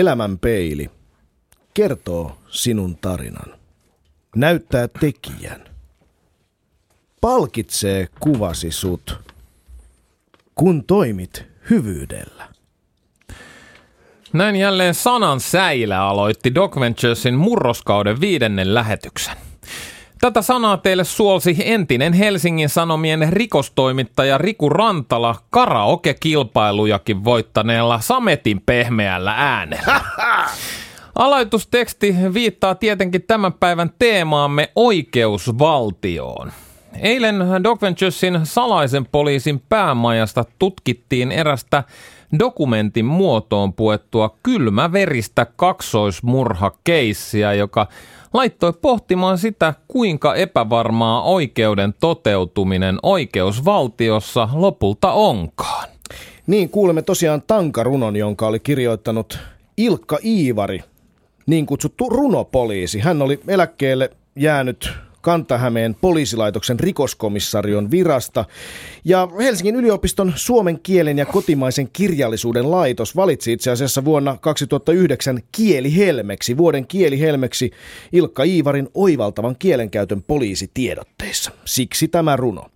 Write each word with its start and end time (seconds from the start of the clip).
Elämän 0.00 0.38
peili 0.38 0.90
kertoo 1.74 2.38
sinun 2.48 2.96
tarinan. 2.96 3.54
Näyttää 4.36 4.88
tekijän. 4.88 5.64
Palkitsee 7.20 8.08
kuvasi 8.20 8.70
sut, 8.70 9.20
kun 10.54 10.84
toimit 10.84 11.46
hyvyydellä. 11.70 12.48
Näin 14.32 14.56
jälleen 14.56 14.94
sanan 14.94 15.40
säilä 15.40 16.02
aloitti 16.02 16.54
Doc 16.54 16.80
Venturesin 16.80 17.34
murroskauden 17.34 18.20
viidennen 18.20 18.74
lähetyksen. 18.74 19.36
Tätä 20.20 20.42
sanaa 20.42 20.76
teille 20.76 21.04
suolsi 21.04 21.56
entinen 21.64 22.12
Helsingin 22.12 22.68
Sanomien 22.68 23.32
rikostoimittaja 23.32 24.38
Riku 24.38 24.68
Rantala 24.68 25.36
karaoke-kilpailujakin 25.50 27.24
voittaneella 27.24 28.00
Sametin 28.00 28.62
pehmeällä 28.66 29.34
äänellä. 29.36 30.00
Aloitusteksti 31.14 32.14
viittaa 32.34 32.74
tietenkin 32.74 33.22
tämän 33.22 33.52
päivän 33.52 33.90
teemaamme 33.98 34.72
oikeusvaltioon. 34.76 36.52
Eilen 36.98 37.36
Doc 37.62 37.82
Venturesin 37.82 38.40
salaisen 38.44 39.06
poliisin 39.06 39.62
päämajasta 39.68 40.44
tutkittiin 40.58 41.32
erästä 41.32 41.84
dokumentin 42.38 43.04
muotoon 43.04 43.72
puettua 43.72 44.36
kylmäveristä 44.42 45.46
kaksoismurhakeissiä, 45.56 47.52
joka 47.52 47.86
laittoi 48.32 48.72
pohtimaan 48.72 49.38
sitä, 49.38 49.74
kuinka 49.88 50.34
epävarmaa 50.34 51.22
oikeuden 51.22 51.94
toteutuminen 52.00 52.98
oikeusvaltiossa 53.02 54.48
lopulta 54.52 55.12
onkaan. 55.12 55.88
Niin 56.46 56.68
kuulemme 56.68 57.02
tosiaan 57.02 57.42
tankarunon, 57.46 58.16
jonka 58.16 58.46
oli 58.46 58.60
kirjoittanut 58.60 59.38
Ilkka 59.76 60.18
Iivari, 60.24 60.84
niin 61.46 61.66
kutsuttu 61.66 62.08
runopoliisi. 62.08 62.98
Hän 62.98 63.22
oli 63.22 63.40
eläkkeelle 63.48 64.10
jäänyt 64.36 64.90
Kantahämeen 65.20 65.96
poliisilaitoksen 66.00 66.80
rikoskomissarion 66.80 67.90
virasta. 67.90 68.44
Ja 69.04 69.28
Helsingin 69.38 69.76
yliopiston 69.76 70.32
suomen 70.36 70.80
kielen 70.82 71.18
ja 71.18 71.26
kotimaisen 71.26 71.88
kirjallisuuden 71.92 72.70
laitos 72.70 73.16
valitsi 73.16 73.52
itse 73.52 73.70
asiassa 73.70 74.04
vuonna 74.04 74.36
2009 74.40 75.40
kielihelmeksi, 75.52 76.56
vuoden 76.56 76.86
kielihelmeksi 76.86 77.70
Ilkka 78.12 78.42
Iivarin 78.42 78.88
oivaltavan 78.94 79.56
kielenkäytön 79.58 80.22
poliisitiedotteissa. 80.22 81.50
Siksi 81.64 82.08
tämä 82.08 82.36
runo. 82.36 82.66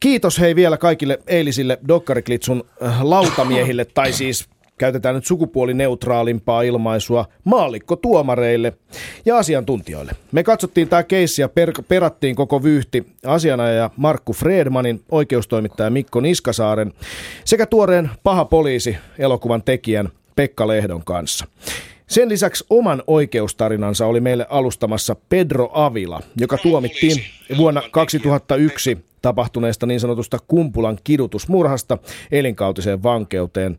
Kiitos 0.00 0.40
hei 0.40 0.56
vielä 0.56 0.76
kaikille 0.76 1.18
eilisille 1.26 1.78
Dokkariklitsun 1.88 2.64
äh, 2.82 3.02
lautamiehille, 3.02 3.84
tai 3.84 4.12
siis 4.12 4.48
käytetään 4.78 5.14
nyt 5.14 5.26
sukupuolineutraalimpaa 5.26 6.62
ilmaisua 6.62 7.26
maallikko 7.44 7.96
tuomareille 7.96 8.72
ja 9.24 9.38
asiantuntijoille. 9.38 10.12
Me 10.32 10.42
katsottiin 10.42 10.88
tämä 10.88 11.02
keissi 11.02 11.42
ja 11.42 11.48
per- 11.48 11.82
perattiin 11.88 12.36
koko 12.36 12.62
vyyhti 12.62 13.06
asianajaja 13.26 13.90
Markku 13.96 14.32
Fredmanin, 14.32 15.00
oikeustoimittaja 15.10 15.90
Mikko 15.90 16.20
Niskasaaren 16.20 16.92
sekä 17.44 17.66
tuoreen 17.66 18.10
Paha 18.22 18.44
poliisi 18.44 18.96
elokuvan 19.18 19.62
tekijän 19.62 20.08
Pekka 20.36 20.68
Lehdon 20.68 21.04
kanssa. 21.04 21.46
Sen 22.06 22.28
lisäksi 22.28 22.64
oman 22.70 23.02
oikeustarinansa 23.06 24.06
oli 24.06 24.20
meille 24.20 24.46
alustamassa 24.50 25.16
Pedro 25.28 25.70
Avila, 25.72 26.20
joka 26.36 26.58
tuomittiin 26.58 27.16
vuonna 27.56 27.82
2001 27.90 28.98
tapahtuneesta 29.22 29.86
niin 29.86 30.00
sanotusta 30.00 30.38
Kumpulan 30.48 30.98
kidutusmurhasta 31.04 31.98
elinkautiseen 32.32 33.02
vankeuteen. 33.02 33.78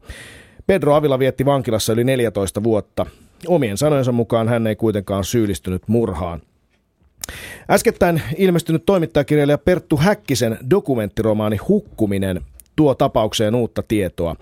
Pedro 0.67 0.95
Avila 0.95 1.19
vietti 1.19 1.45
vankilassa 1.45 1.93
yli 1.93 2.03
14 2.03 2.63
vuotta. 2.63 3.05
Omien 3.47 3.77
sanojensa 3.77 4.11
mukaan 4.11 4.47
hän 4.47 4.67
ei 4.67 4.75
kuitenkaan 4.75 5.23
syyllistynyt 5.23 5.83
murhaan. 5.87 6.41
Äskettäin 7.69 8.21
ilmestynyt 8.37 8.85
toimittajakirjailija 8.85 9.57
Perttu 9.57 9.97
Häkkisen 9.97 10.57
dokumenttiromaani 10.69 11.57
Hukkuminen 11.57 12.41
tuo 12.75 12.95
tapaukseen 12.95 13.55
uutta 13.55 13.83
tietoa. 13.87 14.35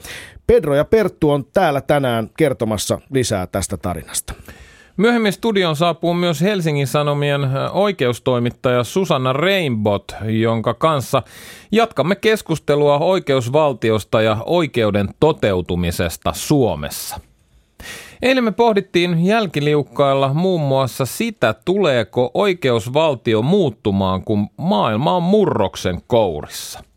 Pedro 0.48 0.76
ja 0.76 0.86
Perttu 0.86 1.30
on 1.30 1.46
täällä 1.54 1.82
tänään 1.82 2.30
kertomassa 2.38 3.02
lisää 3.14 3.48
tästä 3.48 3.78
tarinasta. 3.78 4.34
Myöhemmin 4.98 5.34
studion 5.34 5.76
saapuu 5.76 6.14
myös 6.14 6.42
Helsingin 6.42 6.88
Sanomien 6.88 7.42
oikeustoimittaja 7.72 8.84
Susanna 8.84 9.34
Rainbot, 9.34 10.16
jonka 10.26 10.74
kanssa 10.74 11.24
jatkamme 11.72 12.16
keskustelua 12.16 12.98
oikeusvaltiosta 13.00 14.22
ja 14.22 14.38
oikeuden 14.46 15.10
toteutumisesta 15.20 16.34
Suomessa. 16.34 17.20
Eilen 18.22 18.44
me 18.44 18.52
pohdittiin 18.52 19.26
jälkiliukkailla 19.26 20.34
muun 20.34 20.62
muassa 20.62 21.06
sitä, 21.06 21.56
tuleeko 21.66 22.32
oikeusvaltio 22.34 23.42
muuttumaan, 23.42 24.24
kun 24.24 24.48
maailma 24.58 25.16
on 25.16 25.24
murroksen 25.24 26.02
kourissa– 26.08 26.84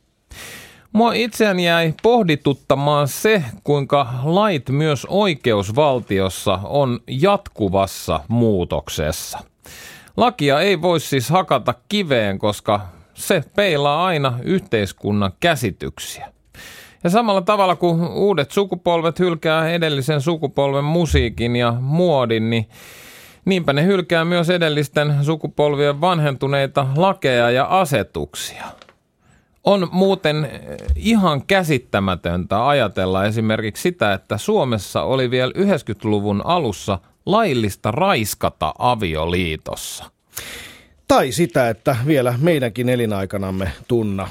Mua 0.98 1.12
itseäni 1.12 1.64
jäi 1.64 1.94
pohdituttamaan 2.02 3.08
se, 3.08 3.42
kuinka 3.64 4.06
lait 4.24 4.68
myös 4.68 5.06
oikeusvaltiossa 5.10 6.60
on 6.64 7.00
jatkuvassa 7.08 8.20
muutoksessa. 8.28 9.38
Lakia 10.16 10.60
ei 10.60 10.82
voi 10.82 11.00
siis 11.00 11.30
hakata 11.30 11.74
kiveen, 11.88 12.38
koska 12.38 12.80
se 13.14 13.44
peilaa 13.56 14.06
aina 14.06 14.38
yhteiskunnan 14.42 15.32
käsityksiä. 15.40 16.32
Ja 17.04 17.10
samalla 17.10 17.42
tavalla 17.42 17.76
kuin 17.76 18.08
uudet 18.08 18.50
sukupolvet 18.50 19.18
hylkää 19.18 19.70
edellisen 19.70 20.20
sukupolven 20.20 20.84
musiikin 20.84 21.56
ja 21.56 21.74
muodin, 21.80 22.50
niin 22.50 22.68
niinpä 23.44 23.72
ne 23.72 23.84
hylkää 23.84 24.24
myös 24.24 24.50
edellisten 24.50 25.14
sukupolvien 25.24 26.00
vanhentuneita 26.00 26.86
lakeja 26.96 27.50
ja 27.50 27.64
asetuksia– 27.64 28.64
on 29.68 29.88
muuten 29.92 30.44
eh, 30.44 30.76
ihan 30.96 31.46
käsittämätöntä 31.46 32.68
ajatella 32.68 33.24
esimerkiksi 33.24 33.82
sitä, 33.82 34.12
että 34.12 34.38
Suomessa 34.38 35.02
oli 35.02 35.30
vielä 35.30 35.52
90-luvun 35.58 36.42
alussa 36.44 36.98
laillista 37.26 37.90
raiskata 37.90 38.74
avioliitossa. 38.78 40.04
Tai 41.08 41.32
sitä, 41.32 41.68
että 41.68 41.96
vielä 42.06 42.34
meidänkin 42.40 42.88
elinaikanamme 42.88 43.72
tunna 43.88 44.28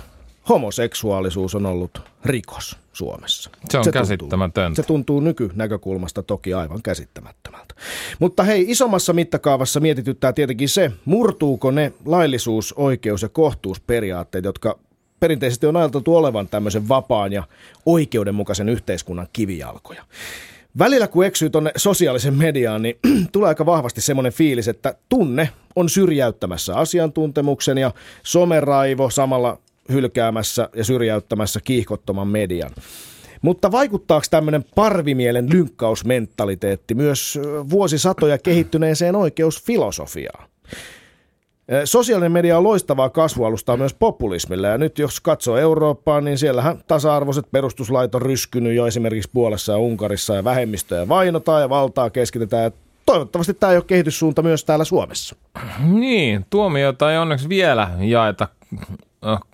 homoseksuaalisuus 0.50 1.56
on 1.56 1.66
ollut 1.66 2.02
rikos 2.26 2.78
Suomessa. 2.94 3.50
Se 3.70 3.78
on 3.78 3.84
se 3.84 3.92
käsittämätöntä. 3.92 4.62
Tuntuu, 4.62 4.84
se 4.84 4.88
tuntuu 4.88 5.20
nykynäkökulmasta 5.20 6.24
toki 6.24 6.54
aivan 6.54 6.82
käsittämättömältä. 6.82 7.76
Mutta 8.20 8.44
hei, 8.44 8.66
isommassa 8.68 9.14
mittakaavassa 9.14 9.80
mietityttää 9.80 10.34
tietenkin 10.34 10.70
se, 10.70 10.92
murtuuko 11.06 11.72
ne 11.72 11.94
laillisuus, 12.06 12.74
oikeus 12.74 13.22
ja 13.22 13.30
kohtuusperiaatteet, 13.30 14.46
jotka 14.46 14.80
perinteisesti 15.20 15.66
on 15.66 15.78
ajateltu 15.78 16.16
olevan 16.16 16.48
tämmöisen 16.48 16.90
vapaan 16.90 17.34
ja 17.34 17.44
oikeudenmukaisen 17.86 18.70
yhteiskunnan 18.70 19.28
kivijalkoja. 19.34 20.04
Välillä 20.80 21.08
kun 21.08 21.26
eksyy 21.26 21.50
tuonne 21.50 21.72
sosiaalisen 21.76 22.34
mediaan, 22.34 22.82
niin 22.82 23.00
tulee 23.32 23.48
aika 23.48 23.66
vahvasti 23.66 24.02
semmoinen 24.02 24.34
fiilis, 24.34 24.68
että 24.68 24.96
tunne 25.10 25.50
on 25.76 25.90
syrjäyttämässä 25.90 26.76
asiantuntemuksen 26.76 27.78
ja 27.78 27.92
someraivo 28.24 29.10
samalla 29.10 29.58
hylkäämässä 29.92 30.70
ja 30.76 30.84
syrjäyttämässä 30.84 31.60
kiihkottoman 31.64 32.28
median. 32.28 32.72
Mutta 33.42 33.72
vaikuttaako 33.72 34.26
tämmöinen 34.30 34.66
parvimielen 34.76 35.50
lynkkausmentaliteetti 35.50 36.96
myös 36.96 37.40
vuosisatoja 37.70 38.38
kehittyneeseen 38.38 39.16
oikeusfilosofiaan? 39.16 40.50
Sosiaalinen 41.86 42.32
media 42.32 42.58
on 42.58 42.64
loistavaa 42.64 43.10
kasvualustaa 43.10 43.78
myös 43.78 43.94
populismille. 43.94 44.68
Ja 44.68 44.78
nyt 44.78 45.00
jos 45.00 45.20
katsoo 45.20 45.58
Eurooppaa, 45.58 46.22
niin 46.22 46.38
siellähän 46.38 46.84
tasa-arvoiset 46.88 47.46
perustuslait 47.52 48.16
on 48.16 48.22
ryskynyt 48.22 48.76
jo 48.76 48.88
esimerkiksi 48.88 49.30
Puolessa 49.34 49.72
ja 49.72 49.78
Unkarissa 49.78 50.36
ja 50.36 50.44
vähemmistöjä 50.44 51.08
vainotaan 51.08 51.62
ja 51.62 51.70
valtaa 51.70 52.10
keskitetään. 52.10 52.64
Ja 52.64 52.72
toivottavasti 53.06 53.54
tämä 53.54 53.72
ei 53.72 53.78
ole 53.78 53.84
kehityssuunta 53.88 54.42
myös 54.42 54.66
täällä 54.66 54.86
Suomessa. 54.86 55.36
Niin, 55.80 56.46
tuomiota 56.50 57.12
ei 57.12 57.18
onneksi 57.18 57.50
vielä 57.50 57.90
jaeta 58.00 58.48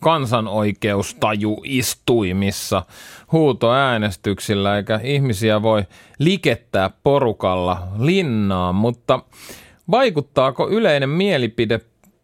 kansanoikeustajuistuimissa. 0.01 2.83
Huutoäänestyksillä, 3.31 4.77
eikä 4.77 4.99
ihmisiä 5.03 5.61
voi 5.61 5.83
likettää 6.19 6.89
porukalla 7.03 7.87
linnaan, 7.99 8.75
mutta 8.75 9.19
vaikuttaako 9.91 10.69
yleinen 10.69 11.09
mielipide 11.09 11.79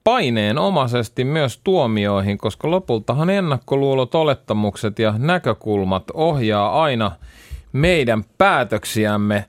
paineenomaisesti 0.09 1.23
myös 1.23 1.59
tuomioihin, 1.63 2.38
koska 2.38 2.71
lopultahan 2.71 3.29
ennakkoluulot, 3.29 4.15
olettamukset 4.15 5.00
ja 5.00 5.13
näkökulmat 5.17 6.03
ohjaa 6.13 6.83
aina 6.83 7.11
meidän 7.71 8.23
päätöksiämme. 8.38 9.45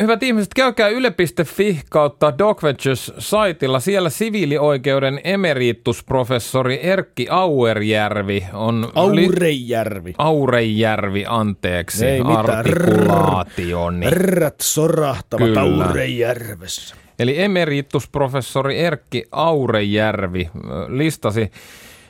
Hyvät 0.00 0.22
ihmiset, 0.22 0.54
käykää 0.54 0.88
yle.fi 0.88 1.80
kautta 1.90 2.38
DocVentures-saitilla. 2.38 3.80
Siellä 3.80 4.10
siviilioikeuden 4.10 5.20
emeritusprofessori 5.24 6.80
Erkki 6.82 7.26
Auerjärvi 7.30 8.46
on... 8.52 8.92
Aurejärvi. 8.94 10.10
Li- 10.10 10.14
Aurejärvi, 10.18 11.24
anteeksi. 11.28 12.06
Ei 12.06 12.20
artikulaationi. 12.20 14.06
Herrat 14.06 14.60
sorahtavat 14.60 15.56
Aurejärvessä. 15.56 17.03
Eli 17.18 17.42
emeritusprofessori 17.42 18.78
Erkki 18.78 19.24
Aurejärvi 19.32 20.50
listasi 20.88 21.50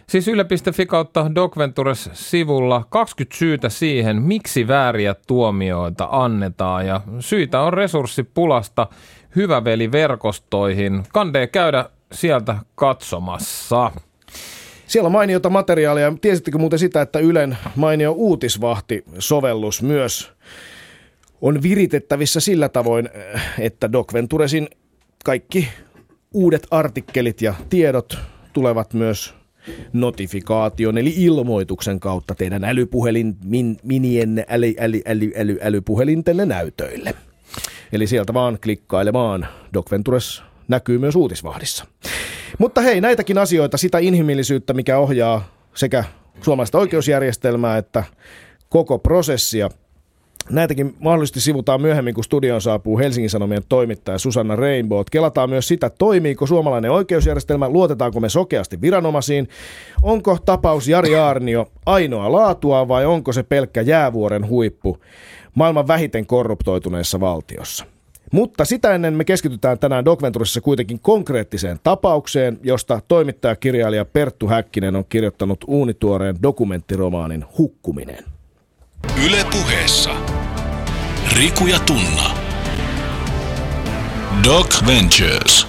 Siis 0.07 0.29
yle.fi 0.29 0.87
kautta 0.87 1.31
Docventures 1.35 2.11
sivulla 2.13 2.85
20 2.91 3.37
syytä 3.39 3.69
siihen, 3.69 4.23
miksi 4.23 4.69
vääriä 4.69 5.15
tuomioita 5.27 6.09
annetaan 6.11 6.87
ja 6.87 7.01
syitä 7.21 7.61
on 7.61 7.73
resurssipulasta 7.73 8.87
hyväveliverkostoihin. 9.37 11.03
Kande 11.13 11.47
käydä 11.47 11.85
sieltä 12.13 12.57
katsomassa. 12.75 13.91
Siellä 14.87 15.07
on 15.07 15.13
mainiota 15.13 15.51
materiaalia. 15.51 16.13
Tiesittekö 16.21 16.59
muuten 16.59 16.79
sitä, 16.79 17.03
että 17.03 17.19
Ylen 17.19 17.59
mainio 17.77 18.13
uutisvahti-sovellus 18.13 19.83
myös 19.83 20.33
on 21.41 21.63
viritettävissä 21.63 22.41
sillä 22.41 22.69
tavoin, 22.69 23.09
että 23.59 23.93
Docventuresin 23.93 24.69
kaikki 25.25 25.69
uudet 26.35 26.67
artikkelit 26.71 27.43
ja 27.43 27.55
tiedot 27.69 28.19
tulevat 28.53 28.95
myös 28.95 29.35
notifikaation 29.93 30.99
eli 30.99 31.15
ilmoituksen 31.17 32.01
kautta 32.01 32.35
teidän 32.35 32.65
älypuhelin 32.65 33.37
min, 33.45 33.77
minien 33.83 34.45
äly, 34.49 34.75
äly, 34.79 35.01
äly, 35.07 35.33
äly, 35.37 35.59
älypuhelintenne 35.63 36.47
näytöille. 36.47 37.15
Eli 37.93 38.07
sieltä 38.07 38.35
vaan 38.35 38.59
klikkailemaan. 38.63 39.47
Doc 39.75 39.91
Ventures 39.91 40.43
näkyy 40.69 40.99
myös 40.99 41.17
uutisvahdissa. 41.17 41.87
Mutta 42.59 42.81
hei, 42.81 43.01
näitäkin 43.01 43.39
asioita, 43.39 43.77
sitä 43.77 43.99
inhimillisyyttä, 43.99 44.75
mikä 44.75 44.99
ohjaa 44.99 45.49
sekä 45.75 46.05
suomalaista 46.41 46.79
oikeusjärjestelmää 46.79 47.79
että 47.79 48.05
koko 48.69 48.99
prosessia– 48.99 49.69
Näitäkin 50.51 50.95
mahdollisesti 50.99 51.41
sivutaan 51.41 51.81
myöhemmin, 51.81 52.15
kun 52.15 52.25
studion 52.25 52.61
saapuu 52.61 52.99
Helsingin 52.99 53.31
Sanomien 53.31 53.63
toimittaja 53.69 54.19
Susanna 54.19 54.57
Rainbow. 54.57 55.03
Kelataan 55.11 55.51
myös 55.51 55.69
sitä, 55.69 55.91
toimiiko 55.91 56.47
suomalainen 56.47 56.91
oikeusjärjestelmä, 56.91 57.69
luotetaanko 57.69 58.21
me 58.21 58.29
sokeasti 58.29 58.81
viranomaisiin, 58.81 59.49
onko 60.03 60.39
tapaus 60.45 60.89
Jari 60.89 61.17
Arnio 61.17 61.67
ainoa 61.87 62.33
laatua 62.33 62.89
vai 62.89 63.07
onko 63.07 63.33
se 63.33 63.43
pelkkä 63.43 63.81
jäävuoren 63.81 64.49
huippu 64.49 64.99
maailman 65.55 65.89
vähiten 65.89 66.27
korruptoituneessa 66.27 67.21
valtiossa. 67.21 67.85
Mutta 68.33 68.65
sitä 68.65 68.95
ennen 68.95 69.15
me 69.15 69.25
keskitytään 69.25 69.79
tänään 69.79 70.05
Docventurissa 70.05 70.61
kuitenkin 70.61 71.01
konkreettiseen 71.01 71.79
tapaukseen, 71.83 72.59
josta 72.63 73.01
toimittajakirjailija 73.09 74.05
Perttu 74.05 74.49
Häkkinen 74.49 74.97
on 74.97 75.05
kirjoittanut 75.09 75.65
uunituoreen 75.67 76.37
dokumenttiromaanin 76.43 77.45
Hukkuminen. 77.59 78.25
Yle 79.27 79.45
puheessa. 79.53 80.11
Riku 81.35 81.67
ja 81.67 81.79
Tunna. 81.79 82.31
Doc 84.45 84.87
Ventures. 84.87 85.67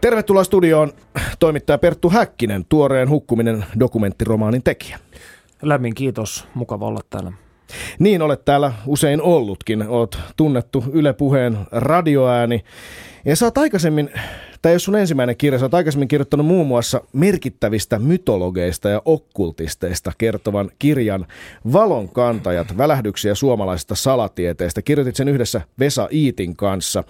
Tervetuloa 0.00 0.44
studioon 0.44 0.92
toimittaja 1.38 1.78
Perttu 1.78 2.10
Häkkinen, 2.10 2.64
tuoreen 2.68 3.08
hukkuminen 3.08 3.64
dokumenttiromaanin 3.80 4.62
tekijä. 4.62 4.98
Lämmin 5.62 5.94
kiitos, 5.94 6.44
mukava 6.54 6.86
olla 6.86 7.00
täällä. 7.10 7.32
Niin 7.98 8.22
olet 8.22 8.44
täällä 8.44 8.72
usein 8.86 9.22
ollutkin, 9.22 9.88
olet 9.88 10.18
tunnettu 10.36 10.84
Yle 10.92 11.12
Puheen 11.12 11.58
radioääni. 11.72 12.64
Ja 13.24 13.36
sä 13.36 13.46
oot 13.46 13.58
aikaisemmin 13.58 14.10
ei 14.68 14.72
ole 14.72 14.78
sun 14.78 14.96
ensimmäinen 14.96 15.36
kirja. 15.36 15.58
Sä 15.58 15.64
oot 15.64 15.74
aikaisemmin 15.74 16.08
kirjoittanut 16.08 16.46
muun 16.46 16.66
muassa 16.66 17.00
merkittävistä 17.12 17.98
mytologeista 17.98 18.88
ja 18.88 19.02
okkultisteista 19.04 20.12
kertovan 20.18 20.70
kirjan 20.78 21.26
Valon 21.72 22.08
kantajat, 22.08 22.78
välähdyksiä 22.78 23.34
suomalaisesta 23.34 23.94
salatieteestä. 23.94 24.82
Kirjoitit 24.82 25.16
sen 25.16 25.28
yhdessä 25.28 25.60
Vesa 25.78 26.08
Iitin 26.12 26.56
kanssa. 26.56 27.04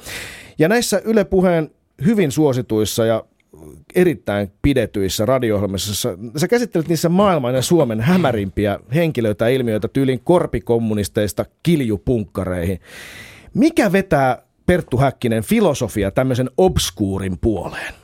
Ja 0.59 0.69
näissä 0.69 1.03
Yle 1.05 1.25
Puheen 1.25 1.71
hyvin 2.05 2.33
suosituissa 2.33 3.07
ja 3.07 3.25
erittäin 3.95 4.53
pidetyissä 4.63 5.27
radio 5.27 5.61
Sä 6.37 6.49
käsittelet 6.49 6.89
niissä 6.89 7.09
maailman 7.09 7.55
ja 7.55 7.63
Suomen 7.63 8.01
hämärimpiä 8.01 8.79
henkilöitä 8.95 9.49
ja 9.49 9.57
ilmiöitä 9.57 9.89
tyylin 9.89 10.21
korpikommunisteista 10.21 11.45
kiljupunkkareihin. 11.63 12.81
Mikä 13.55 13.93
vetää 13.93 14.43
Perttu 14.67 14.97
Häkkinen 14.97 15.43
filosofia 15.43 16.11
tämmöisen 16.11 16.51
obskuurin 16.57 17.39
puoleen? 17.41 17.95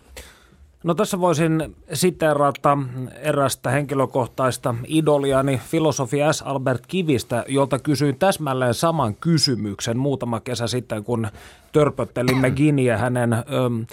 No 0.85 0.95
tässä 0.95 1.21
voisin 1.21 1.77
siteerata 1.93 2.79
erästä 3.21 3.71
henkilökohtaista 3.71 4.75
idoliani 4.87 5.61
filosofi 5.69 6.19
S. 6.33 6.43
Albert 6.43 6.87
Kivistä, 6.87 7.45
jolta 7.49 7.79
kysyin 7.79 8.19
täsmälleen 8.19 8.75
saman 8.75 9.15
kysymyksen 9.15 9.99
muutama 9.99 10.41
kesä 10.41 10.67
sitten, 10.67 11.05
kun 11.05 11.29
törpöttelimme 11.73 12.51
Giniä 12.51 12.99
hänen... 12.99 13.33
Öm, 13.33 13.87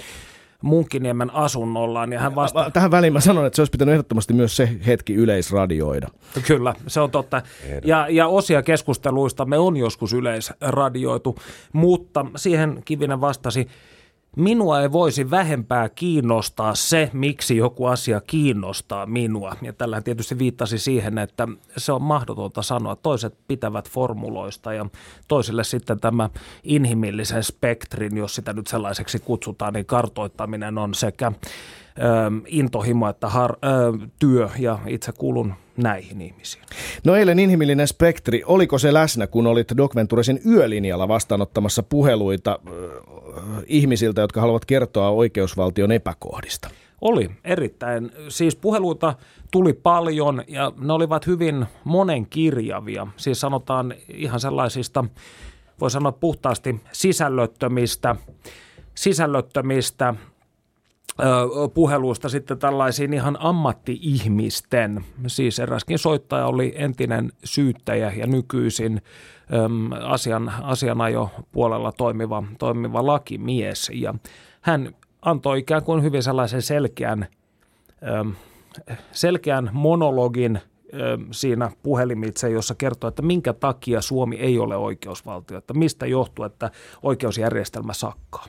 Munkkiniemen 0.64 1.34
asunnollaan. 1.34 2.14
Ja 2.14 2.20
hän 2.20 2.36
vasta... 2.36 2.72
Tähän 2.72 2.92
väliin 2.92 3.14
mä 3.14 3.20
sanon, 3.20 3.46
että 3.46 3.56
se 3.56 3.62
olisi 3.62 3.72
pitänyt 3.72 3.92
ehdottomasti 3.92 4.34
myös 4.34 4.56
se 4.56 4.70
hetki 4.88 5.14
yleisradioida. 5.14 6.08
Kyllä, 6.48 6.74
se 6.88 7.00
on 7.00 7.12
totta. 7.12 7.42
Ja, 7.84 8.08
ja 8.10 8.28
osia 8.28 8.64
keskusteluista 8.64 9.46
me 9.46 9.58
on 9.58 9.78
joskus 9.78 10.14
yleisradioitu, 10.14 11.36
mutta 11.74 12.26
siihen 12.36 12.82
Kivinen 12.86 13.22
vastasi, 13.22 13.68
minua 14.40 14.82
ei 14.82 14.92
voisi 14.92 15.30
vähempää 15.32 15.90
kiinnostaa 15.90 16.76
se, 16.76 17.10
miksi 17.14 17.58
joku 17.58 17.86
asia 17.86 18.22
kiinnostaa 18.22 19.06
minua. 19.06 19.56
Ja 19.62 19.74
tällä 19.74 20.02
tietysti 20.02 20.40
viittasi 20.40 20.80
siihen, 20.80 21.18
että 21.18 21.48
se 21.78 21.92
on 21.92 22.02
mahdotonta 22.02 22.62
sanoa. 22.62 22.96
Toiset 22.96 23.38
pitävät 23.48 23.90
formuloista 23.90 24.74
ja 24.74 24.86
toisille 25.28 25.64
sitten 25.64 26.00
tämä 26.00 26.30
inhimillisen 26.64 27.44
spektrin, 27.44 28.18
jos 28.18 28.36
sitä 28.36 28.54
nyt 28.54 28.68
sellaiseksi 28.68 29.20
kutsutaan, 29.20 29.74
niin 29.74 29.86
kartoittaminen 29.86 30.78
on 30.78 30.94
sekä 30.94 31.32
intohimo 32.48 33.10
että 33.10 33.28
har, 33.28 33.52
ö, 33.52 34.08
työ 34.20 34.50
ja 34.60 34.80
itse 34.88 35.12
kuulun 35.12 35.54
näihin 35.78 36.22
ihmisiin. 36.22 36.64
No 37.04 37.16
eilen 37.16 37.40
inhimillinen 37.40 37.88
spektri, 37.88 38.44
oliko 38.46 38.78
se 38.78 38.94
läsnä, 38.94 39.28
kun 39.28 39.48
olit 39.48 39.68
Doc 39.78 39.96
Venturesin 39.96 40.42
yölinjalla 40.46 41.08
vastaanottamassa 41.08 41.84
puheluita 41.84 42.60
äh, 42.68 42.74
ihmisiltä, 43.66 44.22
jotka 44.22 44.42
haluavat 44.42 44.66
kertoa 44.66 45.10
oikeusvaltion 45.10 45.92
epäkohdista? 45.92 46.70
Oli 47.02 47.32
erittäin. 47.44 48.12
Siis 48.30 48.56
puheluita 48.56 49.14
tuli 49.52 49.74
paljon 49.74 50.44
ja 50.48 50.72
ne 50.80 50.94
olivat 50.94 51.28
hyvin 51.28 51.66
monenkirjavia. 51.84 53.08
Siis 53.18 53.40
sanotaan 53.40 53.94
ihan 54.14 54.40
sellaisista, 54.40 55.06
voi 55.82 55.92
sanoa 55.92 56.12
puhtaasti 56.12 56.82
sisällöttömistä, 56.92 58.16
sisällöttömistä 58.96 60.14
puheluista 61.74 62.30
sitten 62.30 62.60
tällaisiin 62.60 63.14
ihan 63.14 63.38
ammatti-ihmisten. 63.40 65.06
Siis 65.28 65.60
eräskin 65.60 66.00
soittaja 66.00 66.46
oli 66.46 66.74
entinen 66.76 67.32
syyttäjä 67.44 68.12
ja 68.16 68.28
nykyisin 68.28 69.02
asian, 70.04 70.54
asianajo 70.62 71.30
puolella 71.52 71.92
toimiva, 71.92 72.44
toimiva 72.60 73.06
lakimies. 73.06 73.92
Ja 73.94 74.16
hän 74.62 74.96
antoi 75.22 75.60
ikään 75.60 75.84
kuin 75.84 76.04
hyvin 76.04 76.24
sellaisen 76.24 76.62
selkeän, 76.62 77.28
selkeän 79.12 79.70
monologin 79.74 80.60
siinä 81.32 81.72
puhelimitse, 81.84 82.50
jossa 82.50 82.76
kertoo, 82.76 83.08
että 83.08 83.22
minkä 83.22 83.54
takia 83.54 84.02
Suomi 84.02 84.36
ei 84.36 84.60
ole 84.60 84.78
oikeusvaltio, 84.78 85.58
että 85.58 85.74
mistä 85.74 86.06
johtuu, 86.06 86.46
että 86.46 86.72
oikeusjärjestelmä 87.04 87.94
sakkaa. 87.94 88.46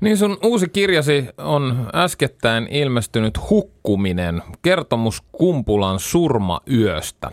Niin 0.00 0.16
sun 0.16 0.38
uusi 0.42 0.68
kirjasi 0.68 1.28
on 1.38 1.90
äskettäin 1.94 2.66
ilmestynyt 2.70 3.50
Hukkuminen, 3.50 4.42
kertomus 4.62 5.22
Kumpulan 5.32 6.00
surmayöstä. 6.00 7.30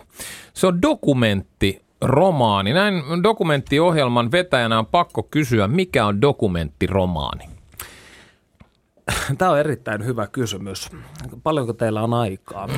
Se 0.54 0.66
on 0.66 0.82
dokumentti 0.82 1.82
romaani. 2.00 2.72
Näin 2.72 3.02
dokumenttiohjelman 3.22 4.32
vetäjänä 4.32 4.78
on 4.78 4.86
pakko 4.86 5.22
kysyä, 5.22 5.68
mikä 5.68 6.06
on 6.06 6.20
dokumenttiromaani? 6.20 7.44
Tämä 9.38 9.50
on 9.50 9.58
erittäin 9.58 10.04
hyvä 10.04 10.26
kysymys. 10.26 10.90
Paljonko 11.42 11.72
teillä 11.72 12.02
on 12.02 12.14
aikaa? 12.14 12.68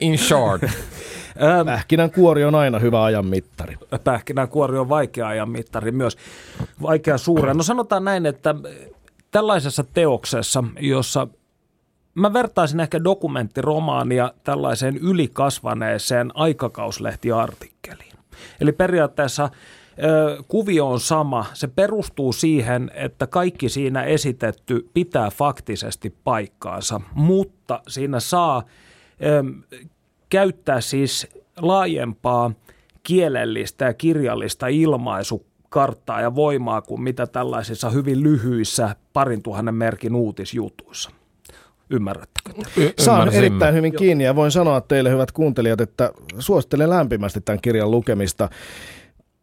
In 0.00 0.18
short. 0.18 0.62
Pähkinän 1.64 2.10
kuori 2.10 2.44
on 2.44 2.54
aina 2.54 2.78
hyvä 2.78 3.04
ajan 3.04 3.26
mittari. 3.26 3.76
Pähkinän 4.04 4.48
kuori 4.48 4.78
on 4.78 4.88
vaikea 4.88 5.26
ajan 5.26 5.50
mittari 5.50 5.92
myös. 5.92 6.16
Vaikea 6.82 7.18
suuren. 7.18 7.56
No 7.56 7.62
sanotaan 7.62 8.04
näin, 8.04 8.26
että 8.26 8.54
tällaisessa 9.30 9.84
teoksessa, 9.84 10.64
jossa 10.80 11.28
mä 12.14 12.32
vertaisin 12.32 12.80
ehkä 12.80 13.04
dokumenttiromaania 13.04 14.32
tällaiseen 14.44 14.96
ylikasvaneeseen 14.96 16.30
aikakauslehtiartikkeliin. 16.34 18.12
Eli 18.60 18.72
periaatteessa 18.72 19.50
kuvio 20.48 20.88
on 20.88 21.00
sama. 21.00 21.46
Se 21.52 21.68
perustuu 21.68 22.32
siihen, 22.32 22.90
että 22.94 23.26
kaikki 23.26 23.68
siinä 23.68 24.02
esitetty 24.02 24.88
pitää 24.94 25.30
faktisesti 25.30 26.16
paikkaansa, 26.24 27.00
mutta 27.14 27.82
siinä 27.88 28.20
saa 28.20 28.62
käyttää 30.30 30.80
siis 30.80 31.26
laajempaa 31.60 32.52
kielellistä 33.02 33.84
ja 33.84 33.94
kirjallista 33.94 34.66
ilmaisukarttaa 34.66 36.20
ja 36.20 36.34
voimaa 36.34 36.82
kuin 36.82 37.02
mitä 37.02 37.26
tällaisissa 37.26 37.90
hyvin 37.90 38.22
lyhyissä 38.22 38.96
parin 39.12 39.42
tuhannen 39.42 39.74
merkin 39.74 40.14
uutisjutuissa. 40.14 41.10
Ymmärrättekö? 41.90 42.52
Y- 42.76 42.92
Saan 42.98 43.28
erittäin 43.28 43.74
hyvin 43.74 43.96
kiinni 43.96 44.24
ja 44.24 44.36
voin 44.36 44.50
sanoa 44.50 44.80
teille 44.80 45.10
hyvät 45.10 45.32
kuuntelijat, 45.32 45.80
että 45.80 46.12
suosittelen 46.38 46.90
lämpimästi 46.90 47.40
tämän 47.40 47.60
kirjan 47.62 47.90
lukemista. 47.90 48.48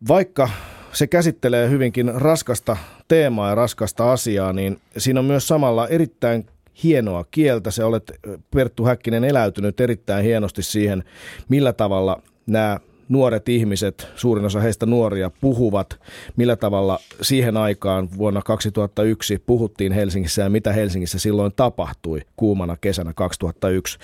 Vaikka 0.08 0.50
se 0.94 1.08
käsittelee 1.08 1.70
hyvinkin 1.70 2.12
raskasta 2.16 2.78
teemaa 3.08 3.50
ja 3.50 3.56
raskasta 3.56 4.12
asiaa, 4.12 4.54
niin 4.54 4.82
siinä 4.98 5.20
on 5.20 5.26
myös 5.26 5.48
samalla 5.48 5.88
erittäin 5.88 6.46
hienoa 6.84 7.26
kieltä. 7.32 7.72
Se 7.72 7.84
olet, 7.84 8.12
Perttu 8.56 8.86
Häkkinen, 8.86 9.24
eläytynyt 9.24 9.80
erittäin 9.80 10.26
hienosti 10.26 10.64
siihen, 10.64 11.04
millä 11.50 11.74
tavalla 11.74 12.22
nämä 12.48 12.80
nuoret 13.10 13.50
ihmiset, 13.50 14.08
suurin 14.16 14.46
osa 14.46 14.60
heistä 14.60 14.86
nuoria, 14.86 15.32
puhuvat, 15.42 16.00
millä 16.36 16.56
tavalla 16.56 17.00
siihen 17.22 17.58
aikaan 17.58 18.10
vuonna 18.18 18.42
2001 18.42 19.44
puhuttiin 19.46 19.92
Helsingissä 19.92 20.42
ja 20.42 20.50
mitä 20.50 20.74
Helsingissä 20.74 21.20
silloin 21.20 21.52
tapahtui 21.56 22.22
kuumana 22.36 22.78
kesänä 22.82 23.14
2001. 23.14 23.98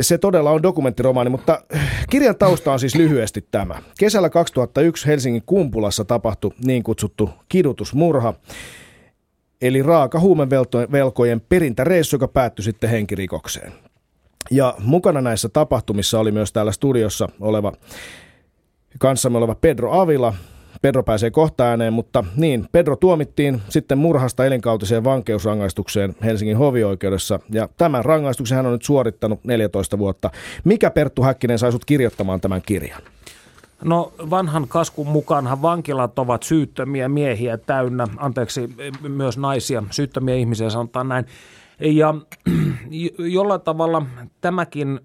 Se 0.00 0.18
todella 0.18 0.50
on 0.50 0.62
dokumenttiromaani, 0.62 1.30
mutta 1.30 1.62
kirjan 2.10 2.36
tausta 2.36 2.72
on 2.72 2.80
siis 2.80 2.94
lyhyesti 2.94 3.46
tämä. 3.50 3.82
Kesällä 3.98 4.30
2001 4.30 5.06
Helsingin 5.06 5.42
Kumpulassa 5.46 6.04
tapahtui 6.04 6.50
niin 6.64 6.82
kutsuttu 6.82 7.30
kidutusmurha, 7.48 8.34
eli 9.62 9.82
raaka 9.82 10.20
huumevelkojen 10.20 11.40
perintäreissu, 11.48 12.16
joka 12.16 12.28
päättyi 12.28 12.62
sitten 12.62 12.90
henkirikokseen. 12.90 13.72
Ja 14.50 14.74
mukana 14.78 15.20
näissä 15.20 15.48
tapahtumissa 15.48 16.20
oli 16.20 16.32
myös 16.32 16.52
täällä 16.52 16.72
studiossa 16.72 17.28
oleva 17.40 17.72
kanssamme 18.98 19.38
oleva 19.38 19.54
Pedro 19.54 20.00
Avila. 20.00 20.34
Pedro 20.82 21.02
pääsee 21.02 21.30
kohta 21.30 21.64
ääneen, 21.64 21.92
mutta 21.92 22.24
niin, 22.36 22.68
Pedro 22.72 22.96
tuomittiin 22.96 23.62
sitten 23.68 23.98
murhasta 23.98 24.44
elinkautiseen 24.44 25.04
vankeusrangaistukseen 25.04 26.16
Helsingin 26.24 26.56
hovioikeudessa, 26.56 27.40
ja 27.50 27.68
tämän 27.76 28.04
rangaistuksen 28.04 28.56
hän 28.56 28.66
on 28.66 28.72
nyt 28.72 28.82
suorittanut 28.82 29.44
14 29.44 29.98
vuotta. 29.98 30.30
Mikä 30.64 30.90
Perttu 30.90 31.22
Häkkinen 31.22 31.58
sai 31.58 31.72
kirjoittamaan 31.86 32.40
tämän 32.40 32.62
kirjan? 32.62 33.02
No 33.84 34.12
vanhan 34.30 34.68
kaskun 34.68 35.06
mukaanhan 35.06 35.62
vankilat 35.62 36.18
ovat 36.18 36.42
syyttömiä 36.42 37.08
miehiä 37.08 37.56
täynnä, 37.56 38.06
anteeksi 38.16 38.74
myös 39.08 39.38
naisia, 39.38 39.82
syyttömiä 39.90 40.34
ihmisiä 40.34 40.70
sanotaan 40.70 41.08
näin. 41.08 41.26
Ja 41.80 42.14
jollain 43.18 43.60
tavalla 43.60 44.02
tämäkin, 44.40 45.00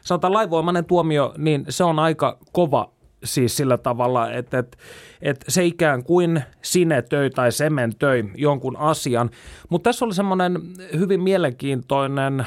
sanotaan 0.00 0.32
laivoimainen 0.32 0.84
tuomio, 0.84 1.34
niin 1.38 1.64
se 1.68 1.84
on 1.84 1.98
aika 1.98 2.38
kova 2.52 2.90
siis 3.24 3.56
sillä 3.56 3.78
tavalla, 3.78 4.32
että, 4.32 4.58
että, 4.58 4.78
että 5.22 5.46
se 5.48 5.64
ikään 5.64 6.04
kuin 6.04 6.42
sinetöi 6.62 7.30
tai 7.30 7.52
sementöi 7.52 8.24
jonkun 8.34 8.76
asian. 8.76 9.30
Mutta 9.68 9.88
tässä 9.88 10.04
oli 10.04 10.14
semmoinen 10.14 10.62
hyvin 10.98 11.22
mielenkiintoinen 11.22 12.46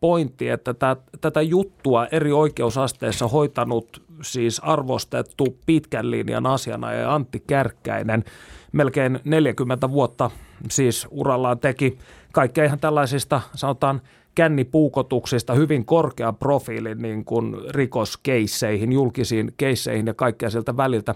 pointti, 0.00 0.48
että 0.48 0.74
tätä, 0.74 1.02
tätä 1.20 1.42
juttua 1.42 2.06
eri 2.06 2.32
oikeusasteissa 2.32 3.28
hoitanut 3.28 4.02
siis 4.22 4.60
arvostettu 4.60 5.58
pitkän 5.66 6.10
linjan 6.10 6.46
asianajaja 6.46 7.14
Antti 7.14 7.44
Kärkkäinen 7.46 8.24
melkein 8.72 9.20
40 9.24 9.90
vuotta 9.90 10.30
siis 10.70 11.06
urallaan 11.10 11.58
teki 11.58 11.98
kaikkea 12.32 12.64
ihan 12.64 12.80
tällaisista 12.80 13.40
sanotaan 13.54 14.00
kännipuukotuksista 14.34 15.54
hyvin 15.54 15.84
korkea 15.84 16.32
profiilin 16.32 17.02
niin 17.02 17.24
kuin 17.24 17.56
rikoskeisseihin, 17.70 18.92
julkisiin 18.92 19.54
keisseihin 19.56 20.06
ja 20.06 20.14
kaikkea 20.14 20.50
sieltä 20.50 20.76
väliltä. 20.76 21.14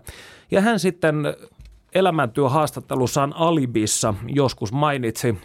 Ja 0.50 0.60
hän 0.60 0.78
sitten 0.78 1.16
elämäntyöhaastattelussaan 1.94 3.32
Alibissa 3.36 4.14
joskus 4.26 4.72
mainitsi, 4.72 5.38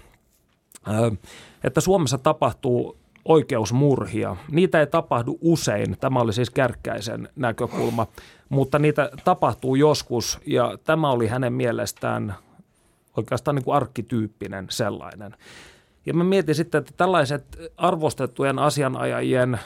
että 1.63 1.82
Suomessa 1.82 2.18
tapahtuu 2.18 2.98
oikeusmurhia. 3.25 4.36
Niitä 4.51 4.80
ei 4.80 4.88
tapahdu 4.88 5.38
usein, 5.42 5.98
tämä 6.00 6.20
oli 6.20 6.34
siis 6.34 6.50
kärkkäisen 6.50 7.30
näkökulma, 7.36 8.08
mutta 8.50 8.80
niitä 8.80 9.10
tapahtuu 9.24 9.75
joskus 9.75 10.39
ja 10.46 10.77
tämä 10.84 11.12
oli 11.12 11.27
hänen 11.27 11.53
mielestään 11.53 12.36
oikeastaan 13.18 13.56
niin 13.56 13.63
kuin 13.63 13.75
arkkityyppinen 13.75 14.65
sellainen. 14.70 15.36
Ja 16.06 16.13
mä 16.13 16.24
mietin 16.24 16.56
sitten, 16.56 16.80
että 16.80 16.92
tällaiset 16.98 17.72
arvostettujen 17.77 18.60
asianajajien 18.60 19.60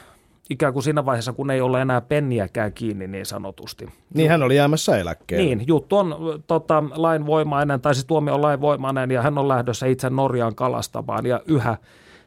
ikään 0.50 0.74
kuin 0.74 0.84
siinä 0.84 1.06
vaiheessa, 1.06 1.34
kun 1.34 1.52
ei 1.52 1.62
ole 1.62 1.82
enää 1.82 2.02
penniäkään 2.02 2.74
kiinni 2.74 3.08
niin 3.08 3.26
sanotusti. 3.26 3.86
Niin 4.14 4.30
hän 4.30 4.44
oli 4.44 4.56
jäämässä 4.56 4.98
eläkkeelle. 4.98 5.46
Niin, 5.46 5.68
juttu 5.68 5.98
on 5.98 6.16
tota, 6.48 6.84
lainvoimainen, 6.96 7.82
tai 7.82 7.96
siis 7.96 8.06
tuomio 8.06 8.36
on 8.36 8.42
lainvoimainen, 8.42 9.12
ja 9.12 9.22
hän 9.22 9.38
on 9.38 9.48
lähdössä 9.48 9.86
itse 9.86 10.10
Norjaan 10.10 10.56
kalastamaan, 10.56 11.26
ja 11.26 11.42
yhä 11.46 11.78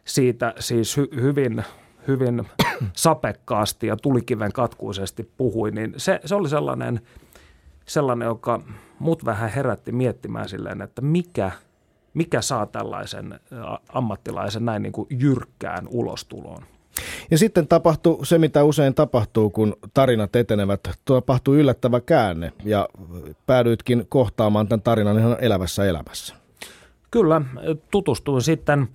siitä 0.04 0.54
siis 0.58 0.98
hy- 0.98 1.20
hyvin, 1.20 1.64
hyvin 2.08 2.48
sapekkaasti 2.92 3.86
ja 3.86 3.96
tulikiven 3.96 4.52
katkuisesti 4.52 5.30
puhui, 5.36 5.70
niin 5.70 5.94
se, 5.96 6.20
se 6.24 6.34
oli 6.34 6.48
sellainen, 6.48 7.00
sellainen, 7.86 8.26
joka 8.26 8.62
mut 8.98 9.24
vähän 9.24 9.50
herätti 9.50 9.92
miettimään 9.92 10.48
silleen, 10.48 10.82
että 10.82 11.02
mikä, 11.02 11.50
mikä 12.14 12.42
saa 12.42 12.66
tällaisen 12.66 13.40
ammattilaisen 13.88 14.64
näin 14.64 14.82
niin 14.82 14.92
kuin 14.92 15.06
jyrkkään 15.10 15.88
ulostuloon. 15.88 16.62
Ja 17.30 17.38
sitten 17.38 17.68
tapahtui 17.68 18.26
se, 18.26 18.38
mitä 18.38 18.64
usein 18.64 18.94
tapahtuu, 18.94 19.50
kun 19.50 19.76
tarinat 19.94 20.36
etenevät. 20.36 20.80
Tapahtui 21.04 21.58
yllättävä 21.58 22.00
käänne 22.00 22.52
ja 22.64 22.88
päädyitkin 23.46 24.06
kohtaamaan 24.08 24.68
tämän 24.68 24.82
tarinan 24.82 25.18
ihan 25.18 25.36
elävässä 25.40 25.84
elämässä. 25.84 26.34
Kyllä, 27.10 27.42
tutustuin 27.90 28.42
sitten 28.42 28.88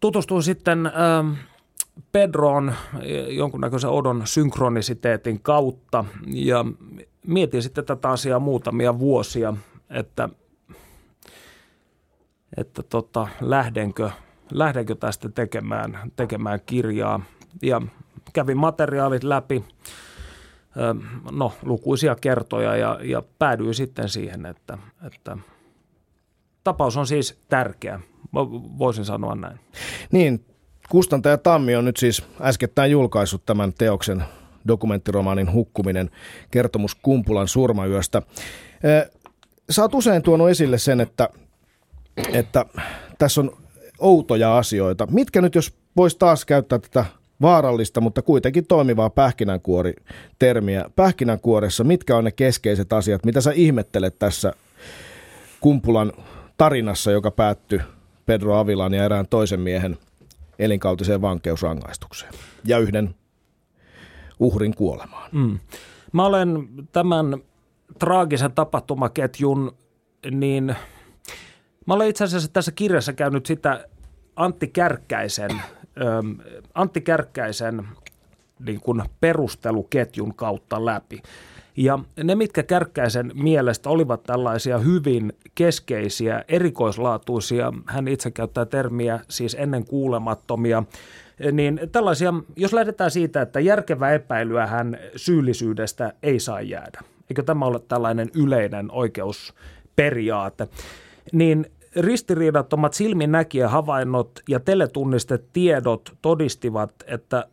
tutustuin 0.00 0.42
sitten 0.42 0.86
äh, 0.86 0.92
Pedroon 2.12 2.74
jonkunnäköisen 3.28 3.90
odon 3.90 4.22
synkronisiteetin 4.24 5.40
kautta 5.40 6.04
ja 6.26 6.64
mietin 7.26 7.62
sitten 7.62 7.84
tätä 7.84 8.10
asiaa 8.10 8.38
muutamia 8.38 8.98
vuosia, 8.98 9.54
että, 9.90 10.28
että 12.56 12.82
tota, 12.82 13.28
lähdenkö, 13.40 14.10
lähdenkö 14.52 14.94
tästä 14.94 15.28
tekemään, 15.28 15.98
tekemään 16.16 16.60
kirjaa. 16.66 17.20
Ja 17.62 17.82
kävin 18.32 18.58
materiaalit 18.58 19.24
läpi, 19.24 19.64
no 21.32 21.52
lukuisia 21.62 22.16
kertoja 22.20 22.76
ja, 22.76 22.98
ja 23.02 23.22
päädyin 23.38 23.74
sitten 23.74 24.08
siihen, 24.08 24.46
että, 24.46 24.78
että 25.06 25.36
tapaus 26.64 26.96
on 26.96 27.06
siis 27.06 27.38
tärkeä. 27.48 28.00
Mä 28.32 28.40
voisin 28.78 29.04
sanoa 29.04 29.34
näin. 29.34 29.60
Niin, 30.12 30.44
kustantaja 30.90 31.38
Tammi 31.38 31.76
on 31.76 31.84
nyt 31.84 31.96
siis 31.96 32.24
äskettäin 32.40 32.90
julkaissut 32.90 33.46
tämän 33.46 33.72
teoksen 33.78 34.24
dokumenttiromaanin 34.68 35.52
Hukkuminen, 35.52 36.10
kertomus 36.50 36.94
Kumpulan 36.94 37.48
surmayöstä. 37.48 38.22
Sä 39.70 39.82
oot 39.82 39.94
usein 39.94 40.22
tuonut 40.22 40.50
esille 40.50 40.78
sen, 40.78 41.00
että, 41.00 41.28
että 42.32 42.66
tässä 43.18 43.40
on 43.40 43.56
outoja 43.98 44.58
asioita. 44.58 45.06
Mitkä 45.10 45.40
nyt, 45.40 45.54
jos 45.54 45.74
voisi 45.96 46.18
taas 46.18 46.44
käyttää 46.44 46.78
tätä 46.78 47.04
vaarallista, 47.42 48.00
mutta 48.00 48.22
kuitenkin 48.22 48.66
toimivaa 48.66 49.10
pähkinänkuori-termiä. 49.10 50.84
Pähkinänkuoressa, 50.96 51.84
mitkä 51.84 52.16
on 52.16 52.24
ne 52.24 52.32
keskeiset 52.32 52.92
asiat, 52.92 53.24
mitä 53.24 53.40
sä 53.40 53.52
ihmettelet 53.54 54.18
tässä 54.18 54.52
Kumpulan 55.60 56.12
tarinassa, 56.60 57.10
joka 57.10 57.30
päättyi 57.30 57.80
Pedro 58.26 58.58
Avilan 58.58 58.94
ja 58.94 59.04
erään 59.04 59.26
toisen 59.28 59.60
miehen 59.60 59.98
elinkautiseen 60.58 61.22
vankeusrangaistukseen 61.22 62.32
ja 62.64 62.78
yhden 62.78 63.14
uhrin 64.40 64.74
kuolemaan. 64.74 65.30
Mm. 65.32 65.58
Mä 66.12 66.26
olen 66.26 66.68
tämän 66.92 67.36
traagisen 67.98 68.52
tapahtumaketjun, 68.52 69.76
niin 70.30 70.76
mä 71.86 71.94
olen 71.94 72.08
itse 72.08 72.24
asiassa 72.24 72.52
tässä 72.52 72.72
kirjassa 72.72 73.12
käynyt 73.12 73.46
sitä 73.46 73.84
Antti 74.36 74.68
Kärkkäisen, 74.68 75.50
ähm, 75.50 76.30
Antti 76.74 77.00
Kärkkäisen 77.00 77.88
niin 78.66 78.80
kuin 78.80 79.02
perusteluketjun 79.20 80.34
kautta 80.34 80.84
läpi. 80.84 81.22
Ja 81.76 81.98
ne, 82.24 82.34
mitkä 82.34 82.62
Kärkkäisen 82.62 83.32
mielestä 83.34 83.90
olivat 83.90 84.22
tällaisia 84.22 84.78
hyvin 84.78 85.32
keskeisiä, 85.54 86.44
erikoislaatuisia, 86.48 87.72
hän 87.86 88.08
itse 88.08 88.30
käyttää 88.30 88.64
termiä 88.64 89.20
siis 89.28 89.56
ennen 89.58 89.84
kuulemattomia, 89.84 90.82
niin 91.52 91.80
tällaisia, 91.92 92.34
jos 92.56 92.72
lähdetään 92.72 93.10
siitä, 93.10 93.42
että 93.42 93.60
järkevää 93.60 94.12
epäilyä 94.12 94.66
hän 94.66 94.98
syyllisyydestä 95.16 96.12
ei 96.22 96.40
saa 96.40 96.60
jäädä. 96.60 97.00
eikö 97.30 97.42
tämä 97.42 97.64
ole 97.64 97.80
tällainen 97.88 98.30
yleinen 98.34 98.90
oikeusperiaate, 98.92 100.68
niin 101.32 101.66
ristiriidattomat 101.96 102.94
silminnäkijähavainnot 102.94 104.40
ja 104.48 104.60
teletunnistetiedot 104.60 106.12
todistivat, 106.22 106.92
että 107.06 107.46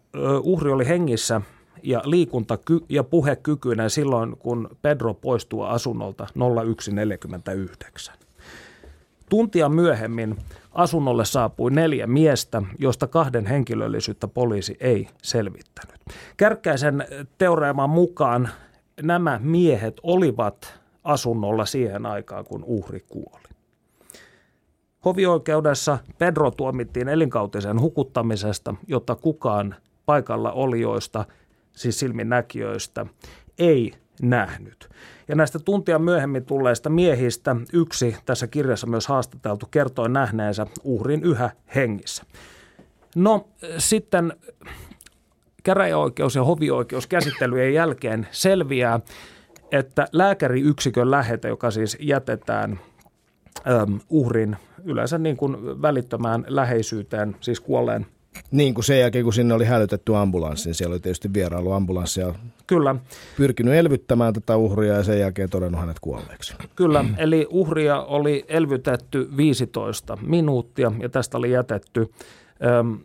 uhri 0.44 0.72
oli 0.72 0.88
hengissä 0.88 1.42
ja 1.84 2.02
liikunta- 2.06 2.58
ja 2.90 3.04
puhekykyinen 3.04 3.90
silloin, 3.90 4.38
kun 4.38 4.70
Pedro 4.82 5.14
poistuu 5.14 5.62
asunnolta 5.64 6.28
0149. 6.36 8.16
Tuntia 9.30 9.70
myöhemmin 9.70 10.36
asunnolle 10.72 11.26
saapui 11.26 11.72
neljä 11.72 12.08
miestä, 12.08 12.62
joista 12.80 13.08
kahden 13.08 13.46
henkilöllisyyttä 13.46 14.28
poliisi 14.28 14.78
ei 14.80 15.08
selvittänyt. 15.24 15.96
Kärkkäisen 16.38 17.06
teoreeman 17.38 17.90
mukaan 17.90 18.50
nämä 19.02 19.40
miehet 19.44 20.00
olivat 20.04 20.80
asunnolla 21.04 21.66
siihen 21.66 22.06
aikaan, 22.06 22.46
kun 22.46 22.64
uhri 22.64 23.00
kuoli. 23.10 23.48
Hovioikeudessa 25.06 25.98
Pedro 26.18 26.52
tuomittiin 26.52 27.08
elinkautisen 27.08 27.82
hukuttamisesta, 27.82 28.76
jotta 28.88 29.16
kukaan 29.16 29.76
paikalla 30.06 30.52
olijoista, 30.52 31.26
siis 31.78 32.00
silminnäkijöistä, 32.00 33.06
ei 33.60 33.94
nähnyt. 34.22 34.90
Ja 35.28 35.36
näistä 35.36 35.60
tuntia 35.60 36.00
myöhemmin 36.00 36.46
tulleista 36.46 36.90
miehistä 36.90 37.56
yksi 37.74 38.16
tässä 38.26 38.48
kirjassa 38.48 38.88
myös 38.88 39.08
haastateltu 39.08 39.66
kertoi 39.66 40.10
nähneensä 40.10 40.68
uhrin 40.84 41.24
yhä 41.24 41.50
hengissä. 41.76 42.24
No 43.16 43.48
sitten 43.78 44.34
käräjäoikeus 45.64 46.36
ja 46.36 46.44
hovioikeus 46.44 47.08
käsittelyjen 47.08 47.74
jälkeen 47.74 48.28
selviää, 48.32 49.00
että 49.72 50.08
lääkäriyksikön 50.12 51.12
lähete, 51.12 51.48
joka 51.48 51.72
siis 51.72 51.98
jätetään 52.00 52.80
uhrin 54.10 54.58
yleensä 54.84 55.18
niin 55.18 55.38
kuin 55.38 55.82
välittömään 55.82 56.46
läheisyyteen, 56.48 57.36
siis 57.42 57.60
kuolleen 57.60 58.06
niin 58.52 58.74
kuin 58.74 58.86
sen 58.86 59.00
jälkeen, 59.00 59.24
kun 59.24 59.34
sinne 59.34 59.54
oli 59.54 59.66
hälytetty 59.66 60.16
ambulanssi, 60.16 60.70
niin 60.70 60.76
siellä 60.76 60.94
oli 60.94 61.00
tietysti 61.00 61.34
vierailu 61.34 61.72
ambulanssia. 61.72 62.34
Kyllä. 62.68 62.96
Pyrkinyt 63.38 63.74
elvyttämään 63.74 64.34
tätä 64.34 64.58
uhria 64.58 64.94
ja 64.94 65.04
sen 65.04 65.20
jälkeen 65.20 65.50
todennut 65.50 65.82
hänet 65.82 66.00
kuolleeksi. 66.00 66.56
Kyllä, 66.76 67.06
eli 67.18 67.48
uhria 67.50 68.02
oli 68.02 68.46
elvytetty 68.48 69.30
15 69.38 70.18
minuuttia 70.22 70.92
ja 71.00 71.10
tästä 71.10 71.38
oli 71.38 71.52
jätetty 71.52 72.12
äm, 72.80 73.00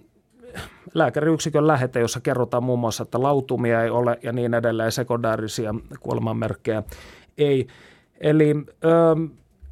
lääkäriyksikön 0.94 1.66
lähete, 1.66 2.00
jossa 2.00 2.20
kerrotaan 2.20 2.64
muun 2.64 2.78
muassa, 2.78 3.02
että 3.02 3.22
lautumia 3.22 3.82
ei 3.82 3.90
ole 3.90 4.18
ja 4.22 4.32
niin 4.32 4.54
edelleen, 4.54 4.92
sekundaarisia 4.92 5.74
kuolemanmerkkejä 6.00 6.82
ei. 7.38 7.66
Eli, 8.20 8.50
äm, 8.50 9.30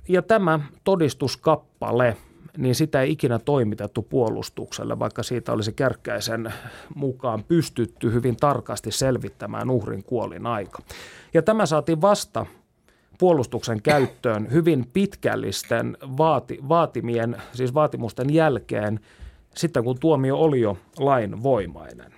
ja 0.09 0.23
tämä 0.23 0.61
todistuskappale– 0.85 2.17
niin 2.61 2.75
sitä 2.75 3.03
ei 3.03 3.13
ikinä 3.13 3.39
toimitettu 3.39 4.03
puolustukselle, 4.03 4.99
vaikka 4.99 5.23
siitä 5.23 5.53
olisi 5.53 5.73
kärkkäisen 5.73 6.53
mukaan 6.95 7.45
pystytty 7.45 8.13
hyvin 8.13 8.37
tarkasti 8.37 8.93
selvittämään 8.93 9.71
uhrin 9.71 10.03
kuolin 10.03 10.47
aika. 10.47 10.79
Ja 11.35 11.43
tämä 11.43 11.67
saatiin 11.67 12.01
vasta 12.01 12.47
puolustuksen 13.19 13.83
käyttöön 13.83 14.53
hyvin 14.53 14.87
pitkällisten 14.93 15.97
vaati, 16.03 16.59
vaatimien, 16.69 17.37
siis 17.53 17.75
vaatimusten 17.75 18.35
jälkeen, 18.35 19.01
sitten 19.57 19.85
kun 19.85 19.99
tuomio 20.01 20.37
oli 20.37 20.61
jo 20.61 20.77
lainvoimainen. 20.99 22.13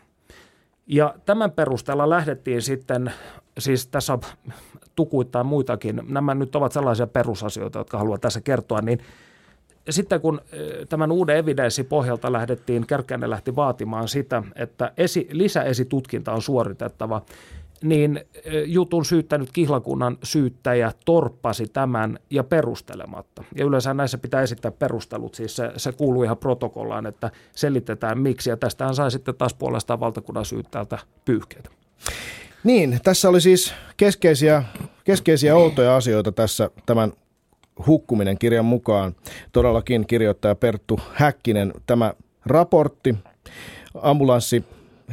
Ja 0.87 1.15
tämän 1.27 1.51
perusteella 1.51 2.11
lähdettiin 2.11 2.63
sitten, 2.63 3.13
siis 3.59 3.87
tässä 3.87 4.19
tukuittaa 4.95 5.45
muitakin, 5.45 6.03
nämä 6.09 6.35
nyt 6.35 6.57
ovat 6.57 6.73
sellaisia 6.73 7.07
perusasioita, 7.07 7.79
jotka 7.79 7.99
haluan 7.99 8.21
tässä 8.21 8.41
kertoa, 8.41 8.81
niin– 8.81 8.99
sitten 9.91 10.21
kun 10.21 10.41
tämän 10.89 11.13
uuden 11.13 11.37
evidenssin 11.37 11.87
pohjalta 11.87 12.33
lähdettiin, 12.33 12.87
Kärkkäinen 12.87 13.31
lähti 13.31 13.57
vaatimaan 13.57 14.09
sitä, 14.09 14.43
että 14.57 14.93
esi, 14.97 15.29
lisäesitutkinta 15.33 16.33
on 16.33 16.43
suoritettava, 16.43 17.23
niin 17.83 18.21
jutun 18.67 19.05
syyttänyt 19.05 19.49
kihlakunnan 19.53 20.19
syyttäjä 20.23 20.93
torppasi 21.05 21.67
tämän 21.73 22.19
ja 22.31 22.45
perustelematta. 22.45 23.45
Ja 23.57 23.65
yleensä 23.65 23.95
näissä 23.95 24.19
pitää 24.19 24.43
esittää 24.43 24.71
perustelut, 24.71 25.35
siis 25.35 25.57
se, 25.57 25.71
se 25.77 25.93
kuuluu 25.93 26.23
ihan 26.23 26.39
protokollaan, 26.39 27.07
että 27.07 27.31
selitetään 27.53 28.19
miksi. 28.19 28.51
Ja 28.51 28.57
tästähän 28.57 28.95
sai 28.95 29.11
sitten 29.11 29.35
taas 29.35 29.55
puolestaan 29.55 30.01
valtakunnan 30.01 30.45
syyttäjältä 30.45 30.99
pyyhkeitä. 31.25 31.71
Niin, 32.65 33.01
tässä 33.03 33.29
oli 33.29 33.41
siis 33.41 33.75
keskeisiä, 33.97 34.63
keskeisiä 35.05 35.57
outoja 35.57 35.97
asioita 35.97 36.33
tässä 36.33 36.71
tämän 36.87 37.13
hukkuminen 37.87 38.39
kirjan 38.39 38.65
mukaan. 38.65 39.15
Todellakin 39.53 40.07
kirjoittaja 40.07 40.55
Perttu 40.55 41.01
Häkkinen 41.13 41.73
tämä 41.87 42.13
raportti 42.47 43.15
ambulanssi 43.95 44.65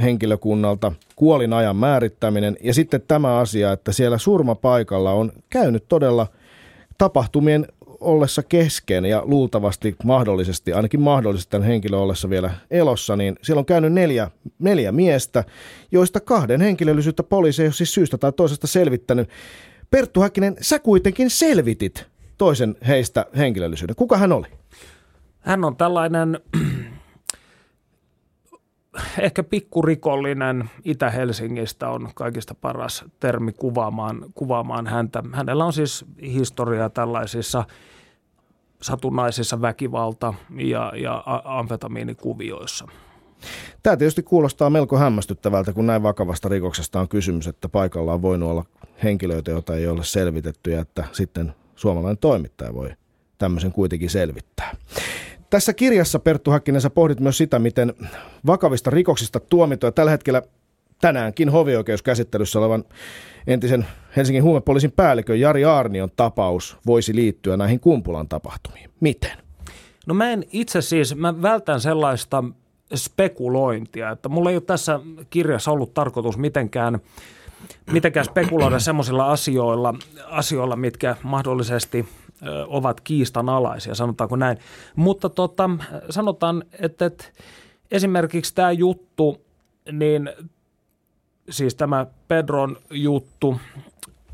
henkilökunnalta, 0.01 0.91
kuolin 1.15 1.53
ajan 1.53 1.75
määrittäminen 1.75 2.57
ja 2.63 2.73
sitten 2.73 3.01
tämä 3.07 3.37
asia, 3.37 3.71
että 3.71 3.91
siellä 3.91 4.17
surmapaikalla 4.17 5.11
on 5.11 5.31
käynyt 5.49 5.85
todella 5.87 6.27
tapahtumien 6.97 7.67
ollessa 7.99 8.43
kesken 8.43 9.05
ja 9.05 9.21
luultavasti 9.25 9.95
mahdollisesti, 10.03 10.73
ainakin 10.73 11.01
mahdollisesti 11.01 11.51
tämän 11.51 11.67
henkilön 11.67 11.99
ollessa 11.99 12.29
vielä 12.29 12.51
elossa, 12.71 13.15
niin 13.15 13.35
siellä 13.41 13.59
on 13.59 13.65
käynyt 13.65 13.93
neljä, 13.93 14.31
neljä 14.59 14.91
miestä, 14.91 15.43
joista 15.91 16.19
kahden 16.19 16.61
henkilöllisyyttä 16.61 17.23
poliisi 17.23 17.61
ei 17.61 17.67
ole 17.67 17.73
siis 17.73 17.93
syystä 17.93 18.17
tai 18.17 18.31
toisesta 18.31 18.67
selvittänyt. 18.67 19.29
Perttu 19.91 20.21
Häkkinen, 20.21 20.55
sä 20.61 20.79
kuitenkin 20.79 21.29
selvitit 21.29 22.07
toisen 22.39 22.75
heistä 22.87 23.25
henkilöllisyyden. 23.37 23.95
Kuka 23.95 24.17
hän 24.17 24.31
oli? 24.31 24.47
Hän 25.39 25.63
on 25.63 25.75
tällainen 25.75 26.39
ehkä 29.19 29.43
pikkurikollinen 29.43 30.69
Itä-Helsingistä 30.85 31.89
on 31.89 32.09
kaikista 32.15 32.55
paras 32.55 33.05
termi 33.19 33.51
kuvaamaan, 33.51 34.25
kuvaamaan 34.35 34.87
häntä. 34.87 35.23
Hänellä 35.33 35.65
on 35.65 35.73
siis 35.73 36.05
historia 36.21 36.89
tällaisissa 36.89 37.63
satunnaisissa 38.81 39.61
väkivalta- 39.61 40.33
ja, 40.55 40.93
ja 40.95 41.23
amfetamiinikuvioissa. 41.43 42.87
Tämä 43.83 43.97
tietysti 43.97 44.23
kuulostaa 44.23 44.69
melko 44.69 44.97
hämmästyttävältä, 44.97 45.73
kun 45.73 45.87
näin 45.87 46.03
vakavasta 46.03 46.49
rikoksesta 46.49 46.99
on 46.99 47.09
kysymys, 47.09 47.47
että 47.47 47.69
paikalla 47.69 48.13
on 48.13 48.21
voinut 48.21 48.49
olla 48.49 48.65
henkilöitä, 49.03 49.51
joita 49.51 49.75
ei 49.75 49.87
ole 49.87 50.03
selvitetty 50.03 50.71
ja 50.71 50.81
että 50.81 51.03
sitten 51.11 51.53
suomalainen 51.79 52.17
toimittaja 52.17 52.73
voi 52.73 52.89
tämmöisen 53.37 53.71
kuitenkin 53.71 54.09
selvittää. 54.09 54.75
Tässä 55.49 55.73
kirjassa, 55.73 56.19
Perttu 56.19 56.51
Hakkinen, 56.51 56.81
sä 56.81 56.89
pohdit 56.89 57.19
myös 57.19 57.37
sitä, 57.37 57.59
miten 57.59 57.93
vakavista 58.45 58.89
rikoksista 58.89 59.39
tuomitoja 59.39 59.91
tällä 59.91 60.11
hetkellä 60.11 60.41
tänäänkin 61.01 61.49
hovioikeuskäsittelyssä 61.49 62.59
olevan 62.59 62.83
entisen 63.47 63.85
Helsingin 64.15 64.43
huumepoliisin 64.43 64.91
päällikön 64.91 65.39
Jari 65.39 65.65
Aarnion 65.65 66.09
tapaus 66.15 66.77
voisi 66.85 67.15
liittyä 67.15 67.57
näihin 67.57 67.79
Kumpulan 67.79 68.27
tapahtumiin. 68.27 68.89
Miten? 68.99 69.37
No 70.07 70.13
mä 70.13 70.31
en 70.31 70.43
itse 70.51 70.81
siis, 70.81 71.15
mä 71.15 71.41
vältän 71.41 71.81
sellaista 71.81 72.43
spekulointia, 72.95 74.11
että 74.11 74.29
mulla 74.29 74.49
ei 74.49 74.55
ole 74.55 74.63
tässä 74.63 74.99
kirjassa 75.29 75.71
ollut 75.71 75.93
tarkoitus 75.93 76.37
mitenkään– 76.37 76.99
mitenkään 77.91 78.25
spekuloida 78.25 78.79
semmoisilla 78.79 79.31
asioilla, 79.31 79.93
asioilla, 80.25 80.75
mitkä 80.75 81.15
mahdollisesti 81.23 82.07
ovat 82.67 83.01
kiistanalaisia, 83.01 83.95
sanotaanko 83.95 84.35
näin. 84.35 84.57
Mutta 84.95 85.29
tota, 85.29 85.69
sanotaan, 86.09 86.63
että, 86.79 87.05
että 87.05 87.25
esimerkiksi 87.91 88.55
tämä 88.55 88.71
juttu, 88.71 89.41
niin 89.91 90.29
siis 91.49 91.75
tämä 91.75 92.05
Pedron 92.27 92.77
juttu, 92.91 93.59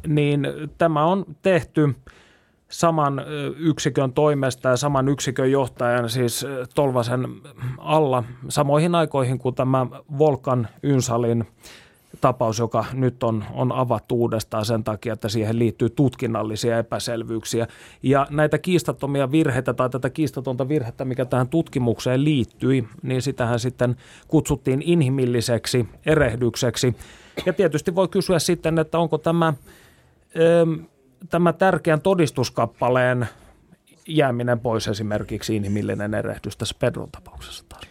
niin 0.07 0.47
tämä 0.77 1.05
on 1.05 1.25
tehty 1.41 1.95
saman 2.69 3.21
yksikön 3.57 4.13
toimesta 4.13 4.69
ja 4.69 4.77
saman 4.77 5.09
yksikön 5.09 5.51
johtajan, 5.51 6.09
siis 6.09 6.45
Tolvasen 6.75 7.27
alla, 7.77 8.23
samoihin 8.49 8.95
aikoihin 8.95 9.39
kuin 9.39 9.55
tämä 9.55 9.87
Volkan 10.17 10.67
Ynsalin 10.83 11.47
tapaus, 12.21 12.59
joka 12.59 12.85
nyt 12.93 13.23
on, 13.23 13.43
on 13.53 13.71
avattu 13.71 14.15
uudestaan 14.15 14.65
sen 14.65 14.83
takia, 14.83 15.13
että 15.13 15.29
siihen 15.29 15.59
liittyy 15.59 15.89
tutkinnallisia 15.89 16.77
epäselvyyksiä. 16.77 17.67
Ja 18.03 18.27
näitä 18.29 18.57
kiistattomia 18.57 19.31
virheitä 19.31 19.73
tai 19.73 19.89
tätä 19.89 20.09
kiistatonta 20.09 20.67
virhettä, 20.69 21.05
mikä 21.05 21.25
tähän 21.25 21.49
tutkimukseen 21.49 22.23
liittyi, 22.23 22.87
niin 23.01 23.21
sitähän 23.21 23.59
sitten 23.59 23.95
kutsuttiin 24.27 24.81
inhimilliseksi 24.85 25.89
erehdykseksi. 26.05 26.95
Ja 27.45 27.53
tietysti 27.53 27.95
voi 27.95 28.07
kysyä 28.07 28.39
sitten, 28.39 28.79
että 28.79 28.99
onko 28.99 29.17
tämä, 29.17 29.53
tämä 31.29 31.53
tärkeän 31.53 32.01
todistuskappaleen 32.01 33.27
jääminen 34.07 34.59
pois 34.59 34.87
esimerkiksi 34.87 35.55
inhimillinen 35.55 36.13
erehdys 36.13 36.57
tässä 36.57 36.75
Pedron 36.79 37.09
tapauksessa 37.11 37.65
taas. 37.69 37.83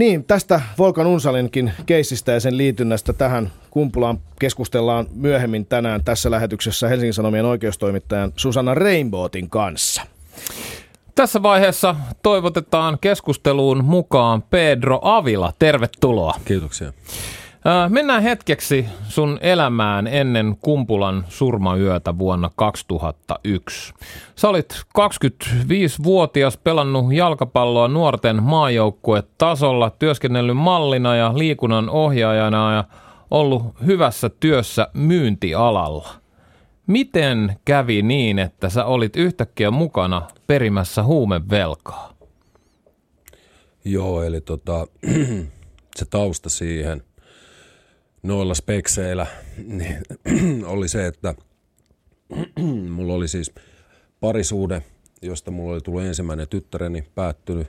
Niin, 0.00 0.24
tästä 0.24 0.60
Volkan 0.78 1.06
Unsalinkin 1.06 1.72
keissistä 1.86 2.32
ja 2.32 2.40
sen 2.40 2.56
liitynnästä 2.56 3.12
tähän 3.12 3.52
kumpulaan 3.70 4.18
keskustellaan 4.38 5.06
myöhemmin 5.14 5.66
tänään 5.66 6.04
tässä 6.04 6.30
lähetyksessä 6.30 6.88
Helsingin 6.88 7.14
Sanomien 7.14 7.44
oikeustoimittajan 7.44 8.32
Susanna 8.36 8.74
Rainbowtin 8.74 9.50
kanssa. 9.50 10.02
Tässä 11.14 11.42
vaiheessa 11.42 11.96
toivotetaan 12.22 12.98
keskusteluun 13.00 13.84
mukaan 13.84 14.42
Pedro 14.42 14.98
Avila. 15.02 15.52
Tervetuloa. 15.58 16.34
Kiitoksia. 16.44 16.92
Mennään 17.88 18.22
hetkeksi 18.22 18.86
sun 19.08 19.38
elämään 19.40 20.06
ennen 20.06 20.56
Kumpulan 20.60 21.24
surmayötä 21.28 22.18
vuonna 22.18 22.50
2001. 22.56 23.94
Sä 24.36 24.48
olit 24.48 24.82
25-vuotias, 24.98 26.56
pelannut 26.56 27.12
jalkapalloa 27.12 27.88
nuorten 27.88 28.42
tasolla, 29.38 29.90
työskennellyt 29.90 30.56
mallina 30.56 31.16
ja 31.16 31.38
liikunnan 31.38 31.90
ohjaajana 31.90 32.74
ja 32.74 32.84
ollut 33.30 33.62
hyvässä 33.86 34.30
työssä 34.40 34.88
myyntialalla. 34.94 36.08
Miten 36.86 37.56
kävi 37.64 38.02
niin, 38.02 38.38
että 38.38 38.68
sä 38.68 38.84
olit 38.84 39.16
yhtäkkiä 39.16 39.70
mukana 39.70 40.22
perimässä 40.46 41.02
huumevelkaa? 41.02 42.14
Joo, 43.84 44.22
eli 44.22 44.40
tota, 44.40 44.86
se 45.96 46.04
tausta 46.10 46.48
siihen– 46.48 47.02
noilla 48.22 48.54
spekseillä 48.54 49.26
niin 49.66 49.98
oli 50.66 50.88
se, 50.88 51.06
että 51.06 51.34
mulla 52.96 53.14
oli 53.14 53.28
siis 53.28 53.52
parisuude, 54.20 54.82
josta 55.22 55.50
mulla 55.50 55.72
oli 55.72 55.80
tullut 55.80 56.02
ensimmäinen 56.02 56.48
tyttäreni 56.48 57.04
päättynyt. 57.14 57.66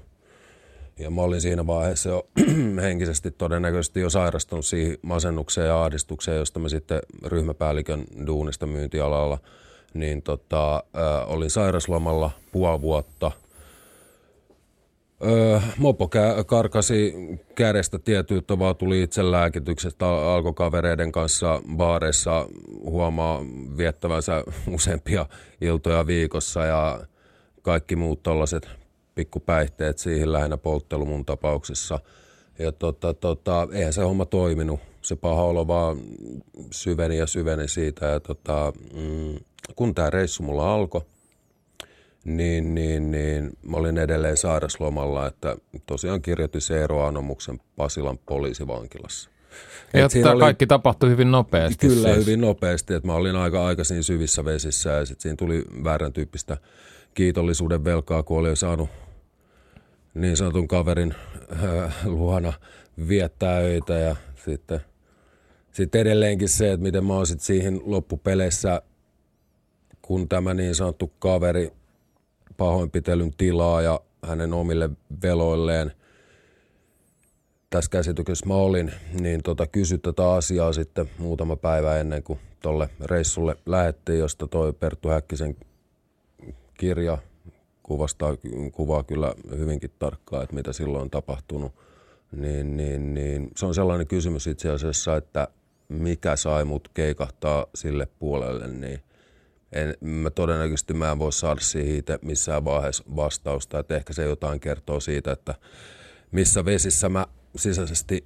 Ja 0.99 1.09
mä 1.09 1.21
olin 1.21 1.41
siinä 1.41 1.67
vaiheessa 1.67 2.09
jo 2.09 2.27
henkisesti 2.81 3.31
todennäköisesti 3.31 3.99
jo 3.99 4.09
sairastunut 4.09 4.65
siihen 4.65 4.97
masennukseen 5.01 5.67
ja 5.67 5.83
ahdistukseen, 5.83 6.37
josta 6.37 6.59
mä 6.59 6.69
sitten 6.69 6.99
ryhmäpäällikön 7.25 8.05
duunista 8.27 8.67
myyntialalla, 8.67 9.37
niin 9.93 10.21
tota, 10.21 10.75
äh, 10.75 11.31
olin 11.31 11.49
sairaslomalla 11.49 12.31
puoli 12.51 12.81
vuotta– 12.81 13.31
Mopo 15.77 16.09
karkasi 16.45 17.13
kädestä 17.55 17.99
tietyyttä, 17.99 18.59
vaan 18.59 18.75
tuli 18.75 19.01
itse 19.01 19.31
lääkityksestä, 19.31 20.09
alkoi 20.09 20.53
kavereiden 20.53 21.11
kanssa 21.11 21.61
baareissa 21.75 22.47
huomaa 22.83 23.41
viettävänsä 23.77 24.43
useampia 24.75 25.25
iltoja 25.61 26.07
viikossa 26.07 26.65
ja 26.65 26.99
kaikki 27.61 27.95
muut 27.95 28.23
tällaiset 28.23 28.67
pikkupäihteet 29.15 29.97
siihen 29.97 30.33
lähinnä 30.33 30.57
polttelu 30.57 31.05
mun 31.05 31.25
tapauksessa. 31.25 31.99
Ja 32.59 32.71
tota, 32.71 33.13
tota, 33.13 33.67
eihän 33.71 33.93
se 33.93 34.01
homma 34.01 34.25
toiminut. 34.25 34.79
Se 35.01 35.15
paha 35.15 35.43
olo 35.43 35.67
vaan 35.67 35.97
syveni 36.71 37.17
ja 37.17 37.27
syveni 37.27 37.67
siitä. 37.67 38.05
Ja 38.05 38.19
tota, 38.19 38.73
mm, 38.93 39.35
kun 39.75 39.95
tämä 39.95 40.09
reissu 40.09 40.43
mulla 40.43 40.73
alkoi, 40.73 41.01
niin, 42.23 42.75
niin, 42.75 43.11
niin 43.11 43.49
mä 43.63 43.77
olin 43.77 43.97
edelleen 43.97 44.37
sairaslomalla, 44.37 45.27
että 45.27 45.55
tosiaan 45.85 46.21
kirjoitin 46.21 46.61
se 46.61 46.83
eroanomuksen 46.83 47.59
Pasilan 47.75 48.17
poliisivankilassa. 48.17 49.29
Ja 49.93 50.09
tämä 50.09 50.31
oli, 50.31 50.39
kaikki 50.39 50.67
tapahtui 50.67 51.09
hyvin 51.09 51.31
nopeasti. 51.31 51.87
Kyllä, 51.87 52.13
siis. 52.13 52.25
hyvin 52.25 52.41
nopeasti. 52.41 52.93
Että 52.93 53.07
mä 53.07 53.13
olin 53.13 53.35
aika 53.35 53.65
aikaisin 53.65 54.03
syvissä 54.03 54.45
vesissä 54.45 54.89
ja 54.89 55.05
sitten 55.05 55.21
siinä 55.21 55.35
tuli 55.35 55.65
väärän 55.83 56.13
tyyppistä 56.13 56.57
kiitollisuuden 57.13 57.83
velkaa, 57.85 58.23
kun 58.23 58.39
olin 58.39 58.57
saanut 58.57 58.89
niin 60.13 60.37
sanotun 60.37 60.67
kaverin 60.67 61.15
äh, 61.63 61.95
luona 62.05 62.53
viettää 63.07 63.57
öitä 63.57 63.93
ja 63.93 64.15
sitten, 64.45 64.79
sitten 65.71 66.01
edelleenkin 66.01 66.49
se, 66.49 66.71
että 66.71 66.83
miten 66.83 67.05
mä 67.05 67.13
oon 67.13 67.25
siihen 67.25 67.81
loppupeleissä, 67.83 68.81
kun 70.01 70.29
tämä 70.29 70.53
niin 70.53 70.75
sanottu 70.75 71.13
kaveri 71.19 71.71
pahoinpitelyn 72.61 73.33
tilaa 73.37 73.81
ja 73.81 73.99
hänen 74.23 74.53
omille 74.53 74.89
veloilleen 75.23 75.91
tässä 77.69 77.91
käsityksessä 77.91 78.45
mä 78.45 78.53
olin, 78.53 78.93
niin 79.21 79.43
tota, 79.43 79.67
kysy 79.67 79.97
tätä 79.97 80.31
asiaa 80.31 80.73
sitten 80.73 81.09
muutama 81.17 81.55
päivä 81.55 81.97
ennen 81.97 82.23
kuin 82.23 82.39
tolle 82.61 82.89
reissulle 83.05 83.55
lähettiin, 83.65 84.19
josta 84.19 84.47
toi 84.47 84.73
Perttu 84.73 85.09
Häkkisen 85.09 85.55
kirja 86.73 87.17
kuvastaa, 87.83 88.37
kuvaa 88.71 89.03
kyllä 89.03 89.33
hyvinkin 89.57 89.91
tarkkaan, 89.99 90.43
että 90.43 90.55
mitä 90.55 90.73
silloin 90.73 91.01
on 91.01 91.09
tapahtunut. 91.09 91.71
Niin, 92.31 92.77
niin, 92.77 93.13
niin, 93.13 93.51
se 93.55 93.65
on 93.65 93.75
sellainen 93.75 94.07
kysymys 94.07 94.47
itse 94.47 94.69
asiassa, 94.69 95.17
että 95.17 95.47
mikä 95.89 96.35
sai 96.35 96.65
mut 96.65 96.87
keikahtaa 96.93 97.65
sille 97.75 98.07
puolelle, 98.19 98.67
niin 98.67 98.99
en, 99.73 99.93
mä 100.01 100.29
todennäköisesti 100.29 100.93
mä 100.93 101.11
en 101.11 101.19
voi 101.19 101.31
saada 101.31 101.61
itse 101.83 102.19
missään 102.21 102.65
vaiheessa 102.65 103.03
vastausta, 103.15 103.79
että 103.79 103.95
ehkä 103.95 104.13
se 104.13 104.23
jotain 104.23 104.59
kertoo 104.59 104.99
siitä, 104.99 105.31
että 105.31 105.55
missä 106.31 106.65
vesissä 106.65 107.09
mä 107.09 107.25
sisäisesti 107.55 108.25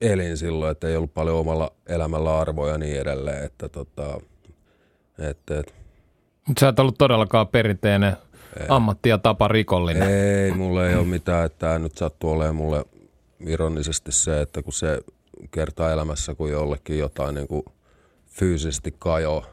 elin 0.00 0.36
silloin, 0.36 0.72
että 0.72 0.88
ei 0.88 0.96
ollut 0.96 1.14
paljon 1.14 1.36
omalla 1.36 1.72
elämällä 1.86 2.38
arvoja 2.38 2.72
ja 2.72 2.78
niin 2.78 3.00
edelleen, 3.00 3.44
että 3.44 3.68
tota, 3.68 4.20
että, 5.18 5.58
että 5.58 5.72
mutta 6.48 6.60
sä 6.60 6.68
et 6.68 6.78
ollut 6.78 6.98
todellakaan 6.98 7.48
perinteinen 7.48 8.16
ei. 8.60 8.66
ammatti- 8.68 9.08
ja 9.08 9.18
tapa 9.18 9.48
rikollinen. 9.48 10.10
Ei, 10.10 10.50
mulle 10.50 10.88
ei 10.88 10.94
ole 10.94 11.06
mitään, 11.06 11.46
että 11.46 11.58
tämä 11.58 11.78
nyt 11.78 11.96
sattuu 11.96 12.30
olemaan 12.30 12.56
mulle 12.56 12.84
ironisesti 13.40 14.12
se, 14.12 14.40
että 14.40 14.62
kun 14.62 14.72
se 14.72 15.00
kertaa 15.50 15.92
elämässä, 15.92 16.34
kun 16.34 16.50
jollekin 16.50 16.98
jotain 16.98 17.34
niin 17.34 17.48
kuin 17.48 17.62
fyysisesti 18.26 18.94
kajoaa, 18.98 19.46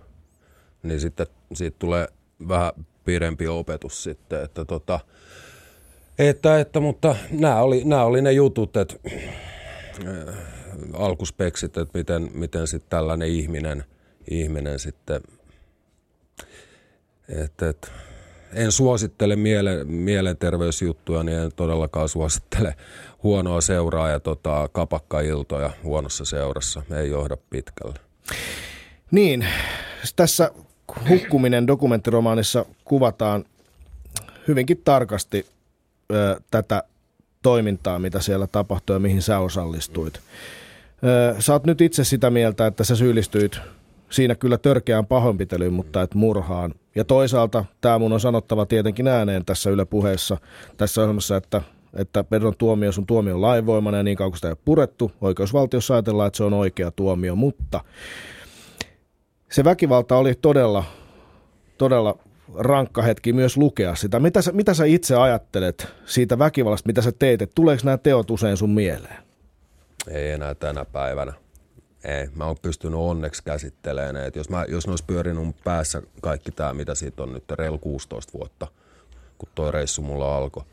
niin 0.85 0.99
sitten 0.99 1.27
siitä 1.53 1.75
tulee 1.79 2.07
vähän 2.47 2.71
pidempi 3.05 3.47
opetus 3.47 4.03
sitten, 4.03 4.43
että 4.43 4.65
tota, 4.65 4.99
että, 6.19 6.59
että, 6.59 6.79
mutta 6.79 7.15
nämä 7.31 7.61
oli, 7.61 7.83
nämä 7.83 8.03
oli 8.03 8.21
ne 8.21 8.31
jutut, 8.31 8.77
että 8.77 8.95
äh, 10.07 10.35
alkuspeksit, 10.93 11.77
että 11.77 11.97
miten, 11.97 12.29
miten 12.33 12.67
sitten 12.67 12.89
tällainen 12.89 13.27
ihminen, 13.27 13.83
ihminen 14.29 14.79
sitten, 14.79 15.21
että, 17.29 17.69
että 17.69 17.87
en 18.53 18.71
suosittele 18.71 19.35
miele, 19.35 19.83
mielenterveysjuttuja, 19.83 21.23
niin 21.23 21.37
en 21.37 21.51
todellakaan 21.55 22.09
suosittele 22.09 22.75
huonoa 23.23 23.61
seuraa 23.61 24.09
ja 24.09 24.19
tota, 24.19 24.69
kapakkailtoja 24.71 25.69
huonossa 25.83 26.25
seurassa. 26.25 26.81
Ei 26.97 27.09
johda 27.09 27.37
pitkälle. 27.49 27.99
Niin, 29.11 29.47
tässä 30.15 30.51
hukkuminen 31.09 31.67
dokumenttiromaanissa 31.67 32.65
kuvataan 32.85 33.45
hyvinkin 34.47 34.81
tarkasti 34.85 35.45
ö, 36.13 36.39
tätä 36.51 36.83
toimintaa, 37.41 37.99
mitä 37.99 38.19
siellä 38.19 38.47
tapahtui 38.47 38.95
ja 38.95 38.99
mihin 38.99 39.21
sä 39.21 39.39
osallistuit. 39.39 40.19
Ö, 41.03 41.41
sä 41.41 41.53
oot 41.53 41.65
nyt 41.65 41.81
itse 41.81 42.03
sitä 42.03 42.29
mieltä, 42.29 42.67
että 42.67 42.83
sä 42.83 42.95
syyllistyit 42.95 43.59
siinä 44.09 44.35
kyllä 44.35 44.57
törkeään 44.57 45.05
pahoinpitelyyn, 45.05 45.73
mutta 45.73 46.01
et 46.01 46.15
murhaan. 46.15 46.73
Ja 46.95 47.03
toisaalta 47.03 47.65
tämä 47.81 47.99
mun 47.99 48.13
on 48.13 48.19
sanottava 48.19 48.65
tietenkin 48.65 49.07
ääneen 49.07 49.45
tässä 49.45 49.69
Yle 49.69 49.85
puheessa, 49.85 50.37
tässä 50.77 51.01
ohjelmassa, 51.01 51.37
että 51.37 51.61
että 51.95 52.23
Pedron 52.23 52.53
tuomio, 52.57 52.91
sun 52.91 53.05
tuomio 53.05 53.35
on 53.35 53.41
lainvoimainen 53.41 53.99
ja 53.99 54.03
niin 54.03 54.17
kauan 54.17 54.31
kuin 54.31 54.37
sitä 54.37 54.47
ei 54.47 54.51
ole 54.51 54.57
purettu, 54.65 55.11
oikeusvaltiossa 55.21 55.93
ajatellaan, 55.93 56.27
että 56.27 56.37
se 56.37 56.43
on 56.43 56.53
oikea 56.53 56.91
tuomio, 56.91 57.35
mutta 57.35 57.81
se 59.55 59.63
väkivalta 59.63 60.17
oli 60.17 60.35
todella, 60.35 60.83
todella 61.77 62.17
rankka 62.55 63.01
hetki 63.01 63.33
myös 63.33 63.57
lukea 63.57 63.95
sitä. 63.95 64.19
Mitä 64.19 64.41
sä, 64.41 64.51
mitä 64.51 64.73
sä 64.73 64.85
itse 64.85 65.15
ajattelet 65.15 65.87
siitä 66.05 66.39
väkivallasta, 66.39 66.87
mitä 66.87 67.01
sä 67.01 67.11
teet? 67.11 67.41
Et 67.41 67.51
tuleeko 67.55 67.81
nämä 67.85 67.97
teot 67.97 68.31
usein 68.31 68.57
sun 68.57 68.69
mieleen? 68.69 69.23
Ei 70.07 70.31
enää 70.31 70.55
tänä 70.55 70.85
päivänä. 70.85 71.33
Ei, 72.03 72.29
mä 72.35 72.45
oon 72.45 72.55
pystynyt 72.61 72.99
onneksi 72.99 73.43
käsittelemään 73.43 74.25
että 74.25 74.39
jos, 74.39 74.49
mä, 74.49 74.65
jos 74.67 74.87
ne 74.87 74.91
olisi 74.91 75.03
pyörinyt 75.07 75.55
päässä 75.63 76.01
kaikki 76.21 76.51
tämä, 76.51 76.73
mitä 76.73 76.95
siitä 76.95 77.23
on 77.23 77.33
nyt 77.33 77.51
reilu 77.51 77.77
16 77.77 78.33
vuotta, 78.37 78.67
kun 79.37 79.49
toi 79.55 79.71
reissu 79.71 80.01
mulla 80.01 80.37
alkoi, 80.37 80.63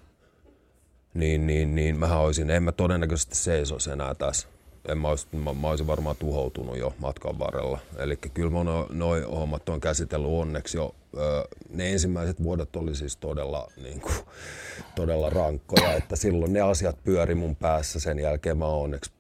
niin, 1.15 1.47
niin, 1.47 1.75
niin 1.75 1.99
mähän 1.99 2.19
olisin, 2.19 2.51
en 2.51 2.63
mä 2.63 2.73
todennäköisesti 2.73 3.37
seisoisi 3.37 3.91
enää 3.91 4.15
tässä 4.15 4.49
en 4.89 4.99
mä, 4.99 5.09
olisi, 5.09 5.27
mä, 5.33 5.53
mä 5.53 5.69
olisin 5.69 5.87
varmaan 5.87 6.17
tuhoutunut 6.17 6.79
jo 6.79 6.95
matkan 6.99 7.39
varrella. 7.39 7.79
Eli 7.97 8.17
kyllä 8.17 8.51
mä 8.51 8.65
noin 8.65 8.87
noi 8.91 9.23
hommat 9.23 9.69
on 9.69 9.81
käsitellyt 9.81 10.31
onneksi 10.31 10.77
jo. 10.77 10.95
Ne 11.69 11.93
ensimmäiset 11.93 12.43
vuodet 12.43 12.77
oli 12.77 12.95
siis 12.95 13.17
todella, 13.17 13.69
niin 13.83 14.01
kuin, 14.01 14.15
todella 14.95 15.31
rankkoja, 15.31 15.93
että 15.93 16.17
silloin 16.17 16.53
ne 16.53 16.61
asiat 16.61 17.05
pyöri 17.05 17.35
mun 17.35 17.57
päässä. 17.57 18.01
Sen 18.01 18.19
jälkeen 18.19 18.59
mä 18.59 18.67
oon 18.67 18.85
onneksi 18.85 19.13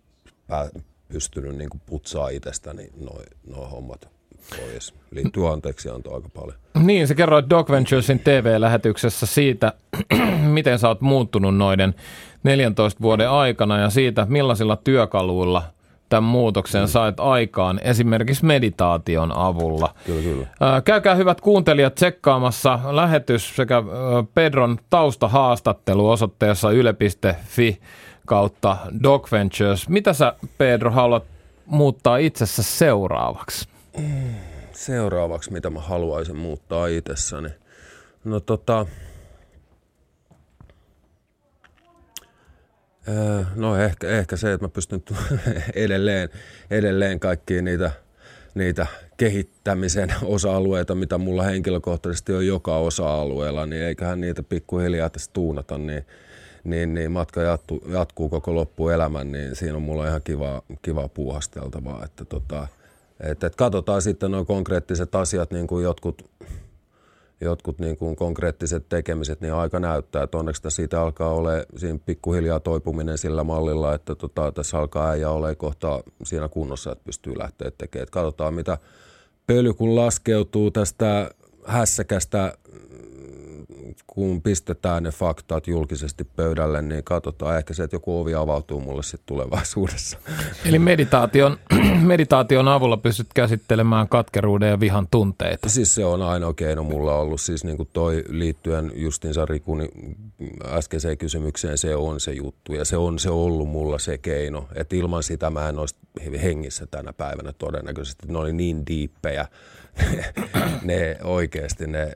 pää, 0.46 0.68
pystynyt 1.08 1.56
niin 1.56 1.70
kuin 1.70 1.80
putsaa 1.86 2.28
itsestäni 2.28 2.90
noin 3.00 3.26
noi 3.46 3.70
hommat 3.70 4.08
pois. 4.56 4.94
Liittyy 5.10 5.52
anteeksi 5.52 5.88
anto 5.88 6.14
aika 6.14 6.28
paljon. 6.28 6.58
Niin, 6.78 7.08
se 7.08 7.14
kerroit 7.14 7.50
Doc 7.50 7.70
Venturesin 7.70 8.18
TV-lähetyksessä 8.18 9.26
siitä, 9.26 9.72
miten 10.54 10.78
sä 10.78 10.88
oot 10.88 11.00
muuttunut 11.00 11.56
noiden 11.56 11.94
14 12.42 13.02
vuoden 13.02 13.30
aikana 13.30 13.78
ja 13.78 13.90
siitä, 13.90 14.26
millaisilla 14.28 14.76
työkaluilla 14.76 15.62
tämän 16.08 16.30
muutoksen 16.30 16.88
sait 16.88 17.20
aikaan, 17.20 17.80
esimerkiksi 17.82 18.44
meditaation 18.44 19.36
avulla. 19.36 19.94
Kyllä, 20.06 20.22
kyllä. 20.22 20.46
Käykää 20.84 21.14
hyvät 21.14 21.40
kuuntelijat 21.40 21.94
tsekkaamassa 21.94 22.78
lähetys 22.90 23.56
sekä 23.56 23.82
Pedron 24.34 24.78
taustahaastattelu 24.90 26.10
osoitteessa 26.10 26.70
yle.fi 26.70 27.80
kautta 28.26 28.76
Doc 29.02 29.32
Ventures. 29.32 29.88
Mitä 29.88 30.12
sä, 30.12 30.34
Pedro, 30.58 30.90
haluat 30.90 31.24
muuttaa 31.66 32.16
itsessä 32.16 32.62
seuraavaksi? 32.62 33.68
Seuraavaksi, 34.72 35.52
mitä 35.52 35.70
mä 35.70 35.80
haluaisin 35.80 36.36
muuttaa 36.36 36.86
itsessäni? 36.86 37.48
No 38.24 38.40
tota... 38.40 38.86
No 43.56 43.76
ehkä, 43.76 44.08
ehkä 44.08 44.36
se, 44.36 44.52
että 44.52 44.64
mä 44.64 44.68
pystyn 44.68 45.02
edelleen, 45.74 46.28
edelleen 46.70 47.20
kaikkiin 47.20 47.64
niitä, 47.64 47.90
niitä 48.54 48.86
kehittämisen 49.16 50.14
osa-alueita, 50.22 50.94
mitä 50.94 51.18
mulla 51.18 51.42
henkilökohtaisesti 51.42 52.32
on 52.32 52.46
joka 52.46 52.76
osa-alueella, 52.76 53.66
niin 53.66 53.82
eiköhän 53.82 54.20
niitä 54.20 54.42
pikkuhiljaa 54.42 55.10
tässä 55.10 55.30
tuunata, 55.32 55.78
niin 55.78 56.06
niin, 56.64 56.94
niin 56.94 57.12
matka 57.12 57.42
jatku, 57.42 57.82
jatkuu 57.88 58.28
koko 58.28 58.54
loppuelämän, 58.54 59.32
niin 59.32 59.56
siinä 59.56 59.76
on 59.76 59.82
mulla 59.82 60.06
ihan 60.06 60.20
kiva, 60.24 60.62
kiva 60.82 61.08
puuhasteltavaa. 61.08 62.04
Että 62.04 62.24
tota, 62.24 62.68
et, 63.20 63.44
et 63.44 63.56
katsotaan 63.56 64.02
sitten 64.02 64.30
nuo 64.30 64.44
konkreettiset 64.44 65.14
asiat, 65.14 65.50
niin 65.50 65.66
kuin 65.66 65.84
jotkut, 65.84 66.30
jotkut 67.44 67.78
niin 67.78 67.96
kuin 67.96 68.16
konkreettiset 68.16 68.88
tekemiset, 68.88 69.40
niin 69.40 69.54
aika 69.54 69.80
näyttää. 69.80 70.22
Että 70.22 70.38
onneksi 70.38 70.62
siitä 70.68 71.00
alkaa 71.00 71.34
olla 71.34 71.50
siinä 71.76 71.98
pikkuhiljaa 72.06 72.60
toipuminen 72.60 73.18
sillä 73.18 73.44
mallilla, 73.44 73.94
että 73.94 74.14
tota, 74.14 74.52
tässä 74.52 74.78
alkaa 74.78 75.10
äijä 75.10 75.30
ole 75.30 75.54
kohta 75.54 76.02
siinä 76.24 76.48
kunnossa, 76.48 76.92
että 76.92 77.04
pystyy 77.04 77.38
lähteä 77.38 77.70
tekemään. 77.78 78.02
Et 78.02 78.10
katsotaan, 78.10 78.54
mitä 78.54 78.78
pöly 79.46 79.74
kun 79.74 79.96
laskeutuu 79.96 80.70
tästä 80.70 81.30
hässäkästä 81.66 82.54
kun 84.14 84.42
pistetään 84.42 85.02
ne 85.02 85.10
faktat 85.10 85.68
julkisesti 85.68 86.24
pöydälle, 86.24 86.82
niin 86.82 87.04
katsotaan 87.04 87.58
ehkä 87.58 87.74
se, 87.74 87.82
että 87.82 87.96
joku 87.96 88.20
ovi 88.20 88.34
avautuu 88.34 88.80
mulle 88.80 89.02
sitten 89.02 89.26
tulevaisuudessa. 89.26 90.18
Eli 90.64 90.78
meditaation, 90.78 91.56
meditaation 92.12 92.68
avulla 92.68 92.96
pystyt 92.96 93.26
käsittelemään 93.34 94.08
katkeruuden 94.08 94.68
ja 94.68 94.80
vihan 94.80 95.08
tunteita. 95.10 95.68
Siis 95.68 95.94
se 95.94 96.04
on 96.04 96.22
ainoa 96.22 96.54
keino 96.54 96.82
mulla 96.82 97.14
ollut. 97.14 97.40
Siis 97.40 97.64
niin 97.64 97.76
kuin 97.76 97.88
toi 97.92 98.24
liittyen 98.28 98.92
justiinsa 98.94 99.44
Rikun 99.44 99.88
äskeiseen 100.64 101.18
kysymykseen, 101.18 101.78
se 101.78 101.96
on 101.96 102.20
se 102.20 102.32
juttu. 102.32 102.72
Ja 102.72 102.84
se 102.84 102.96
on 102.96 103.18
se 103.18 103.30
ollut 103.30 103.68
mulla 103.68 103.98
se 103.98 104.18
keino. 104.18 104.68
Että 104.74 104.96
ilman 104.96 105.22
sitä 105.22 105.50
mä 105.50 105.68
en 105.68 105.78
olisi 105.78 105.96
hengissä 106.42 106.86
tänä 106.86 107.12
päivänä 107.12 107.52
todennäköisesti. 107.52 108.26
Ne 108.26 108.38
oli 108.38 108.52
niin 108.52 108.86
diippejä 108.86 109.46
ne 110.82 111.16
oikeasti 111.24 111.86
ne 111.86 112.02
äh, 112.02 112.10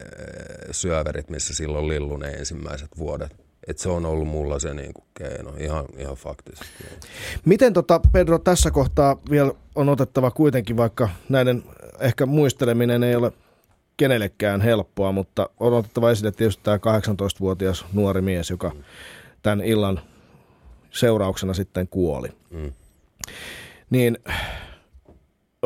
syöverit, 0.71 1.31
missä 1.31 1.55
silloin 1.55 1.89
lillu 1.89 2.17
ne 2.17 2.29
ensimmäiset 2.29 2.99
vuodet. 2.99 3.47
Et 3.67 3.79
se 3.79 3.89
on 3.89 4.07
ollut 4.07 4.29
mulla 4.29 4.59
se 4.59 4.75
niinku 4.75 5.05
keino, 5.15 5.55
ihan, 5.59 5.85
ihan 5.99 6.17
faktisesti. 6.17 6.67
Miten 7.45 7.73
tota, 7.73 8.01
Pedro 8.13 8.39
tässä 8.39 8.71
kohtaa 8.71 9.17
vielä 9.31 9.53
on 9.75 9.89
otettava 9.89 10.31
kuitenkin, 10.31 10.77
vaikka 10.77 11.09
näiden 11.29 11.63
ehkä 12.01 12.27
muisteleminen 12.27 13.03
ei 13.03 13.15
ole 13.15 13.33
kenellekään 13.97 14.61
helppoa, 14.61 15.13
mutta 15.13 15.51
on 15.61 15.73
otettava 15.73 16.11
esille 16.11 16.33
tietysti 16.33 16.63
tämä 16.65 16.77
18-vuotias 16.77 17.85
nuori 17.93 18.21
mies, 18.21 18.51
joka 18.51 18.73
tämän 19.43 19.61
illan 19.61 20.01
seurauksena 20.91 21.55
sitten 21.55 21.89
kuoli. 21.89 22.29
Mm. 22.51 22.73
Niin 23.91 24.19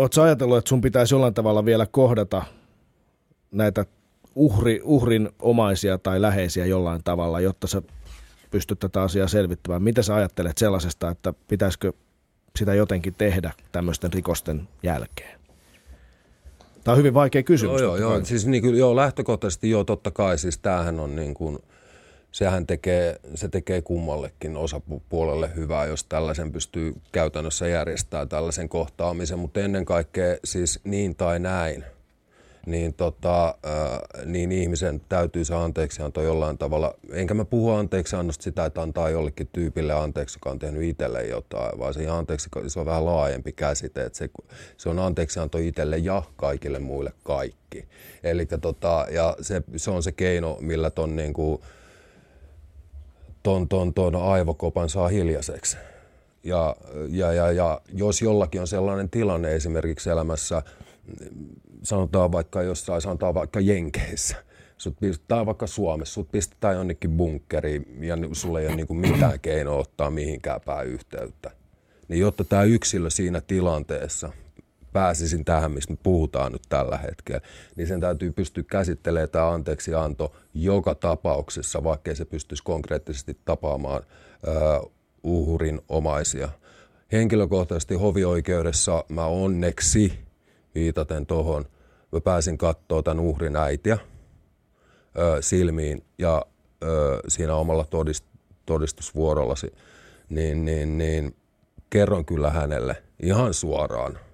Oletko 0.01 0.23
ajatellut, 0.23 0.59
että 0.59 0.69
sun 0.69 0.81
pitäisi 0.81 1.15
jollain 1.15 1.35
tavalla 1.35 1.65
vielä 1.65 1.87
kohdata 1.87 2.43
näitä 3.51 3.87
uhri, 4.35 4.81
uhrin 4.85 5.29
omaisia 5.39 5.99
tai 5.99 6.23
läheisiä 6.23 6.67
jollain 6.67 7.01
tavalla, 7.05 7.41
jotta 7.41 7.67
sä 7.67 7.83
pystyt 8.51 8.79
tätä 8.79 9.03
asiaa 9.03 9.29
selvittämään. 9.29 9.83
Mitä 9.83 10.03
sä 10.03 10.15
ajattelet 10.15 10.59
sellaisesta, 10.59 11.11
että 11.11 11.35
pitäisikö 11.49 11.93
sitä 12.59 12.75
jotenkin 12.75 13.15
tehdä 13.15 13.53
tämmöisten 13.73 14.13
rikosten 14.13 14.69
jälkeen? 14.83 15.41
Tämä 16.85 16.93
on 16.93 16.99
hyvin 16.99 17.15
vaikea 17.15 17.43
kysymys. 17.43 17.81
Joo, 17.81 17.97
joo, 17.97 18.13
joo. 18.13 18.25
Siis 18.25 18.47
niin 18.47 18.63
kuin, 18.63 18.79
joo, 18.79 18.97
lähtökohtaisesti 18.97 19.71
joo, 19.71 19.85
totta 19.85 20.11
kai. 20.11 20.39
Siis 20.39 20.59
tämähän 20.59 21.01
on 21.01 21.17
niin 21.17 21.35
kuin– 21.35 21.59
sehän 22.33 22.67
tekee, 22.67 23.17
se 23.35 23.49
tekee 23.49 23.83
kummallekin 23.83 24.57
osapuolelle 24.57 25.51
hyvää, 25.55 25.87
jos 25.87 26.05
tällaisen 26.05 26.53
pystyy 26.53 26.95
käytännössä 27.13 27.69
järjestämään 27.69 28.29
tällaisen 28.29 28.69
kohtaamisen, 28.69 29.39
mutta 29.39 29.61
ennen 29.61 29.85
kaikkea 29.85 30.37
siis 30.45 30.81
niin 30.85 31.17
tai 31.17 31.39
näin, 31.39 31.85
niin, 32.67 32.95
tota, 32.95 33.55
niin 34.25 34.53
ihmisen 34.53 35.01
täytyy 35.09 35.45
se 35.45 35.55
anteeksianto 35.55 36.23
jollain 36.23 36.59
tavalla, 36.59 36.95
enkä 37.13 37.35
mä 37.35 37.45
puhu 37.45 37.71
anteeksiannosta 37.71 38.43
sitä, 38.43 38.65
että 38.65 38.83
antaa 38.83 39.11
jollekin 39.11 39.49
tyypille 39.53 39.93
anteeksi, 39.93 40.37
joka 40.37 40.51
on 40.51 40.59
tehnyt 40.59 40.83
itselle 40.83 41.25
jotain, 41.25 41.79
vaan 41.79 41.95
se 41.95 42.09
anteeksi, 42.09 42.49
se 42.67 42.81
on 42.81 42.87
vähän 42.87 43.07
laajempi 43.07 43.53
käsite, 43.53 44.05
että 44.05 44.19
se, 44.19 44.31
se 44.77 44.89
on 44.89 44.99
anteeksianto 44.99 45.59
itselle 45.59 45.99
ja 45.99 46.23
kaikille 46.37 46.79
muille 46.79 47.13
kaikki. 47.23 47.85
Eli 48.23 48.47
tota, 48.47 49.07
ja 49.11 49.37
se, 49.41 49.63
se 49.77 49.91
on 49.91 50.03
se 50.03 50.13
keino, 50.13 50.59
millä 50.61 50.91
ton 50.91 51.17
niin 51.17 51.33
kuin, 51.33 51.61
ton, 53.43 53.69
ton, 53.69 53.95
ton 53.95 54.17
aivokopan 54.17 54.89
saa 54.89 55.09
hiljaiseksi. 55.09 55.77
Ja, 56.45 56.77
ja, 57.09 57.33
ja, 57.33 57.53
ja 57.53 57.81
jos 57.93 58.23
jollakin 58.23 58.61
on 58.61 58.67
sellainen 58.67 59.11
tilanne 59.11 59.55
esimerkiksi 59.55 60.11
elämässä, 60.11 60.63
sanotaan 61.83 62.33
vaikka 62.33 62.63
jossain, 62.63 63.03
sanotaan 63.03 63.35
vaikka 63.35 63.61
Jenkeissä, 63.61 64.37
sut 64.79 64.97
pistetään 65.01 65.47
vaikka 65.47 65.67
Suomessa, 65.67 66.15
sut 66.15 66.33
pistetään 66.33 66.77
jonnekin 66.77 67.11
bunkkeriin 67.11 68.05
ja 68.05 68.17
sulla 68.33 68.61
ei 68.61 68.67
ole 68.67 68.77
niinku 68.77 68.95
mitään 68.95 69.41
keinoa 69.41 69.79
ottaa 69.79 70.11
mihinkään 70.11 70.61
päin 70.61 70.89
yhteyttä. 70.89 71.51
Niin 72.09 72.21
jotta 72.21 72.45
tämä 72.45 72.63
yksilö 72.63 73.11
siinä 73.11 73.41
tilanteessa 73.41 74.33
pääsisin 74.93 75.45
tähän, 75.45 75.73
mistä 75.73 75.93
me 75.93 75.99
puhutaan 76.03 76.53
nyt 76.53 76.63
tällä 76.69 76.99
hetkellä, 76.99 77.41
niin 77.77 77.89
sen 77.89 78.01
täytyy 78.01 78.33
pystyä 78.33 78.65
käsittelemään 78.71 79.31
tämä 79.31 79.51
anteeksianto 79.51 80.33
joka 80.55 80.95
tapauksessa, 80.95 81.85
vaikkei 81.85 82.17
se 82.17 82.25
pystyisi 82.25 82.63
konkreettisesti 82.63 83.39
tapaamaan 83.45 84.03
uh, 84.83 84.93
uhrin 85.23 85.81
omaisia. 85.89 86.49
Henkilökohtaisesti 87.13 87.95
hovioikeudessa 87.95 89.05
mä 89.09 89.27
onneksi, 89.27 90.19
viitaten 90.75 91.27
tuohon, 91.27 91.65
mä 92.13 92.21
pääsin 92.21 92.59
katsoa 92.59 93.03
tämän 93.03 93.21
uhrin 93.21 93.57
äitiä 93.57 93.99
silmiin 95.41 96.05
ja 96.19 96.47
siinä 97.29 97.55
omalla 97.55 97.85
todist, 97.85 98.25
todistusvuorollasi, 98.67 99.75
niin, 100.29 100.65
niin, 100.65 100.99
niin 100.99 101.37
kerron 101.91 102.25
kyllä 102.25 102.51
hänelle 102.51 103.03
ihan 103.23 103.55
suoraan– 103.55 104.19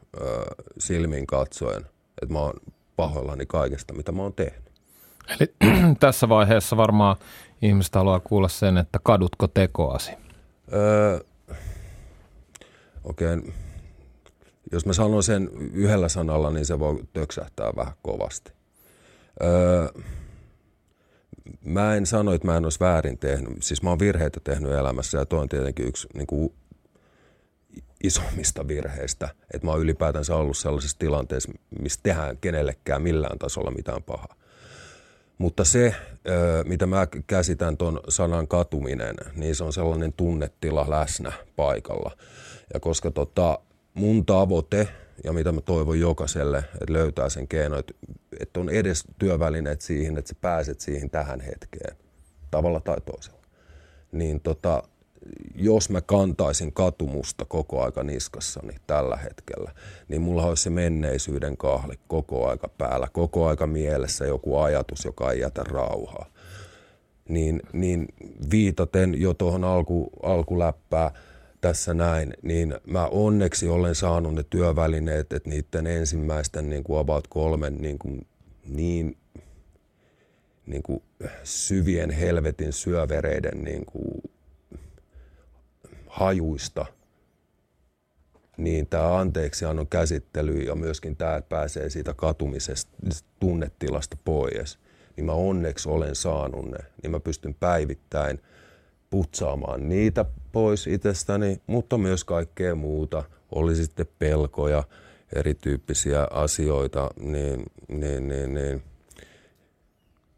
silmin 0.79 1.27
katsoen, 1.27 1.83
että 2.23 2.33
mä 2.33 2.39
oon 2.39 2.55
pahoillani 2.97 3.47
kaikesta, 3.47 3.95
mitä 3.95 4.13
mä 4.13 4.23
oon 4.23 4.33
tehnyt. 4.33 4.67
Eli 5.29 5.55
tässä 6.01 6.29
vaiheessa 6.29 6.77
varmaan 6.77 7.17
ihmiset 7.63 7.95
haluaa 7.95 8.21
kuulla 8.21 8.49
sen, 8.49 8.77
että 8.79 8.99
kadutko 9.03 9.49
tekoasi? 9.49 10.13
Öö, 10.73 11.21
Okei, 13.05 13.35
okay. 13.35 13.53
jos 14.73 14.87
mä 14.87 14.93
sanon 14.93 15.23
sen 15.23 15.51
yhdellä 15.73 16.09
sanalla, 16.09 16.51
niin 16.51 16.67
se 16.67 16.79
voi 16.79 17.03
töksähtää 17.13 17.73
vähän 17.77 17.95
kovasti. 18.03 18.53
Öö, 19.43 19.89
mä 21.65 21.95
en 21.95 22.07
sano, 22.07 22.33
että 22.33 22.47
mä 22.47 22.57
en 22.57 22.65
olisi 22.65 22.81
väärin 22.81 23.19
tehnyt. 23.19 23.63
Siis 23.63 23.83
mä 23.83 23.91
oon 23.91 23.99
virheitä 23.99 24.41
tehnyt 24.45 24.73
elämässä 24.73 25.19
ja 25.19 25.27
toi 25.27 25.41
on 25.41 25.49
tietenkin 25.49 25.87
yksi 25.89 26.09
niin 26.15 26.27
kuin 26.27 26.53
isommista 28.07 28.69
virheistä, 28.69 29.29
että 29.55 29.67
mä 29.67 29.71
oon 29.71 29.81
ylipäätänsä 29.81 30.37
ollut 30.37 30.57
sellaisessa 30.57 30.99
tilanteessa, 30.99 31.53
missä 31.81 32.01
tehdään 32.03 32.39
kenellekään 32.39 33.03
millään 33.03 33.39
tasolla 33.39 33.71
mitään 33.71 34.03
pahaa. 34.03 34.37
Mutta 35.39 35.65
se, 35.65 35.95
mitä 36.65 36.87
mä 36.87 37.07
käsitän 37.27 37.77
tuon 37.77 38.01
sanan 38.09 38.49
katuminen, 38.49 39.15
niin 39.35 39.57
se 39.57 39.65
on 39.65 39.73
sellainen 39.73 40.13
tunnetila 40.13 40.91
läsnä 40.91 41.33
paikalla. 41.57 42.17
Ja 42.75 42.81
koska 42.81 43.11
tota, 43.11 43.59
mun 43.95 44.27
tavoite 44.27 44.89
ja 45.25 45.33
mitä 45.33 45.53
mä 45.53 45.61
toivon 45.61 46.01
jokaiselle, 46.01 46.59
että 46.59 46.93
löytää 46.93 47.29
sen 47.29 47.49
keino, 47.49 47.79
että, 47.79 47.95
että 48.41 48.61
on 48.61 48.71
edes 48.71 49.05
työvälineet 49.19 49.81
siihen, 49.81 50.19
että 50.19 50.29
sä 50.29 50.35
pääset 50.41 50.81
siihen 50.81 51.11
tähän 51.11 51.41
hetkeen, 51.41 51.97
tavalla 52.51 52.81
tai 52.81 53.01
toisella. 53.01 53.43
Niin 54.13 54.41
tota, 54.41 54.83
jos 55.55 55.91
mä 55.91 56.01
kantaisin 56.01 56.73
katumusta 56.73 57.45
koko 57.45 57.83
aika 57.85 58.03
niskassani 58.03 58.77
tällä 58.87 59.17
hetkellä, 59.17 59.73
niin 60.09 60.23
mulla 60.23 60.47
olisi 60.47 60.63
se 60.63 60.71
menneisyyden 60.71 61.57
kahli 61.57 61.95
koko 62.09 62.49
aika 62.49 62.69
päällä, 62.69 63.09
koko 63.13 63.47
aika 63.47 63.67
mielessä 63.67 64.27
joku 64.27 64.57
ajatus, 64.57 65.05
joka 65.05 65.33
ei 65.33 65.41
jätä 65.41 65.65
rauhaa. 65.65 66.27
Niin, 67.29 67.63
niin 67.73 68.09
viitaten 68.51 69.21
jo 69.21 69.35
tuohon 69.35 69.65
alku, 69.65 70.11
alkuläppää 70.23 71.11
tässä 71.61 71.95
näin, 71.95 72.35
niin 72.43 72.75
mä 72.87 73.07
onneksi 73.07 73.69
olen 73.69 73.95
saanut 73.95 74.35
ne 74.35 74.45
työvälineet, 74.51 75.33
että 75.33 75.51
niiden 75.51 75.87
ensimmäisten 75.87 76.71
niin 76.71 76.85
kuin 76.85 76.99
about 76.99 77.27
kolmen 77.29 77.77
niin, 77.77 77.99
kuin, 77.99 78.27
niin, 78.69 79.17
niin 80.67 80.83
kuin 80.83 81.03
syvien 81.45 82.11
helvetin 82.11 82.73
syövereiden 82.73 83.65
niin 83.65 83.87
kuin 83.87 84.26
hajuista, 86.17 86.87
niin 88.57 88.87
tämä 88.87 89.19
anteeksiannon 89.19 89.87
käsittely 89.87 90.59
ja 90.59 90.75
myöskin 90.75 91.17
tämä, 91.17 91.37
että 91.37 91.49
pääsee 91.49 91.91
siitä 91.91 92.15
katumisesta 92.15 92.93
tunnetilasta 93.41 94.17
pois, 94.25 94.79
niin 95.17 95.25
mä 95.25 95.33
onneksi 95.33 95.89
olen 95.89 96.15
saanut 96.15 96.71
ne, 96.71 96.79
niin 97.03 97.11
mä 97.11 97.21
pystyn 97.21 97.55
päivittäin 97.55 98.41
putsaamaan 99.11 99.89
niitä 99.89 100.25
pois 100.53 100.87
itsestäni, 100.87 101.61
mutta 101.67 101.99
myös 101.99 102.25
kaikkea 102.25 102.75
muuta, 102.75 103.25
oli 103.53 103.75
sitten 103.75 104.07
pelkoja, 104.19 104.85
erityyppisiä 105.35 106.27
asioita, 106.31 107.11
niin, 107.21 107.63
niin, 107.89 108.29
niin, 108.29 108.55
niin– 108.55 108.83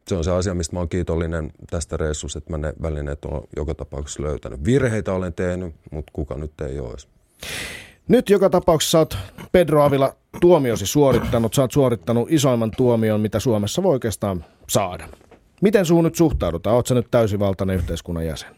se 0.09 0.15
on 0.15 0.25
se 0.25 0.31
asia, 0.31 0.55
mistä 0.55 0.77
mä 0.77 0.81
oon 0.81 0.89
kiitollinen 0.89 1.53
tästä 1.71 1.97
reissusta, 1.97 2.39
että 2.39 2.51
mä 2.51 2.59
ne 2.59 2.73
välineet 2.83 3.25
on 3.25 3.43
joka 3.57 3.75
tapauksessa 3.75 4.23
löytänyt. 4.23 4.65
Virheitä 4.65 5.13
olen 5.13 5.35
tehnyt, 5.35 5.75
mutta 5.91 6.13
kuka 6.13 6.35
nyt 6.35 6.61
ei 6.61 6.81
ole 6.81 6.97
Nyt 8.09 8.31
joka 8.31 8.51
tapauksessa 8.51 8.99
oot 8.99 9.17
Pedro 9.53 9.83
Avila 9.83 10.15
tuomiosi 10.41 10.87
suorittanut. 10.87 11.55
Sä 11.55 11.63
oot 11.63 11.73
suorittanut 11.73 12.33
isoimman 12.33 12.71
tuomion, 12.71 13.21
mitä 13.21 13.41
Suomessa 13.41 13.83
voi 13.83 13.93
oikeastaan 13.93 14.45
saada. 14.69 15.09
Miten 15.63 15.87
suun 15.87 16.05
nyt 16.05 16.15
suhtaudutaan? 16.15 16.77
Oot 16.77 16.87
sä 16.87 16.95
nyt 16.95 17.11
täysivaltainen 17.11 17.77
yhteiskunnan 17.77 18.27
jäsen? 18.27 18.49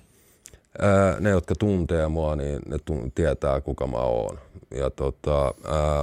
Ää, 0.78 1.16
ne, 1.20 1.30
jotka 1.30 1.54
tuntee 1.54 2.08
mua, 2.08 2.36
niin 2.36 2.58
ne 2.66 2.76
tun- 2.76 3.10
tietää, 3.14 3.60
kuka 3.60 3.86
mä 3.86 3.96
oon. 3.96 4.38
Ja 4.74 4.90
tota, 4.90 5.54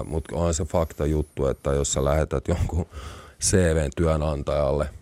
mutta 0.05 0.35
onhan 0.35 0.53
se 0.53 0.65
fakta 0.65 1.05
juttu, 1.05 1.45
että 1.45 1.73
jos 1.73 1.93
sä 1.93 2.05
lähetät 2.05 2.47
jonkun 2.47 2.85
CVn 3.41 3.89
työnantajalle– 3.95 4.89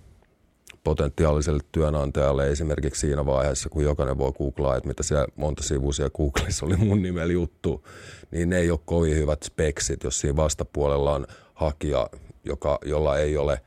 potentiaaliselle 0.86 1.64
työnantajalle 1.72 2.50
esimerkiksi 2.50 3.02
siinä 3.02 3.26
vaiheessa, 3.26 3.70
kun 3.70 3.84
jokainen 3.84 4.18
voi 4.18 4.32
googlaa, 4.32 4.76
että 4.76 4.88
mitä 4.88 5.04
siellä 5.04 5.28
monta 5.36 5.64
sivuisia 5.64 6.10
Googlissa 6.10 6.66
oli 6.66 6.78
mun 6.78 7.02
nimellä 7.02 7.34
juttu, 7.34 7.88
niin 8.32 8.50
ne 8.50 8.58
ei 8.58 8.72
ole 8.72 8.80
kovin 8.86 9.16
hyvät 9.16 9.44
speksit, 9.44 10.04
jos 10.04 10.20
siinä 10.20 10.36
vastapuolella 10.36 11.14
on 11.14 11.28
hakija, 11.54 12.10
joka, 12.44 12.80
jolla 12.86 13.18
ei 13.18 13.38
ole 13.38 13.62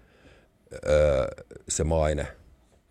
öö, 0.86 1.26
se 1.68 1.84
maine, 1.84 2.26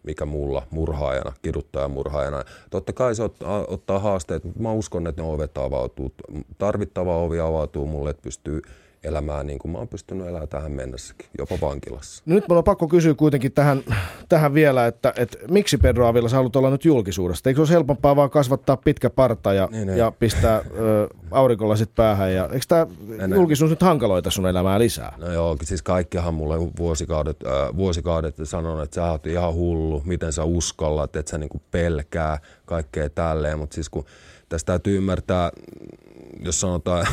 mikä 0.04 0.26
mulla 0.26 0.68
murhaajana, 0.72 1.34
kiduttajan 1.42 1.92
murhaajana. 1.92 2.44
Totta 2.70 2.94
kai 2.94 3.16
se 3.16 3.24
ottaa, 3.24 3.66
ottaa 3.68 4.00
haasteet, 4.00 4.44
mutta 4.44 4.62
mä 4.62 4.72
uskon, 4.72 5.08
että 5.08 5.22
ne 5.22 5.28
ovet 5.28 5.58
avautuu. 5.58 6.13
Tarvittava 6.58 7.18
ovi 7.18 7.40
avautuu 7.40 7.88
mulle, 7.88 8.10
että 8.10 8.24
pystyy 8.24 8.62
elämään 9.08 9.48
niin 9.48 9.60
kuin 9.60 9.72
mä 9.72 9.78
oon 9.78 9.88
pystynyt 9.88 10.28
elämään 10.28 10.48
tähän 10.48 10.72
mennessäkin, 10.72 11.28
jopa 11.38 11.56
vankilassa. 11.62 12.24
No 12.26 12.36
nyt 12.36 12.48
mulla 12.48 12.60
on 12.60 12.63
pakko 12.63 12.88
kysyä 12.88 13.13
kuitenkin 13.13 13.52
tähän, 13.52 13.84
tähän 14.30 14.54
vielä, 14.54 14.88
että, 14.88 15.13
että 15.15 15.38
miksi 15.52 15.78
Pedro 15.78 16.08
Avila 16.08 16.30
sä 16.30 16.36
haluat 16.36 16.56
olla 16.56 16.70
nyt 16.70 16.86
julkisuudesta? 16.86 17.50
Eikö 17.50 17.58
se 17.58 17.62
olisi 17.62 17.74
helpompaa 17.74 18.15
vaan 18.15 18.30
kasvattaa 18.30 18.78
pitkä 18.78 19.10
parta 19.10 19.54
ja, 19.54 19.67
niin, 19.72 19.88
niin. 19.88 19.98
ja 19.98 20.12
pistää 20.12 20.58
ö, 20.58 21.08
aurinkolasit 21.32 21.96
päähän? 21.96 22.34
Ja, 22.34 22.50
eikö 22.54 22.65
tämä 22.67 22.88
julkisuus 23.36 23.70
nyt 23.70 23.82
hankaloita 23.82 24.32
sun 24.32 24.48
elämää 24.48 24.80
lisää? 24.80 25.13
No 25.17 25.32
joo, 25.32 25.58
siis 25.63 25.82
kaikkihan 25.82 26.34
mulle 26.34 26.56
vuosikaudet, 26.78 27.38
äh, 27.46 27.76
vuosikaudet 27.78 28.36
sanon, 28.43 28.84
että 28.84 28.96
sä 28.96 29.12
oot 29.12 29.28
ihan 29.28 29.54
hullu, 29.54 30.02
miten 30.06 30.34
sä 30.34 30.43
uskallat, 30.43 31.15
että 31.15 31.30
sä 31.30 31.38
niinku 31.38 31.62
pelkää 31.72 32.39
kaikkea 32.65 33.10
tälleen, 33.10 33.60
mutta 33.60 33.74
siis 33.74 33.89
kun 33.89 34.06
tästä 34.50 34.65
täytyy 34.65 34.98
ymmärtää, 34.98 35.52
jos 36.46 36.62
sanotaan 36.62 37.08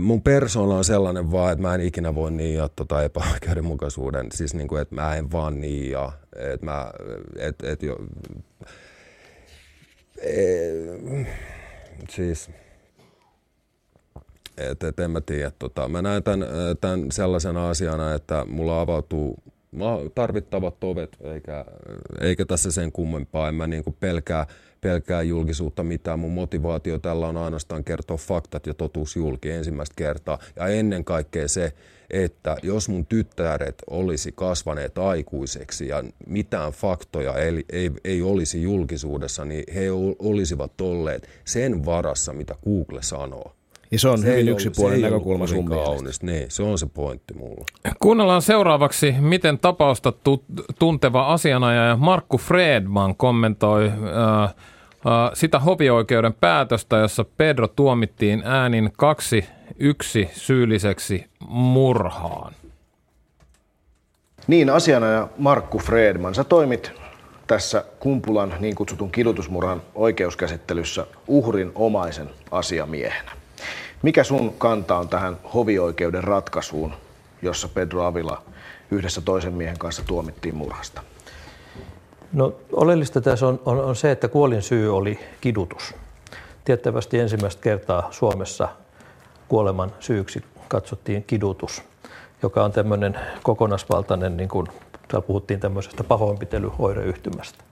Mun 0.00 0.22
persoona 0.22 0.74
on 0.74 0.84
sellainen 0.84 1.32
vaan, 1.32 1.52
että 1.52 1.62
mä 1.62 1.74
en 1.74 1.80
ikinä 1.80 2.14
voi 2.14 2.30
niiaa 2.30 2.68
tota 2.68 3.02
epäoikeudenmukaisuuden. 3.02 4.26
Siis 4.32 4.54
niin 4.54 4.68
kuin, 4.68 4.82
että 4.82 4.94
mä 4.94 5.16
en 5.16 5.32
vaan 5.32 5.60
niiaa. 5.60 6.12
Että 6.36 6.66
mä, 6.66 6.90
et, 7.36 7.62
et 7.62 7.82
jo, 7.82 7.96
et, 10.22 12.10
siis, 12.10 12.50
et, 14.56 14.82
et 14.82 15.00
en 15.00 15.10
mä 15.10 15.20
tiedä. 15.20 15.52
Tota, 15.58 15.88
mä 15.88 16.02
näen 16.02 16.22
tämän, 16.22 16.48
tämän 16.80 17.12
sellaisena 17.12 17.68
asiana, 17.68 18.14
että 18.14 18.44
mulla 18.48 18.80
avautuu 18.80 19.42
tarvittavat 20.14 20.84
ovet, 20.84 21.16
eikä, 21.20 21.64
eikä 22.20 22.44
tässä 22.44 22.72
sen 22.72 22.92
kummempaa. 22.92 23.48
En 23.48 23.54
mä 23.54 23.66
niin 23.66 23.84
pelkää 24.00 24.46
pelkää 24.80 25.22
julkisuutta 25.22 25.82
mitään. 25.82 26.18
Mun 26.18 26.32
motivaatio 26.32 26.98
tällä 26.98 27.28
on 27.28 27.36
ainoastaan 27.36 27.84
kertoa 27.84 28.16
faktat 28.16 28.66
ja 28.66 28.74
totuus 28.74 29.16
julki 29.16 29.50
ensimmäistä 29.50 29.94
kertaa. 29.96 30.38
Ja 30.56 30.66
ennen 30.66 31.04
kaikkea 31.04 31.48
se, 31.48 31.72
että 32.10 32.56
jos 32.62 32.88
mun 32.88 33.06
tyttäret 33.06 33.74
olisi 33.90 34.32
kasvaneet 34.32 34.98
aikuiseksi 34.98 35.88
ja 35.88 36.04
mitään 36.26 36.72
faktoja 36.72 37.34
ei, 37.34 37.64
ei, 37.72 37.90
ei 38.04 38.22
olisi 38.22 38.62
julkisuudessa, 38.62 39.44
niin 39.44 39.64
he 39.74 39.90
olisivat 40.18 40.80
olleet 40.80 41.28
sen 41.44 41.84
varassa, 41.84 42.32
mitä 42.32 42.54
Google 42.64 43.02
sanoo. 43.02 43.57
Ja 43.90 43.98
se 43.98 44.08
on 44.08 44.18
se 44.18 44.32
hyvin 44.32 44.48
yksipuolinen 44.48 45.02
näkökulma 45.02 45.46
sun 45.46 45.66
kaunis. 45.66 46.22
Niin, 46.22 46.50
se 46.50 46.62
on 46.62 46.78
se 46.78 46.86
pointti 46.86 47.34
mulla. 47.34 47.64
Kuunnellaan 48.00 48.42
seuraavaksi, 48.42 49.14
miten 49.20 49.58
tapausta 49.58 50.12
tu- 50.12 50.44
tunteva 50.78 51.32
asianajaja 51.32 51.96
Markku 51.96 52.38
Fredman 52.38 53.16
kommentoi 53.16 53.86
äh, 53.86 54.44
äh, 54.44 54.54
sitä 55.34 55.58
hovioikeuden 55.58 56.34
päätöstä, 56.34 56.96
jossa 56.96 57.24
Pedro 57.24 57.68
tuomittiin 57.68 58.42
äänin 58.44 58.92
kaksi 58.96 59.44
yksi 59.78 60.30
syylliseksi 60.32 61.24
murhaan. 61.48 62.52
Niin, 64.46 64.70
asianajaja 64.70 65.28
Markku 65.38 65.78
Fredman, 65.78 66.34
sä 66.34 66.44
toimit 66.44 66.92
tässä 67.46 67.84
Kumpulan 68.00 68.54
niin 68.60 68.74
kutsutun 68.74 69.10
kidutusmurhan 69.10 69.82
oikeuskäsittelyssä 69.94 71.06
uhrin 71.26 71.72
omaisen 71.74 72.30
asiamiehenä. 72.50 73.37
Mikä 74.02 74.24
sun 74.24 74.54
kanta 74.58 74.98
on 74.98 75.08
tähän 75.08 75.36
hovioikeuden 75.54 76.24
ratkaisuun, 76.24 76.92
jossa 77.42 77.68
Pedro 77.68 78.04
Avila 78.04 78.42
yhdessä 78.90 79.20
toisen 79.20 79.54
miehen 79.54 79.78
kanssa 79.78 80.02
tuomittiin 80.06 80.56
murhasta? 80.56 81.02
No, 82.32 82.54
oleellista 82.72 83.20
tässä 83.20 83.46
on, 83.46 83.60
on, 83.64 83.84
on 83.84 83.96
se, 83.96 84.10
että 84.10 84.28
kuolin 84.28 84.62
syy 84.62 84.96
oli 84.96 85.18
kidutus. 85.40 85.94
Tiettävästi 86.64 87.18
ensimmäistä 87.18 87.62
kertaa 87.62 88.08
Suomessa 88.10 88.68
kuoleman 89.48 89.92
syyksi 90.00 90.44
katsottiin 90.68 91.24
kidutus, 91.24 91.82
joka 92.42 92.64
on 92.64 92.72
tämmöinen 92.72 93.18
kokonaisvaltainen, 93.42 94.36
niin 94.36 94.48
kuin 94.48 94.66
täällä 95.08 95.26
puhuttiin 95.26 95.60
tämmöisestä 95.60 96.04
pahoinpitelyoireyhtymästä. 96.04 97.67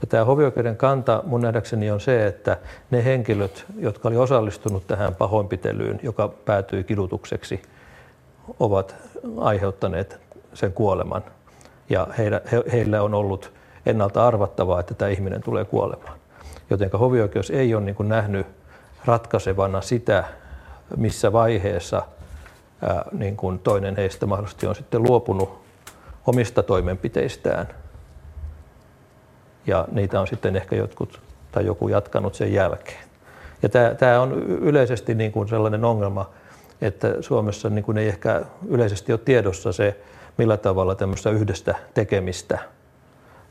Ja 0.00 0.06
tämä 0.06 0.24
hovioikeuden 0.24 0.76
kanta 0.76 1.22
mun 1.26 1.40
nähdäkseni 1.40 1.90
on 1.90 2.00
se, 2.00 2.26
että 2.26 2.56
ne 2.90 3.04
henkilöt, 3.04 3.64
jotka 3.78 4.08
oli 4.08 4.16
osallistunut 4.16 4.86
tähän 4.86 5.14
pahoinpitelyyn, 5.14 6.00
joka 6.02 6.28
päätyi 6.28 6.84
kidutukseksi, 6.84 7.62
ovat 8.60 8.94
aiheuttaneet 9.38 10.20
sen 10.54 10.72
kuoleman. 10.72 11.24
Ja 11.90 12.06
heillä, 12.18 12.40
he, 12.52 12.62
heillä 12.72 13.02
on 13.02 13.14
ollut 13.14 13.52
ennalta 13.86 14.26
arvattavaa, 14.26 14.80
että 14.80 14.94
tämä 14.94 15.08
ihminen 15.08 15.42
tulee 15.42 15.64
kuolemaan. 15.64 16.18
Joten 16.70 16.90
hovioikeus 16.90 17.50
ei 17.50 17.74
ole 17.74 17.84
niin 17.84 18.08
nähnyt 18.08 18.46
ratkaisevana 19.04 19.80
sitä, 19.80 20.24
missä 20.96 21.32
vaiheessa 21.32 22.02
ää, 22.82 23.04
niin 23.12 23.36
kuin 23.36 23.58
toinen 23.58 23.96
heistä 23.96 24.26
mahdollisesti 24.26 24.66
on 24.66 24.74
sitten 24.74 25.02
luopunut 25.02 25.60
omista 26.26 26.62
toimenpiteistään– 26.62 27.68
ja 29.66 29.88
niitä 29.92 30.20
on 30.20 30.26
sitten 30.26 30.56
ehkä 30.56 30.76
jotkut 30.76 31.20
tai 31.52 31.66
joku 31.66 31.88
jatkanut 31.88 32.34
sen 32.34 32.52
jälkeen. 32.52 33.04
Ja 33.62 33.68
tämä, 33.68 33.94
tämä 33.94 34.20
on 34.20 34.32
yleisesti 34.42 35.14
niin 35.14 35.32
kuin 35.32 35.48
sellainen 35.48 35.84
ongelma, 35.84 36.30
että 36.80 37.14
Suomessa 37.20 37.70
niin 37.70 37.84
kuin 37.84 37.98
ei 37.98 38.08
ehkä 38.08 38.42
yleisesti 38.68 39.12
ole 39.12 39.20
tiedossa 39.24 39.72
se, 39.72 40.00
millä 40.38 40.56
tavalla 40.56 40.94
tämmöistä 40.94 41.30
yhdestä 41.30 41.74
tekemistä 41.94 42.58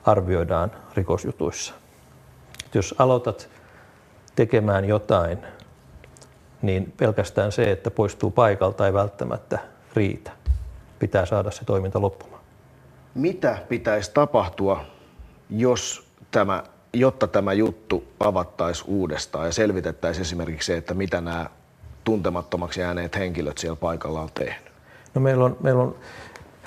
arvioidaan 0.05 0.71
rikosjutuissa. 0.95 1.73
Jos 2.73 2.95
aloitat 2.97 3.49
tekemään 4.35 4.85
jotain, 4.85 5.37
niin 6.61 6.93
pelkästään 6.97 7.51
se, 7.51 7.71
että 7.71 7.91
poistuu 7.91 8.31
paikalta 8.31 8.85
ei 8.85 8.93
välttämättä 8.93 9.59
riitä. 9.95 10.31
Pitää 10.99 11.25
saada 11.25 11.51
se 11.51 11.65
toiminta 11.65 12.01
loppumaan. 12.01 12.41
Mitä 13.15 13.57
pitäisi 13.69 14.11
tapahtua, 14.13 14.85
jos 15.49 16.07
tämä 16.31 16.63
jotta 16.93 17.27
tämä 17.27 17.53
juttu 17.53 18.03
avattaisiin 18.19 18.89
uudestaan 18.89 19.45
ja 19.45 19.51
selvitettäisiin 19.51 20.21
esimerkiksi 20.21 20.65
se, 20.65 20.77
että 20.77 20.93
mitä 20.93 21.21
nämä 21.21 21.45
tuntemattomaksi 22.03 22.81
jääneet 22.81 23.15
henkilöt 23.15 23.57
siellä 23.57 23.75
paikalla 23.75 24.21
on 24.21 24.29
tehnyt? 24.33 24.71
No 25.13 25.21
meillä 25.21 25.45
on, 25.45 25.57
meillä 25.61 25.83
on 25.83 25.95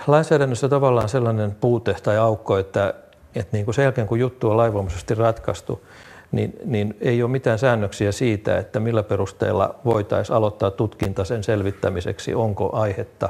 lainsäädännössä 0.07 0.69
tavallaan 0.69 1.09
sellainen 1.09 1.55
puute 1.61 1.97
tai 2.03 2.19
aukko, 2.19 2.59
että, 2.59 2.95
että 3.35 3.57
niin 3.57 3.65
kuin 3.65 3.75
sen 3.75 3.83
jälkeen 3.83 4.07
kun 4.07 4.19
juttu 4.19 4.51
on 4.51 4.57
laivoimaisesti 4.57 5.15
ratkaistu, 5.15 5.87
niin, 6.33 6.55
niin 6.65 6.97
ei 7.01 7.23
ole 7.23 7.31
mitään 7.31 7.59
säännöksiä 7.59 8.13
siitä, 8.13 8.59
että 8.59 8.81
millä 8.81 9.03
perusteella 9.03 9.75
voitaisiin 9.85 10.37
aloittaa 10.37 10.71
tutkinta 10.71 11.25
sen 11.25 11.45
selvittämiseksi, 11.45 12.35
onko 12.35 12.77
aihetta 12.77 13.29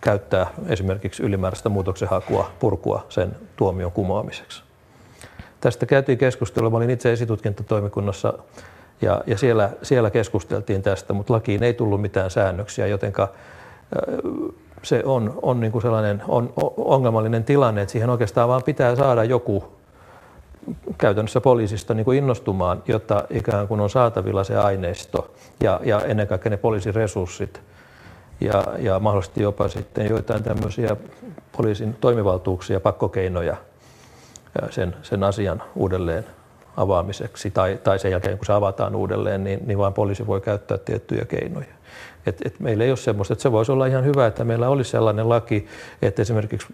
käyttää 0.00 0.46
esimerkiksi 0.68 1.22
ylimääräistä 1.22 1.68
muutoksenhakua, 1.68 2.50
purkua 2.60 3.06
sen 3.08 3.36
tuomion 3.56 3.92
kumoamiseksi. 3.92 4.62
Tästä 5.60 5.86
käytiin 5.86 6.18
keskustelua. 6.18 6.70
Mä 6.70 6.76
olin 6.76 6.90
itse 6.90 7.12
esitutkintatoimikunnassa 7.12 8.32
ja, 9.02 9.22
ja 9.26 9.38
siellä, 9.38 9.70
siellä 9.82 10.10
keskusteltiin 10.10 10.82
tästä, 10.82 11.12
mutta 11.12 11.32
lakiin 11.32 11.62
ei 11.62 11.74
tullut 11.74 12.00
mitään 12.00 12.30
säännöksiä, 12.30 12.86
jotenka 12.86 13.28
se 14.82 15.02
on, 15.04 15.38
on 15.42 15.60
niin 15.60 15.72
kuin 15.72 15.82
sellainen 15.82 16.22
on, 16.28 16.52
ongelmallinen 16.76 17.44
tilanne, 17.44 17.82
että 17.82 17.92
siihen 17.92 18.10
oikeastaan 18.10 18.48
vaan 18.48 18.62
pitää 18.62 18.96
saada 18.96 19.24
joku 19.24 19.64
käytännössä 20.98 21.40
poliisista 21.40 21.94
niin 21.94 22.04
kuin 22.04 22.18
innostumaan, 22.18 22.82
jotta 22.88 23.24
ikään 23.30 23.68
kuin 23.68 23.80
on 23.80 23.90
saatavilla 23.90 24.44
se 24.44 24.56
aineisto 24.56 25.34
ja, 25.60 25.80
ja 25.84 26.00
ennen 26.00 26.26
kaikkea 26.26 26.50
ne 26.50 26.56
poliisiresurssit 26.56 27.62
ja, 28.44 28.64
ja 28.78 28.98
mahdollisesti 28.98 29.42
jopa 29.42 29.68
sitten 29.68 30.08
joitain 30.08 30.42
tämmöisiä 30.42 30.96
poliisin 31.56 31.96
toimivaltuuksia, 32.00 32.80
pakkokeinoja 32.80 33.56
sen, 34.70 34.96
sen 35.02 35.24
asian 35.24 35.62
uudelleen 35.76 36.24
avaamiseksi 36.76 37.50
tai, 37.50 37.78
tai 37.84 37.98
sen 37.98 38.10
jälkeen 38.10 38.38
kun 38.38 38.46
se 38.46 38.52
avataan 38.52 38.96
uudelleen, 38.96 39.44
niin, 39.44 39.60
niin 39.66 39.78
vain 39.78 39.94
poliisi 39.94 40.26
voi 40.26 40.40
käyttää 40.40 40.78
tiettyjä 40.78 41.24
keinoja. 41.24 41.66
Et, 42.26 42.38
et 42.44 42.60
meillä 42.60 42.84
ei 42.84 42.90
ole 42.90 42.96
semmoista, 42.96 43.32
että 43.32 43.42
se 43.42 43.52
voisi 43.52 43.72
olla 43.72 43.86
ihan 43.86 44.04
hyvä, 44.04 44.26
että 44.26 44.44
meillä 44.44 44.68
olisi 44.68 44.90
sellainen 44.90 45.28
laki, 45.28 45.66
että 46.02 46.22
esimerkiksi 46.22 46.66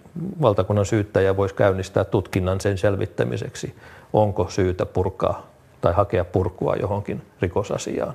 valtakunnan 0.42 0.86
syyttäjä 0.86 1.36
voisi 1.36 1.54
käynnistää 1.54 2.04
tutkinnan 2.04 2.60
sen 2.60 2.78
selvittämiseksi, 2.78 3.74
onko 4.12 4.46
syytä 4.48 4.86
purkaa 4.86 5.46
tai 5.80 5.92
hakea 5.92 6.24
purkua 6.24 6.76
johonkin 6.76 7.22
rikosasiaan. 7.40 8.14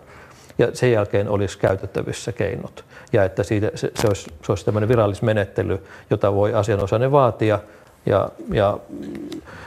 Ja 0.58 0.68
sen 0.74 0.92
jälkeen 0.92 1.30
olisi 1.30 1.60
käytettävissä 1.60 2.32
keinot. 2.32 2.86
Ja 3.14 3.24
että 3.24 3.44
siitä, 3.44 3.72
se, 3.76 3.92
se, 3.96 4.08
olisi, 4.08 4.34
se 4.44 4.52
olisi 4.52 4.66
tämmöinen 4.66 4.90
virallismenettely, 4.90 5.84
jota 6.10 6.34
voi 6.34 6.54
asianosainen 6.54 7.12
vaatia 7.12 7.60
ja, 8.06 8.30
ja 8.54 8.78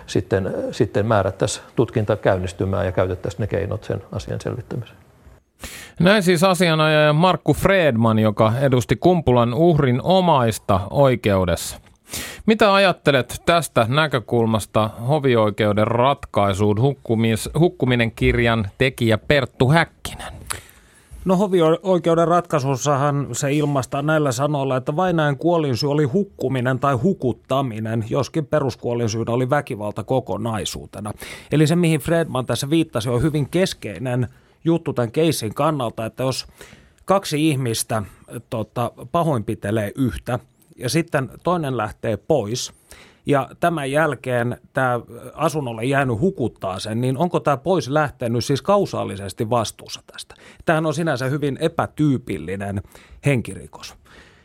sitten, 0.07 0.55
sitten 0.71 1.07
määrättäisiin 1.07 1.67
tutkinta 1.77 2.17
käynnistymään 2.17 2.87
ja 2.87 2.93
käytettäisiin 2.93 3.41
ne 3.41 3.47
keinot 3.47 3.85
sen 3.85 4.03
asian 4.13 4.41
selvittämiseen. 4.41 4.99
Näin 6.01 6.23
siis 6.23 6.45
asianajaja 6.45 7.13
Markku 7.13 7.55
Fredman, 7.55 8.19
joka 8.19 8.53
edusti 8.61 8.97
Kumpulan 8.97 9.55
uhrin 9.55 10.01
omaista 10.03 10.81
oikeudessa. 10.91 11.81
Mitä 12.47 12.75
ajattelet 12.75 13.43
tästä 13.47 13.87
näkökulmasta 13.89 14.91
hovioikeuden 15.09 15.87
ratkaisuun 15.87 16.81
hukkumis, 16.81 17.51
hukkuminen 17.59 18.13
kirjan 18.13 18.69
tekijä 18.79 19.19
Perttu 19.19 19.69
Häkkinen? 19.69 20.38
No 21.29 21.37
hovioikeuden 21.37 22.29
ratkaisussahan 22.29 23.29
se 23.33 23.53
ilmaistaan 23.53 24.07
näillä 24.07 24.33
sanoilla, 24.33 24.77
että 24.77 24.97
vainajan 24.97 25.39
kuolinsyy 25.39 25.91
oli 25.91 26.05
hukkuminen 26.05 26.79
tai 26.79 26.95
hukuttaminen, 26.95 28.05
joskin 28.11 28.47
peruskuolinsyynä 28.47 29.33
oli 29.33 29.51
väkivalta 29.51 30.05
kokonaisuutena. 30.05 31.13
Eli 31.53 31.67
se, 31.67 31.77
mihin 31.77 32.01
Fredman 32.01 32.47
tässä 32.47 32.71
viittasi, 32.71 33.09
on 33.09 33.23
hyvin 33.23 33.49
keskeinen– 33.49 34.29
juttu 34.65 34.93
tämän 34.93 35.13
keissin 35.13 35.55
kannalta, 35.55 36.07
että 36.07 36.23
jos 36.23 36.47
kaksi 37.05 37.49
ihmistä 37.49 38.03
tota, 38.51 38.93
pahoinpitelee 39.13 39.93
yhtä 39.95 40.39
ja 40.77 40.89
sitten 40.89 41.31
toinen 41.43 41.77
lähtee 41.77 42.17
pois 42.17 42.73
ja 43.29 43.49
tämän 43.61 43.91
jälkeen 43.91 44.57
tämä 44.73 45.01
asunnolle 45.35 45.85
jäänyt 45.85 46.21
hukuttaa 46.21 46.79
sen, 46.79 47.01
niin 47.01 47.17
onko 47.17 47.41
tämä 47.41 47.57
pois 47.57 47.89
lähtenyt 47.89 48.45
siis 48.45 48.63
kausaalisesti 48.63 49.51
vastuussa 49.51 50.03
tästä? 50.13 50.35
Tämähän 50.65 50.87
on 50.87 50.95
sinänsä 50.95 51.27
hyvin 51.27 51.59
epätyypillinen 51.61 52.83
henkirikos. 53.27 53.95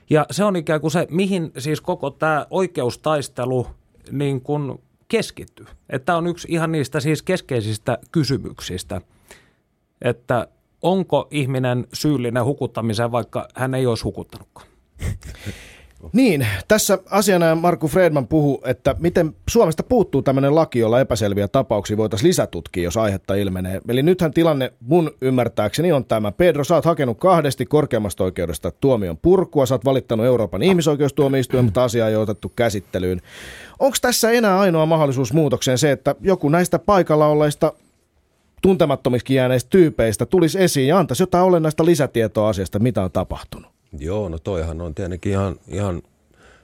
Ja 0.09 0.25
se 0.31 0.43
on 0.43 0.55
ikään 0.55 0.81
kuin 0.81 0.91
se, 0.91 1.07
mihin 1.09 1.51
siis 1.57 1.81
koko 1.81 2.09
tämä 2.09 2.45
oikeustaistelu 2.49 3.67
niin 4.11 4.41
kuin 4.41 4.81
keskittyy. 5.07 5.65
Että 5.89 6.05
tämä 6.05 6.17
on 6.17 6.27
yksi 6.27 6.47
ihan 6.51 6.71
niistä 6.71 6.99
siis 6.99 7.21
keskeisistä 7.21 7.97
kysymyksistä– 8.11 9.01
että 10.03 10.47
onko 10.81 11.27
ihminen 11.31 11.87
syyllinen 11.93 12.45
hukuttamiseen, 12.45 13.11
vaikka 13.11 13.47
hän 13.55 13.75
ei 13.75 13.85
olisi 13.85 14.03
hukuttanutkaan. 14.03 14.67
Niin, 16.13 16.47
tässä 16.67 16.97
asiana 17.09 17.55
Markku 17.55 17.87
Fredman 17.87 18.27
puhuu, 18.27 18.61
että 18.65 18.95
miten 18.99 19.35
Suomesta 19.49 19.83
puuttuu 19.83 20.21
tämmöinen 20.21 20.55
laki, 20.55 20.79
jolla 20.79 20.99
epäselviä 20.99 21.47
tapauksia 21.47 21.97
voitaisiin 21.97 22.27
lisätutkia, 22.27 22.83
jos 22.83 22.97
aihetta 22.97 23.35
ilmenee. 23.35 23.81
Eli 23.87 24.03
nythän 24.03 24.33
tilanne 24.33 24.73
mun 24.79 25.11
ymmärtääkseni 25.21 25.91
on 25.91 26.05
tämä. 26.05 26.31
Pedro, 26.31 26.63
sä 26.63 26.75
oot 26.75 26.85
hakenut 26.85 27.17
kahdesti 27.19 27.65
korkeammasta 27.65 28.23
oikeudesta 28.23 28.71
tuomion 28.71 29.17
purkua, 29.17 29.65
sä 29.65 29.75
oot 29.75 29.85
valittanut 29.85 30.25
Euroopan 30.25 30.63
ihmisoikeustuomioistuin, 30.63 31.65
mutta 31.65 31.83
asia 31.83 32.07
ei 32.07 32.15
otettu 32.15 32.51
käsittelyyn. 32.55 33.21
Onko 33.79 33.97
tässä 34.01 34.31
enää 34.31 34.59
ainoa 34.59 34.85
mahdollisuus 34.85 35.33
muutokseen 35.33 35.77
se, 35.77 35.91
että 35.91 36.15
joku 36.21 36.49
näistä 36.49 36.79
paikalla 36.79 37.27
olleista 37.27 37.73
tuntemattomiksi 38.61 39.33
jääneistä 39.33 39.69
tyypeistä 39.69 40.25
tulisi 40.25 40.61
esiin 40.61 40.87
ja 40.87 40.99
antaisi 40.99 41.23
jotain 41.23 41.45
olennaista 41.45 41.85
lisätietoa 41.85 42.49
asiasta, 42.49 42.79
mitä 42.79 43.03
on 43.03 43.11
tapahtunut. 43.11 43.72
Joo, 43.99 44.29
no 44.29 44.39
toihan 44.39 44.81
on 44.81 44.95
tietenkin 44.95 45.31
ihan, 45.31 45.55
ihan 45.67 46.01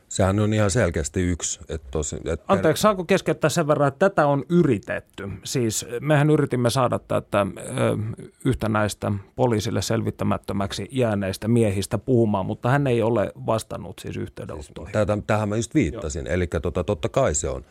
sehän 0.10 0.40
on 0.40 0.54
ihan 0.54 0.72
selkeästi 0.72 1.22
yksi. 1.22 1.60
Että 1.70 1.88
tosi, 1.92 2.16
että 2.16 2.46
Anteeksi, 2.48 2.82
saanko 2.82 3.06
keskeyttää 3.06 3.50
sen 3.50 3.68
verran, 3.68 3.88
että 3.88 4.10
tätä 4.10 4.28
on 4.28 4.44
yritetty? 4.50 5.30
Siis 5.44 5.86
mehän 6.00 6.30
yritimme 6.30 6.70
saada 6.70 7.00
tätä 7.00 7.48
ö, 7.58 7.98
yhtä 8.46 8.70
näistä 8.70 9.12
poliisille 9.36 9.82
selvittämättömäksi 9.82 10.88
jääneistä 10.92 11.48
miehistä 11.48 11.98
puhumaan, 11.98 12.46
mutta 12.46 12.70
hän 12.70 12.88
ei 12.88 13.02
ole 13.02 13.32
vastannut 13.46 14.00
siis 14.00 14.18
yhteydenottoihin. 14.18 14.94
Siis, 14.94 15.24
tähän 15.28 15.50
mä 15.50 15.56
just 15.56 15.76
viittasin, 15.76 16.26
Joo. 16.26 16.34
eli 16.34 16.48
tota, 16.48 16.84
totta 16.84 17.10
kai 17.10 17.36
se 17.36 17.50
on. 17.50 17.66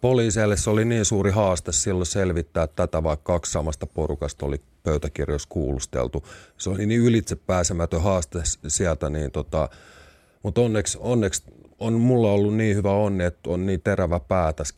Poliiseille 0.00 0.56
se 0.56 0.70
oli 0.70 0.84
niin 0.84 1.04
suuri 1.04 1.30
haaste 1.30 1.72
silloin 1.72 2.06
selvittää 2.06 2.66
tätä, 2.66 3.02
vaikka 3.02 3.32
kaksi 3.32 3.52
samasta 3.52 3.86
porukasta 3.86 4.46
oli 4.46 4.60
pöytäkirjoissa 4.82 5.48
kuulusteltu. 5.48 6.24
Se 6.56 6.70
oli 6.70 6.86
niin 6.86 7.00
ylitse 7.00 7.36
pääsemätön 7.36 8.02
haaste 8.02 8.38
sieltä, 8.68 9.10
niin 9.10 9.30
tota, 9.30 9.68
mutta 10.42 10.60
onneksi, 10.60 10.98
onneksi 11.00 11.42
on 11.78 11.92
mulla 11.92 12.32
ollut 12.32 12.56
niin 12.56 12.76
hyvä 12.76 12.92
onni, 12.92 13.24
että 13.24 13.50
on 13.50 13.66
niin 13.66 13.80
terävä 13.80 14.20
pää 14.20 14.52
tässä 14.52 14.74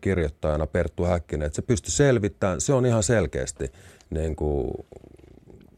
kirjoittajana 0.00 0.66
Perttu 0.66 1.04
Häkkinen, 1.04 1.46
että 1.46 1.56
se 1.56 1.62
pystyy 1.62 1.90
selvittämään. 1.90 2.60
Se 2.60 2.72
on 2.72 2.86
ihan 2.86 3.02
selkeästi 3.02 3.72
niin 4.10 4.36
kuin... 4.36 4.70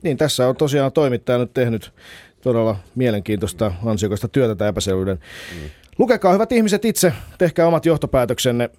Niin, 0.02 0.16
tässä 0.16 0.48
on 0.48 0.56
tosiaan 0.56 0.92
toimittaja 0.92 1.38
nyt 1.38 1.54
tehnyt 1.54 1.92
todella 2.40 2.76
mielenkiintoista 2.94 3.72
ansiokasta 3.84 4.28
työtä 4.28 4.54
tämän 4.54 4.70
epäselvyyden 4.70 5.18
mm. 5.54 5.70
Lukekaa 5.98 6.32
hyvät 6.32 6.52
ihmiset 6.52 6.84
itse, 6.84 7.12
tehkää 7.38 7.66
omat 7.66 7.86
johtopäätöksenne. 7.86 8.70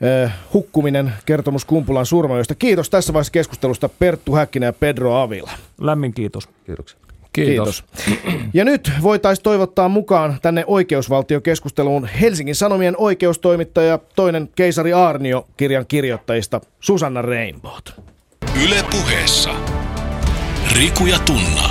Eh, 0.00 0.30
hukkuminen, 0.52 1.12
kertomus 1.26 1.64
Kumpulan 1.64 2.06
surmajoista. 2.06 2.54
Kiitos 2.54 2.90
tässä 2.90 3.12
vaiheessa 3.12 3.30
keskustelusta 3.30 3.88
Perttu 3.88 4.34
Häkkinen 4.34 4.66
ja 4.66 4.72
Pedro 4.72 5.14
Avila. 5.14 5.50
Lämmin 5.80 6.14
kiitos. 6.14 6.48
Kiitoksia. 6.66 6.98
Kiitos. 7.32 7.84
Kiitos. 8.04 8.30
Ja 8.54 8.64
nyt 8.64 8.92
voitaisiin 9.02 9.42
toivottaa 9.42 9.88
mukaan 9.88 10.38
tänne 10.42 10.64
oikeusvaltiokeskusteluun 10.66 12.06
Helsingin 12.06 12.54
Sanomien 12.54 12.94
oikeustoimittaja, 12.98 13.98
toinen 14.16 14.48
keisari 14.54 14.92
Arnio 14.92 15.46
kirjan 15.56 15.86
kirjoittajista 15.86 16.60
Susanna 16.80 17.22
Rainbowt. 17.22 18.00
Yle 18.64 18.84
puheessa. 18.90 19.50
Riku 20.72 21.06
ja 21.06 21.18
Tunna. 21.18 21.70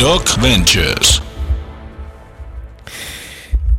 Doc 0.00 0.42
Ventures. 0.42 1.15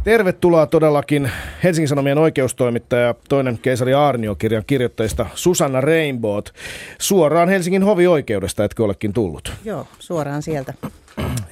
Tervetuloa 0.08 0.66
todellakin 0.66 1.32
Helsingin 1.64 1.88
Sanomien 1.88 2.18
oikeustoimittaja, 2.18 3.16
toinen 3.30 3.60
keisari 3.62 3.93
Aarnio-kirjan 3.93 4.64
kirjoittajista 4.68 5.26
Susanna 5.36 5.82
Rainbowt. 5.82 6.53
Suoraan 6.99 7.49
Helsingin 7.49 7.84
hovioikeudesta, 7.84 8.64
etkö 8.64 8.84
olekin 8.84 9.14
tullut? 9.14 9.53
Joo, 9.66 9.88
suoraan 9.99 10.41
sieltä. 10.41 10.74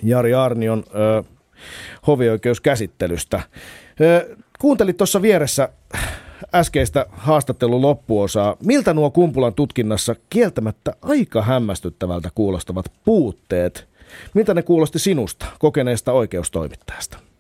Jari 0.04 0.34
Arnion 0.34 0.84
ö, 0.96 1.24
hovioikeuskäsittelystä. 2.08 3.42
Ö, 4.02 4.36
kuuntelit 4.60 4.98
tuossa 4.98 5.22
vieressä 5.22 5.70
äskeistä 6.54 7.06
haastattelun 7.10 7.82
loppuosaa. 7.82 8.58
Miltä 8.66 8.94
nuo 8.94 9.10
Kumpulan 9.12 9.54
tutkinnassa 9.54 10.16
kieltämättä 10.30 10.96
aika 11.02 11.42
hämmästyttävältä 11.42 12.30
kuulostavat 12.36 12.86
puutteet? 13.06 13.88
Miltä 14.34 14.54
ne 14.54 14.62
kuulosti 14.62 15.00
sinusta, 15.00 15.46
kokeneesta 15.60 16.12
oikeustoimittajasta? 16.12 17.35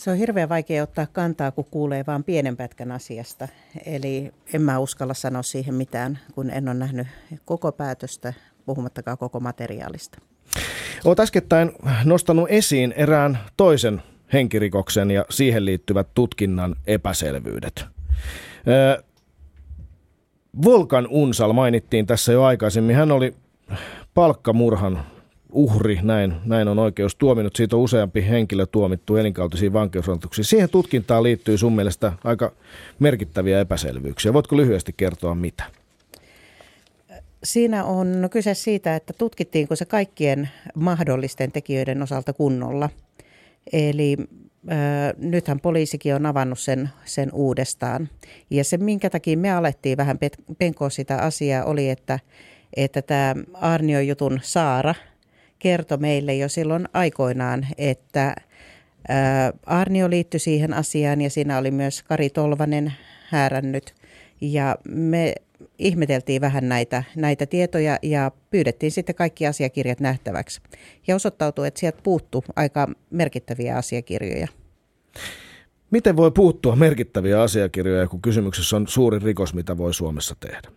Se 0.00 0.10
on 0.10 0.16
hirveän 0.16 0.48
vaikea 0.48 0.82
ottaa 0.82 1.06
kantaa, 1.06 1.50
kun 1.50 1.64
kuulee 1.70 2.04
vain 2.06 2.24
pienen 2.24 2.56
pätkän 2.56 2.92
asiasta. 2.92 3.48
Eli 3.86 4.32
en 4.54 4.62
mä 4.62 4.78
uskalla 4.78 5.14
sanoa 5.14 5.42
siihen 5.42 5.74
mitään, 5.74 6.18
kun 6.34 6.50
en 6.50 6.68
ole 6.68 6.74
nähnyt 6.74 7.06
koko 7.44 7.72
päätöstä, 7.72 8.32
puhumattakaan 8.66 9.18
koko 9.18 9.40
materiaalista. 9.40 10.18
Olet 11.04 11.20
äskettäin 11.20 11.72
nostanut 12.04 12.46
esiin 12.50 12.92
erään 12.96 13.38
toisen 13.56 14.02
henkirikoksen 14.32 15.10
ja 15.10 15.24
siihen 15.30 15.64
liittyvät 15.64 16.08
tutkinnan 16.14 16.76
epäselvyydet. 16.86 17.84
Volkan 20.64 21.06
Unsal 21.10 21.52
mainittiin 21.52 22.06
tässä 22.06 22.32
jo 22.32 22.42
aikaisemmin. 22.42 22.96
Hän 22.96 23.12
oli 23.12 23.34
palkkamurhan 24.14 25.04
uhri, 25.52 25.98
näin, 26.02 26.34
näin 26.44 26.68
on 26.68 26.78
oikeus 26.78 27.16
tuominut. 27.16 27.56
Siitä 27.56 27.76
on 27.76 27.82
useampi 27.82 28.26
henkilö 28.28 28.66
tuomittu 28.66 29.16
elinkautisiin 29.16 29.72
vankeusrangaistuksiin. 29.72 30.44
Siihen 30.44 30.68
tutkintaan 30.70 31.22
liittyy 31.22 31.58
sun 31.58 31.72
mielestä 31.72 32.12
aika 32.24 32.52
merkittäviä 32.98 33.60
epäselvyyksiä. 33.60 34.32
Voitko 34.32 34.56
lyhyesti 34.56 34.94
kertoa 34.96 35.34
mitä? 35.34 35.64
Siinä 37.44 37.84
on 37.84 38.28
kyse 38.30 38.54
siitä, 38.54 38.96
että 38.96 39.12
tutkittiinko 39.12 39.76
se 39.76 39.84
kaikkien 39.84 40.48
mahdollisten 40.74 41.52
tekijöiden 41.52 42.02
osalta 42.02 42.32
kunnolla. 42.32 42.90
Eli 43.72 44.16
äh, 44.20 44.76
nythän 45.18 45.60
poliisikin 45.60 46.14
on 46.14 46.26
avannut 46.26 46.58
sen, 46.58 46.90
sen 47.04 47.32
uudestaan. 47.32 48.08
Ja 48.50 48.64
se, 48.64 48.76
minkä 48.76 49.10
takia 49.10 49.36
me 49.36 49.52
alettiin 49.52 49.96
vähän 49.96 50.18
penkoa 50.58 50.90
sitä 50.90 51.16
asiaa, 51.16 51.64
oli, 51.64 51.90
että, 51.90 52.18
että 52.76 53.02
tämä 53.02 53.34
Arnion 53.54 54.06
jutun 54.06 54.40
Saara– 54.42 54.94
kertoi 55.60 55.98
meille 55.98 56.34
jo 56.34 56.48
silloin 56.48 56.88
aikoinaan, 56.92 57.66
että 57.78 58.36
Arnio 59.66 60.10
liittyi 60.10 60.40
siihen 60.40 60.74
asiaan 60.74 61.20
ja 61.20 61.30
siinä 61.30 61.58
oli 61.58 61.70
myös 61.70 62.02
Kari 62.02 62.30
Tolvanen 62.30 62.92
häärännyt. 63.28 63.94
Ja 64.40 64.76
me 64.88 65.34
ihmeteltiin 65.78 66.40
vähän 66.40 66.68
näitä, 66.68 67.04
näitä 67.16 67.46
tietoja 67.46 67.98
ja 68.02 68.30
pyydettiin 68.50 68.92
sitten 68.92 69.14
kaikki 69.14 69.46
asiakirjat 69.46 70.00
nähtäväksi. 70.00 70.60
Ja 71.06 71.14
osoittautui, 71.14 71.66
että 71.66 71.80
sieltä 71.80 72.00
puuttuu 72.02 72.44
aika 72.56 72.88
merkittäviä 73.10 73.76
asiakirjoja. 73.76 74.48
Miten 75.90 76.16
voi 76.16 76.30
puuttua 76.30 76.76
merkittäviä 76.76 77.42
asiakirjoja, 77.42 78.08
kun 78.08 78.22
kysymyksessä 78.22 78.76
on 78.76 78.88
suuri 78.88 79.18
rikos, 79.18 79.54
mitä 79.54 79.78
voi 79.78 79.94
Suomessa 79.94 80.36
tehdä? 80.40 80.68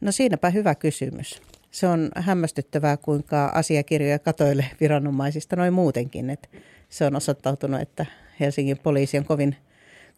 No 0.00 0.12
siinäpä 0.12 0.50
hyvä 0.50 0.74
kysymys 0.74 1.42
se 1.72 1.86
on 1.86 2.10
hämmästyttävää, 2.16 2.96
kuinka 2.96 3.46
asiakirjoja 3.46 4.18
katoille 4.18 4.64
viranomaisista 4.80 5.56
noin 5.56 5.72
muutenkin. 5.72 6.30
Et 6.30 6.50
se 6.88 7.04
on 7.04 7.16
osoittautunut, 7.16 7.80
että 7.80 8.06
Helsingin 8.40 8.78
poliisi 8.78 9.18
on 9.18 9.24
kovin, 9.24 9.56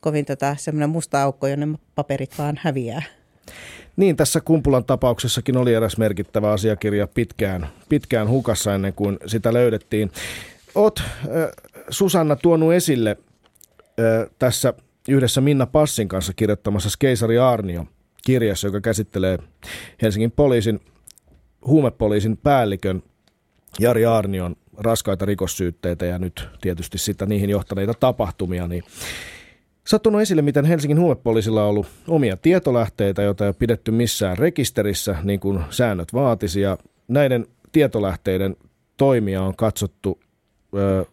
kovin 0.00 0.24
tota, 0.24 0.56
semmoinen 0.58 0.90
musta 0.90 1.22
aukko, 1.22 1.46
jonne 1.46 1.78
paperit 1.94 2.38
vaan 2.38 2.60
häviää. 2.62 3.02
Niin, 3.96 4.16
tässä 4.16 4.40
Kumpulan 4.40 4.84
tapauksessakin 4.84 5.56
oli 5.56 5.74
eräs 5.74 5.98
merkittävä 5.98 6.52
asiakirja 6.52 7.06
pitkään, 7.06 7.68
pitkään 7.88 8.28
hukassa 8.28 8.74
ennen 8.74 8.92
kuin 8.92 9.18
sitä 9.26 9.52
löydettiin. 9.52 10.10
Oot, 10.74 10.98
äh, 10.98 11.06
Susanna, 11.88 12.36
tuonut 12.36 12.72
esille 12.72 13.10
äh, 13.10 14.30
tässä 14.38 14.74
yhdessä 15.08 15.40
Minna 15.40 15.66
Passin 15.66 16.08
kanssa 16.08 16.32
kirjoittamassa 16.36 16.88
Keisari 16.98 17.38
Arnio 17.38 17.86
kirjassa, 18.24 18.66
joka 18.66 18.80
käsittelee 18.80 19.38
Helsingin 20.02 20.30
poliisin 20.30 20.80
huumepoliisin 21.66 22.36
päällikön 22.36 23.02
Jari 23.80 24.06
Arnion 24.06 24.56
raskaita 24.76 25.24
rikossyytteitä 25.24 26.06
ja 26.06 26.18
nyt 26.18 26.48
tietysti 26.60 26.98
sitä 26.98 27.26
niihin 27.26 27.50
johtaneita 27.50 27.94
tapahtumia, 27.94 28.68
niin 28.68 28.82
sattunut 29.86 30.20
esille, 30.20 30.42
miten 30.42 30.64
Helsingin 30.64 31.00
huumepoliisilla 31.00 31.62
on 31.62 31.68
ollut 31.68 31.86
omia 32.08 32.36
tietolähteitä, 32.36 33.22
joita 33.22 33.44
ei 33.44 33.48
ole 33.48 33.56
pidetty 33.58 33.90
missään 33.90 34.38
rekisterissä, 34.38 35.16
niin 35.22 35.40
kuin 35.40 35.64
säännöt 35.70 36.12
vaatisi, 36.12 36.60
ja 36.60 36.78
näiden 37.08 37.46
tietolähteiden 37.72 38.56
toimia 38.96 39.42
on 39.42 39.56
katsottu, 39.56 40.20
ö, 40.76 41.04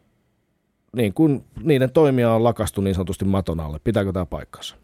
niin 0.96 1.14
kuin 1.14 1.44
niiden 1.64 1.92
toimia 1.92 2.34
on 2.34 2.44
lakastu 2.44 2.82
niin 2.82 2.96
sanotusti 2.96 3.26
maton 3.26 3.60
alle. 3.60 3.80
Pitääkö 3.84 4.12
tämä 4.12 4.26
paikkansa? 4.26 4.76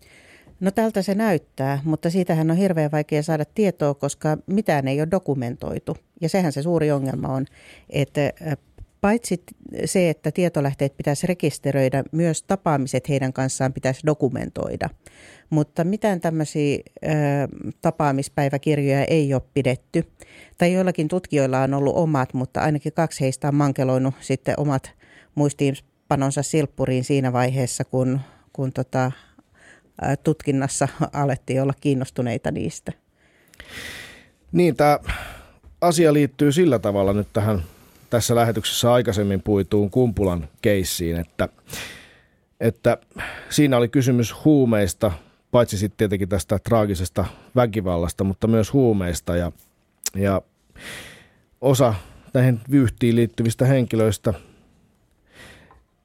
No 0.60 0.72
tältä 0.72 1.02
se 1.02 1.16
näyttää, 1.16 1.82
mutta 1.84 2.10
siitähän 2.10 2.52
on 2.52 2.58
hirveän 2.58 2.92
vaikea 2.92 3.24
saada 3.24 3.46
tietoa, 3.56 3.94
koska 3.94 4.38
mitään 4.48 4.88
ei 4.88 5.02
ole 5.02 5.08
dokumentoitu. 5.12 5.98
Ja 6.22 6.30
sehän 6.30 6.52
se 6.52 6.62
suuri 6.62 6.92
ongelma 6.92 7.28
on, 7.28 7.46
että 7.90 8.34
paitsi 9.02 9.44
se, 9.86 10.10
että 10.10 10.32
tietolähteet 10.32 10.98
pitäisi 10.98 11.28
rekisteröidä, 11.28 12.04
myös 12.12 12.44
tapaamiset 12.44 13.10
heidän 13.10 13.34
kanssaan 13.34 13.74
pitäisi 13.74 14.06
dokumentoida. 14.06 14.90
Mutta 15.50 15.84
mitään 15.84 16.22
tämmöisiä 16.22 16.78
ö, 16.78 17.08
tapaamispäiväkirjoja 17.82 19.06
ei 19.06 19.34
ole 19.34 19.42
pidetty. 19.54 20.04
Tai 20.58 20.74
joillakin 20.74 21.08
tutkijoilla 21.08 21.62
on 21.62 21.74
ollut 21.74 21.96
omat, 21.96 22.34
mutta 22.34 22.62
ainakin 22.62 22.94
kaksi 22.94 23.22
heistä 23.22 23.48
on 23.48 23.56
mankeloinut 23.56 24.16
sitten 24.20 24.56
omat 24.58 24.92
muistiinpanonsa 25.36 26.44
silppuriin 26.44 27.04
siinä 27.04 27.34
vaiheessa, 27.34 27.86
kun, 27.86 28.20
kun 28.54 28.74
tota, 28.74 29.12
tutkinnassa 30.24 30.88
alettiin 31.14 31.62
olla 31.62 31.74
kiinnostuneita 31.82 32.52
niistä. 32.52 32.92
Niin, 34.52 34.76
tämä 34.76 35.00
asia 35.82 36.14
liittyy 36.14 36.52
sillä 36.52 36.80
tavalla 36.80 37.14
nyt 37.14 37.28
tähän 37.34 37.64
tässä 38.10 38.36
lähetyksessä 38.36 38.94
aikaisemmin 38.94 39.42
puituun 39.42 39.90
Kumpulan 39.90 40.50
keissiin, 40.62 41.18
että, 41.18 41.50
että 42.60 42.98
siinä 43.50 43.78
oli 43.78 43.88
kysymys 43.88 44.36
huumeista, 44.46 45.12
paitsi 45.52 45.78
sitten 45.78 45.98
tietenkin 45.98 46.30
tästä 46.30 46.60
traagisesta 46.60 47.26
väkivallasta, 47.56 48.24
mutta 48.24 48.48
myös 48.48 48.74
huumeista 48.74 49.36
ja, 49.36 49.52
ja 50.16 50.42
osa 51.62 51.94
näihin 52.34 52.60
vyyhtiin 52.72 53.16
liittyvistä 53.16 53.66
henkilöistä 53.66 54.34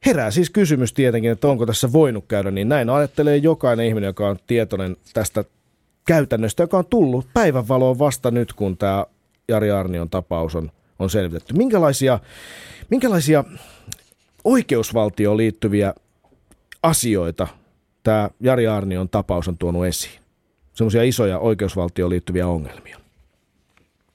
Herää 0.07 0.31
siis 0.31 0.51
kysymys 0.51 0.93
tietenkin, 0.93 1.31
että 1.31 1.49
onko 1.49 1.67
tässä 1.67 1.93
voinut 1.93 2.25
käydä, 2.29 2.51
niin 2.51 2.69
näin 2.69 2.91
ajattelee 2.91 3.37
jokainen 3.37 3.87
ihminen, 3.87 4.07
joka 4.07 4.29
on 4.29 4.37
tietoinen 4.47 4.97
tästä 5.15 5.45
käytännöstä, 6.05 6.63
joka 6.63 6.79
on 6.79 6.87
tullut 6.87 7.27
päivänvaloon 7.35 7.99
vasta 7.99 8.31
nyt, 8.31 8.53
kun 8.53 8.77
tämä 8.77 9.07
Jari 9.49 9.71
Arnion 9.71 10.11
tapaus 10.11 10.57
on, 10.57 10.73
on 10.99 11.11
selvitetty. 11.11 11.55
Minkälaisia, 11.55 12.19
minkälaisia 12.91 13.45
oikeusvaltioon 14.45 15.37
liittyviä 15.37 15.95
asioita 16.83 17.49
tämä 18.03 18.31
Jari 18.41 18.67
Arnion 18.67 19.09
tapaus 19.09 19.49
on 19.49 19.59
tuonut 19.59 19.87
esiin? 19.87 20.23
Semmoisia 20.75 21.03
isoja 21.03 21.39
oikeusvaltioon 21.39 22.11
liittyviä 22.11 22.47
ongelmia. 22.47 22.99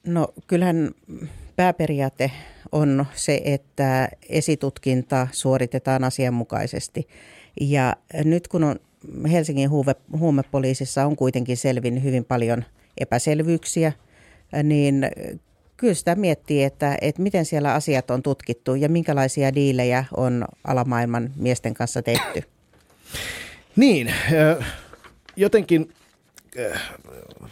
No 0.08 0.34
kyllähän 0.48 0.92
pääperiaate 1.58 2.32
on 2.72 3.06
se, 3.14 3.42
että 3.46 4.10
esitutkinta 4.30 5.28
suoritetaan 5.32 6.04
asianmukaisesti. 6.04 7.08
Ja 7.62 7.96
nyt 8.26 8.48
kun 8.48 8.64
on 8.64 8.80
Helsingin 9.32 9.70
huume, 9.70 9.96
huumepoliisissa 10.20 11.06
on 11.06 11.16
kuitenkin 11.16 11.58
selvinnyt 11.58 12.04
hyvin 12.04 12.26
paljon 12.26 12.66
epäselvyyksiä, 12.98 13.94
niin 14.64 15.08
kyllä 15.78 15.94
sitä 15.94 16.16
miettii, 16.16 16.64
että, 16.64 16.98
että 17.02 17.22
miten 17.22 17.46
siellä 17.46 17.74
asiat 17.74 18.12
on 18.12 18.24
tutkittu 18.24 18.76
ja 18.76 18.90
minkälaisia 18.90 19.56
diilejä 19.56 20.06
on 20.18 20.46
alamaailman 20.64 21.32
miesten 21.36 21.74
kanssa 21.74 22.02
tehty. 22.02 22.44
Niin, 23.76 24.14
jotenkin 25.36 25.94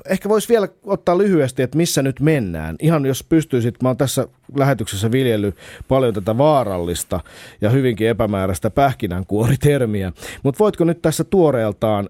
ehkä 0.09 0.29
voisi 0.29 0.49
vielä 0.49 0.67
ottaa 0.83 1.17
lyhyesti, 1.17 1.63
että 1.63 1.77
missä 1.77 2.01
nyt 2.01 2.19
mennään. 2.19 2.75
Ihan 2.81 3.05
jos 3.05 3.23
pystyisit, 3.23 3.81
mä 3.83 3.89
oon 3.89 3.97
tässä 3.97 4.27
lähetyksessä 4.57 5.11
viljellyt 5.11 5.55
paljon 5.87 6.13
tätä 6.13 6.37
vaarallista 6.37 7.19
ja 7.61 7.69
hyvinkin 7.69 8.07
epämääräistä 8.07 8.69
pähkinänkuoritermiä, 8.69 10.11
mutta 10.43 10.59
voitko 10.59 10.83
nyt 10.83 11.01
tässä 11.01 11.23
tuoreeltaan 11.23 12.09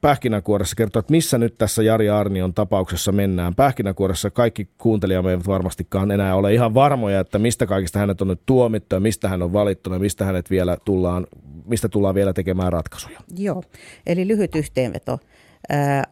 pähkinänkuoressa 0.00 0.76
kertoa, 0.76 1.00
että 1.00 1.10
missä 1.10 1.38
nyt 1.38 1.58
tässä 1.58 1.82
Jari 1.82 2.10
Arnion 2.10 2.54
tapauksessa 2.54 3.12
mennään. 3.12 3.54
Pähkinänkuoressa 3.54 4.30
kaikki 4.30 4.68
kuuntelijamme 4.78 5.30
eivät 5.30 5.46
varmastikaan 5.46 6.10
enää 6.10 6.36
ole 6.36 6.54
ihan 6.54 6.74
varmoja, 6.74 7.20
että 7.20 7.38
mistä 7.38 7.66
kaikista 7.66 7.98
hänet 7.98 8.20
on 8.20 8.28
nyt 8.28 8.40
tuomittu 8.46 8.96
ja 8.96 9.00
mistä 9.00 9.28
hän 9.28 9.42
on 9.42 9.52
valittu 9.52 9.92
ja 9.92 9.98
mistä 9.98 10.24
hänet 10.24 10.50
vielä 10.50 10.76
tullaan, 10.84 11.26
mistä 11.64 11.88
tullaan 11.88 12.14
vielä 12.14 12.32
tekemään 12.32 12.72
ratkaisuja. 12.72 13.18
Joo, 13.36 13.62
eli 14.06 14.28
lyhyt 14.28 14.54
yhteenveto. 14.54 15.18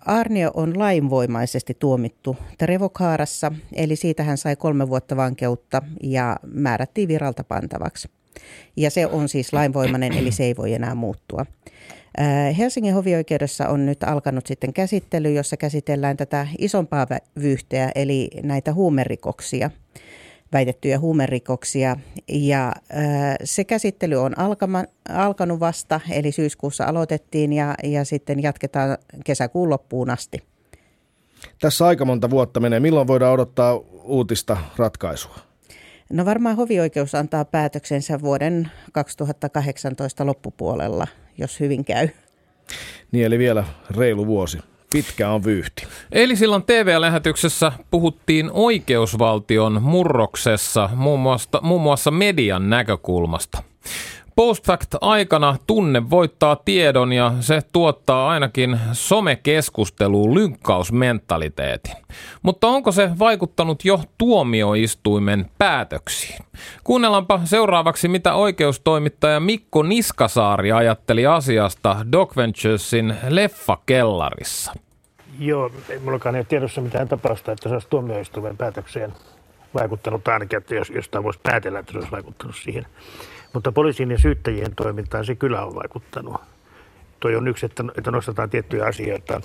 Arnio 0.07 0.51
on 0.55 0.78
lainvoimaisesti 0.78 1.76
tuomittu 1.78 2.36
Trevokaarassa, 2.59 3.53
eli 3.72 3.96
siitä 3.96 4.22
hän 4.22 4.38
sai 4.38 4.57
kolme 4.57 4.88
vuotta 4.88 5.16
vankeutta 5.16 5.82
ja 6.03 6.36
määrättiin 6.55 7.09
viralta 7.09 7.44
pantavaksi. 7.44 8.09
Ja 8.76 8.90
se 8.90 9.07
on 9.07 9.28
siis 9.28 9.53
lainvoimainen, 9.53 10.12
eli 10.12 10.32
se 10.32 10.44
ei 10.44 10.57
voi 10.57 10.74
enää 10.74 10.94
muuttua. 10.94 11.46
Helsingin 12.59 12.94
hovioikeudessa 12.94 13.68
on 13.68 13.86
nyt 13.86 14.05
alkanut 14.05 14.46
sitten 14.46 14.72
käsittely, 14.72 15.32
jossa 15.32 15.57
käsitellään 15.57 16.16
tätä 16.16 16.46
isompaa 16.59 17.07
vyyhteä, 17.40 17.90
eli 17.94 18.30
näitä 18.42 18.72
huumerikoksia. 18.72 19.70
Väitettyjä 20.53 20.98
huumerikoksia. 20.98 21.96
Ja 22.28 22.72
se 23.44 23.64
käsittely 23.64 24.16
on 24.16 24.38
alkama, 24.38 24.84
alkanut 25.09 25.61
vasta, 25.61 26.01
eli 26.11 26.32
syyskuussa 26.32 26.84
aloitettiin 26.84 27.53
ja, 27.53 27.74
ja 27.82 28.05
sitten 28.05 28.42
jatketaan 28.42 28.98
kesäkuun 29.24 29.70
loppuun 29.70 30.11
asti. 30.11 30.42
Tässä 31.61 31.86
aika 31.86 32.05
monta 32.05 32.30
vuotta 32.30 32.61
menee. 32.61 32.80
Milloin 32.80 33.07
voidaan 33.07 33.32
odottaa 33.32 33.80
uutista 34.05 34.57
ratkaisua? 34.76 35.36
No 36.12 36.24
varmaan 36.24 36.57
hovioikeus 36.57 37.14
antaa 37.14 37.44
päätöksensä 37.44 38.20
vuoden 38.20 38.70
2018 38.92 40.26
loppupuolella, 40.26 41.07
jos 41.38 41.61
hyvin 41.61 41.84
käy. 41.84 42.09
Niin, 43.12 43.26
eli 43.26 43.38
vielä 43.38 43.64
reilu 43.96 44.26
vuosi. 44.26 44.59
Pitkä 44.93 45.30
on 45.30 45.45
vyyhti. 45.45 45.86
Eli 46.12 46.36
silloin 46.36 46.62
TV-lähetyksessä 46.62 47.72
puhuttiin 47.91 48.51
oikeusvaltion 48.53 49.82
murroksessa 49.82 50.91
muun 50.95 51.20
muassa, 51.20 51.61
muun 51.62 51.82
muassa 51.82 52.11
median 52.11 52.70
näkökulmasta. 52.70 53.62
Postfact-aikana 54.37 55.57
tunne 55.66 56.11
voittaa 56.11 56.57
tiedon 56.57 57.12
ja 57.12 57.33
se 57.41 57.61
tuottaa 57.72 58.28
ainakin 58.28 58.81
somekeskusteluun 58.93 60.35
lynkkausmentaliteetin. 60.35 61.95
Mutta 62.43 62.66
onko 62.68 62.93
se 62.93 63.11
vaikuttanut 63.18 63.85
jo 63.85 64.01
tuomioistuimen 64.18 65.51
päätöksiin? 65.59 66.39
Kuunnellaanpa 66.85 67.41
seuraavaksi, 67.45 68.09
mitä 68.09 68.35
oikeustoimittaja 68.35 69.41
Mikko 69.41 69.83
Niskasaari 69.83 70.72
ajatteli 70.72 71.26
asiasta 71.26 71.97
Doc 72.12 72.37
Venturesin 72.37 73.14
leffakellarissa. 73.28 74.72
Joo, 75.39 75.70
ei 75.89 75.99
mullakaan 75.99 76.35
ole 76.35 76.45
tiedossa 76.45 76.81
mitään 76.81 77.09
tapausta, 77.09 77.53
että 77.53 77.68
se 77.68 77.74
olisi 77.74 77.89
tuomioistuimen 77.91 78.57
päätökseen 78.57 79.12
vaikuttanut 79.74 80.28
ainakin, 80.28 80.57
että 80.57 80.74
jos 80.74 80.91
jostain 80.91 81.24
voisi 81.24 81.41
päätellä, 81.43 81.78
että 81.78 81.93
se 81.93 81.99
olisi 81.99 82.11
vaikuttanut 82.11 82.57
siihen. 82.57 82.87
Mutta 83.53 83.72
poliisin 83.72 84.11
ja 84.11 84.18
syyttäjien 84.18 84.74
toimintaan 84.74 85.24
se 85.24 85.34
kyllä 85.34 85.64
on 85.64 85.74
vaikuttanut. 85.74 86.40
Toi 87.20 87.36
on 87.36 87.48
yksi, 87.48 87.66
että, 87.66 87.84
että 87.98 88.11
nostetaan 88.11 88.51
tiettyjä 88.51 88.84
asioita. 88.84 89.40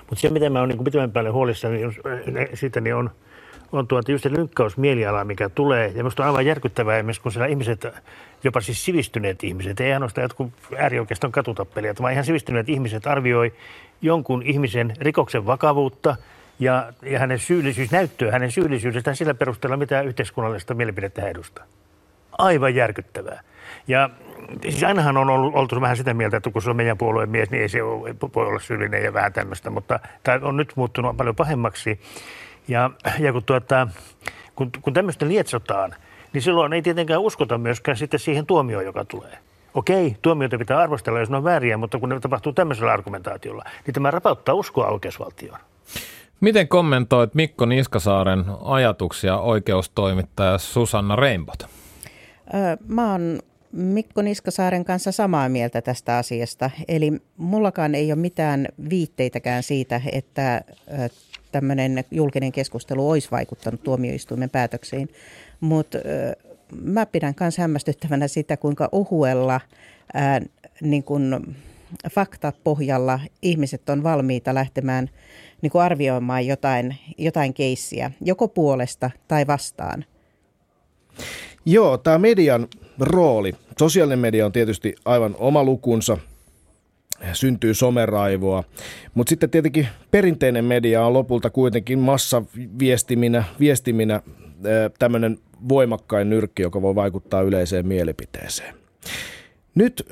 Mutta 0.00 0.20
se, 0.20 0.30
mitä 0.30 0.50
mä 0.50 0.60
oon 0.60 0.68
niin 0.68 0.84
pitemmän 0.84 1.12
päälle 1.12 1.30
huolissani 1.30 1.78
niin 1.78 2.48
siitä, 2.54 2.80
niin 2.80 2.94
on, 2.94 3.10
on 3.72 3.86
tuota 3.86 4.12
just 4.12 4.22
se 4.22 4.30
lynkkausmieliala, 4.30 5.24
mikä 5.24 5.48
tulee. 5.48 5.86
Ja 5.86 5.96
minusta 5.96 6.22
on 6.22 6.26
aivan 6.26 6.46
järkyttävää 6.46 7.02
myös, 7.02 7.18
kun 7.18 7.32
siellä 7.32 7.46
ihmiset, 7.46 7.86
jopa 8.44 8.60
siis 8.60 8.84
sivistyneet 8.84 9.44
ihmiset, 9.44 9.80
ei 9.80 9.92
ainoastaan 9.92 10.22
jotkut 10.22 10.52
äärioikeiston 10.78 11.32
katutappelijat, 11.32 12.02
vaan 12.02 12.12
ihan 12.12 12.24
sivistyneet 12.24 12.68
ihmiset 12.68 13.06
arvioi 13.06 13.52
jonkun 14.02 14.42
ihmisen 14.42 14.94
rikoksen 15.00 15.46
vakavuutta 15.46 16.16
ja, 16.58 16.92
ja 17.02 17.18
hänen 17.18 17.38
syyllisyysnäyttöä 17.38 18.32
hänen 18.32 18.50
syyllisyydestään 18.50 19.16
sillä 19.16 19.34
perusteella, 19.34 19.76
mitä 19.76 20.02
yhteiskunnallista 20.02 20.74
mielipidettä 20.74 21.20
hän 21.20 21.30
edustaa 21.30 21.64
aivan 22.38 22.74
järkyttävää. 22.74 23.40
Ja 23.88 24.10
siis 24.62 24.84
ainahan 24.84 25.16
on 25.16 25.30
ollut, 25.30 25.54
oltu 25.54 25.80
vähän 25.80 25.96
sitä 25.96 26.14
mieltä, 26.14 26.36
että 26.36 26.50
kun 26.50 26.62
se 26.62 26.70
on 26.70 26.76
meidän 26.76 26.98
puolueen 26.98 27.30
mies, 27.30 27.50
niin 27.50 27.62
ei 27.62 27.68
se 27.68 27.82
ole, 27.82 28.14
voi 28.34 28.46
olla 28.46 28.60
syyllinen 28.60 29.04
ja 29.04 29.12
vähän 29.12 29.32
tämmöistä, 29.32 29.70
mutta 29.70 30.00
tämä 30.22 30.40
on 30.42 30.56
nyt 30.56 30.72
muuttunut 30.76 31.16
paljon 31.16 31.36
pahemmaksi. 31.36 32.00
Ja, 32.68 32.90
ja 33.18 33.32
kun, 33.32 33.44
tuota, 33.44 33.88
kun, 34.56 34.70
kun 34.82 34.92
tämmöistä 34.92 35.28
lietsotaan, 35.28 35.94
niin 36.32 36.42
silloin 36.42 36.72
ei 36.72 36.82
tietenkään 36.82 37.20
uskota 37.20 37.58
myöskään 37.58 37.96
sitten 37.96 38.20
siihen 38.20 38.46
tuomioon, 38.46 38.84
joka 38.84 39.04
tulee. 39.04 39.38
Okei, 39.74 40.16
tuomioita 40.22 40.58
pitää 40.58 40.78
arvostella, 40.78 41.20
jos 41.20 41.30
ne 41.30 41.36
on 41.36 41.44
vääriä, 41.44 41.76
mutta 41.76 41.98
kun 41.98 42.08
ne 42.08 42.20
tapahtuu 42.20 42.52
tämmöisellä 42.52 42.92
argumentaatiolla, 42.92 43.64
niin 43.86 43.94
tämä 43.94 44.10
rapauttaa 44.10 44.54
uskoa 44.54 44.86
oikeusvaltioon. 44.86 45.58
Miten 46.40 46.68
kommentoit 46.68 47.34
Mikko 47.34 47.66
Niskasaaren 47.66 48.44
ajatuksia 48.64 49.38
oikeustoimittaja 49.38 50.58
Susanna 50.58 51.16
Reinbot? 51.16 51.66
Mä 52.86 53.12
oon 53.12 53.40
Mikko 53.72 54.22
Niskasaaren 54.22 54.84
kanssa 54.84 55.12
samaa 55.12 55.48
mieltä 55.48 55.82
tästä 55.82 56.18
asiasta. 56.18 56.70
Eli 56.88 57.12
mullakaan 57.36 57.94
ei 57.94 58.12
ole 58.12 58.20
mitään 58.20 58.68
viitteitäkään 58.90 59.62
siitä, 59.62 60.00
että 60.12 60.62
tämmöinen 61.52 62.04
julkinen 62.10 62.52
keskustelu 62.52 63.10
olisi 63.10 63.30
vaikuttanut 63.30 63.82
tuomioistuimen 63.82 64.50
päätöksiin. 64.50 65.08
Mutta 65.60 65.98
mä 66.82 67.06
pidän 67.06 67.34
myös 67.40 67.58
hämmästyttävänä 67.58 68.28
sitä, 68.28 68.56
kuinka 68.56 68.88
ohuella 68.92 69.60
ää, 70.14 70.40
niin 70.80 71.02
kun 71.04 71.54
faktapohjalla 72.10 73.20
ihmiset 73.42 73.88
on 73.88 74.02
valmiita 74.02 74.54
lähtemään 74.54 75.10
niin 75.62 75.72
arvioimaan 75.74 76.46
jotain, 76.46 76.96
jotain 77.18 77.54
keissiä, 77.54 78.10
joko 78.20 78.48
puolesta 78.48 79.10
tai 79.28 79.46
vastaan. 79.46 80.04
Joo, 81.66 81.98
tämä 81.98 82.18
median 82.18 82.68
rooli. 83.00 83.52
Sosiaalinen 83.78 84.18
media 84.18 84.46
on 84.46 84.52
tietysti 84.52 84.94
aivan 85.04 85.34
oma 85.38 85.64
lukunsa. 85.64 86.18
Syntyy 87.32 87.74
someraivoa. 87.74 88.64
Mutta 89.14 89.30
sitten 89.30 89.50
tietenkin 89.50 89.88
perinteinen 90.10 90.64
media 90.64 91.06
on 91.06 91.12
lopulta 91.12 91.50
kuitenkin 91.50 91.98
massaviestiminä 91.98 93.44
viestiminä 93.60 94.20
tämmöinen 94.98 95.38
voimakkain 95.68 96.30
nyrkki, 96.30 96.62
joka 96.62 96.82
voi 96.82 96.94
vaikuttaa 96.94 97.42
yleiseen 97.42 97.86
mielipiteeseen. 97.86 98.74
Nyt 99.74 100.08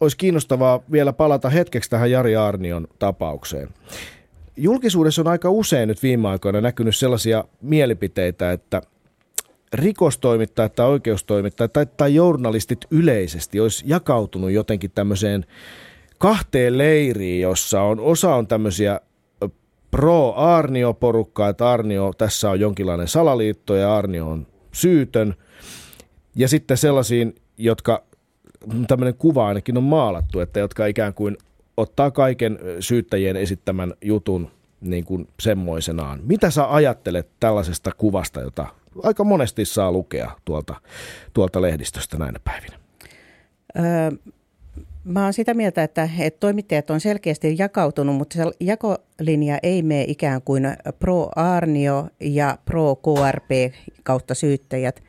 olisi 0.00 0.16
kiinnostavaa 0.16 0.80
vielä 0.92 1.12
palata 1.12 1.50
hetkeksi 1.50 1.90
tähän 1.90 2.10
Jari 2.10 2.36
Arnion 2.36 2.86
tapaukseen. 2.98 3.68
Julkisuudessa 4.56 5.22
on 5.22 5.28
aika 5.28 5.50
usein 5.50 5.88
nyt 5.88 6.02
viime 6.02 6.28
aikoina 6.28 6.60
näkynyt 6.60 6.96
sellaisia 6.96 7.44
mielipiteitä, 7.62 8.52
että 8.52 8.82
rikostoimittajat 9.72 10.74
tai 10.74 10.86
oikeustoimittajat 10.86 11.72
tai, 11.72 11.86
tai 11.96 12.14
journalistit 12.14 12.86
yleisesti 12.90 13.60
olisi 13.60 13.84
jakautunut 13.86 14.50
jotenkin 14.50 14.90
tämmöiseen 14.94 15.46
kahteen 16.18 16.78
leiriin, 16.78 17.40
jossa 17.40 17.82
on 17.82 18.00
osa 18.00 18.34
on 18.34 18.46
tämmöisiä 18.46 19.00
pro-Arnio-porukkaa, 19.90 21.48
että 21.48 21.70
Arnio 21.70 22.12
tässä 22.18 22.50
on 22.50 22.60
jonkinlainen 22.60 23.08
salaliitto 23.08 23.74
ja 23.74 23.96
Arnio 23.96 24.28
on 24.30 24.46
syytön. 24.72 25.34
Ja 26.36 26.48
sitten 26.48 26.76
sellaisiin, 26.76 27.34
jotka 27.58 28.02
tämmöinen 28.88 29.14
kuva 29.14 29.46
ainakin 29.46 29.76
on 29.76 29.82
maalattu, 29.82 30.40
että 30.40 30.60
jotka 30.60 30.86
ikään 30.86 31.14
kuin 31.14 31.36
ottaa 31.76 32.10
kaiken 32.10 32.58
syyttäjien 32.80 33.36
esittämän 33.36 33.94
jutun 34.02 34.50
niin 34.82 35.04
kuin 35.04 35.28
semmoisenaan. 35.40 36.20
Mitä 36.22 36.50
sä 36.50 36.74
ajattelet 36.74 37.28
tällaisesta 37.40 37.90
kuvasta, 37.98 38.40
jota 38.40 38.66
aika 39.02 39.24
monesti 39.24 39.64
saa 39.64 39.92
lukea 39.92 40.30
tuolta, 40.44 40.74
tuolta 41.32 41.62
lehdistöstä 41.62 42.18
näinä 42.18 42.40
päivinä? 42.44 42.76
Öö, 43.76 44.10
mä 45.04 45.24
oon 45.24 45.32
sitä 45.32 45.54
mieltä, 45.54 45.82
että, 45.82 46.08
että 46.18 46.40
toimittajat 46.40 46.90
on 46.90 47.00
selkeästi 47.00 47.54
jakautunut, 47.58 48.16
mutta 48.16 48.36
se 48.36 48.42
jakolinja 48.60 49.58
ei 49.62 49.82
mene 49.82 50.04
ikään 50.08 50.42
kuin 50.42 50.76
pro-Arnio 50.98 52.08
ja 52.20 52.58
pro-KRP 52.64 53.50
kautta 54.02 54.34
syyttäjät, 54.34 55.02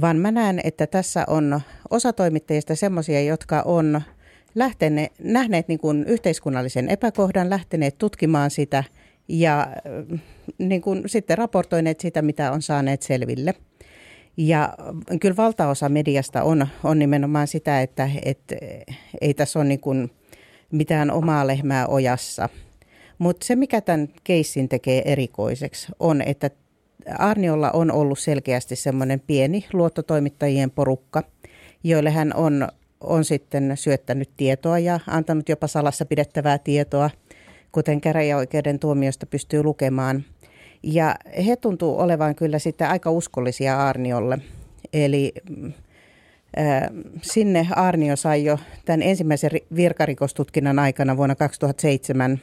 vaan 0.00 0.16
mä 0.16 0.30
näen, 0.30 0.60
että 0.64 0.86
tässä 0.86 1.24
on 1.26 1.60
osa 1.90 2.12
toimittajista 2.12 2.74
semmoisia, 2.74 3.20
jotka 3.20 3.62
on 3.62 4.02
lähteneet, 4.54 5.12
nähneet 5.18 5.68
niin 5.68 5.78
kuin 5.78 6.04
yhteiskunnallisen 6.04 6.88
epäkohdan, 6.88 7.50
lähteneet 7.50 7.98
tutkimaan 7.98 8.50
sitä– 8.50 8.84
ja 9.28 9.60
äh, 9.60 10.20
niin 10.58 10.82
kuin 10.82 11.02
sitten 11.06 11.38
raportoineet 11.38 12.00
sitä, 12.00 12.22
mitä 12.22 12.52
on 12.52 12.62
saaneet 12.62 13.02
selville. 13.02 13.54
Ja 14.36 14.74
kyllä 15.20 15.36
valtaosa 15.36 15.88
mediasta 15.88 16.42
on, 16.42 16.66
on 16.84 16.98
nimenomaan 16.98 17.46
sitä, 17.46 17.80
että, 17.80 18.10
että 18.24 18.54
ei 19.20 19.34
tässä 19.34 19.58
ole 19.58 19.68
niin 19.68 19.80
kuin 19.80 20.10
mitään 20.72 21.10
omaa 21.10 21.46
lehmää 21.46 21.86
ojassa. 21.86 22.48
Mutta 23.18 23.46
se, 23.46 23.56
mikä 23.56 23.80
tämän 23.80 24.08
keissin 24.24 24.68
tekee 24.68 25.02
erikoiseksi, 25.12 25.88
on, 26.00 26.22
että 26.22 26.50
Arniolla 27.18 27.70
on 27.70 27.90
ollut 27.90 28.18
selkeästi 28.18 28.76
semmoinen 28.76 29.20
pieni 29.20 29.64
luottotoimittajien 29.72 30.70
porukka, 30.70 31.22
joille 31.84 32.10
hän 32.10 32.34
on, 32.34 32.68
on 33.00 33.24
sitten 33.24 33.72
syöttänyt 33.74 34.30
tietoa 34.36 34.78
ja 34.78 35.00
antanut 35.06 35.48
jopa 35.48 35.66
salassa 35.66 36.04
pidettävää 36.04 36.58
tietoa– 36.58 37.10
kuten 37.74 38.00
käräjäoikeuden 38.00 38.78
tuomiosta 38.78 39.26
pystyy 39.26 39.62
lukemaan. 39.62 40.24
Ja 40.82 41.16
he 41.46 41.56
tuntuu 41.56 41.98
olevan 41.98 42.34
kyllä 42.34 42.58
sitten 42.58 42.88
aika 42.88 43.10
uskollisia 43.10 43.88
Arniolle. 43.88 44.38
Eli 44.92 45.32
äh, 46.58 46.82
sinne 47.22 47.68
Arnio 47.76 48.16
sai 48.16 48.44
jo 48.44 48.58
tämän 48.84 49.02
ensimmäisen 49.02 49.50
virkarikostutkinnan 49.76 50.78
aikana 50.78 51.16
vuonna 51.16 51.34
2007, 51.34 52.40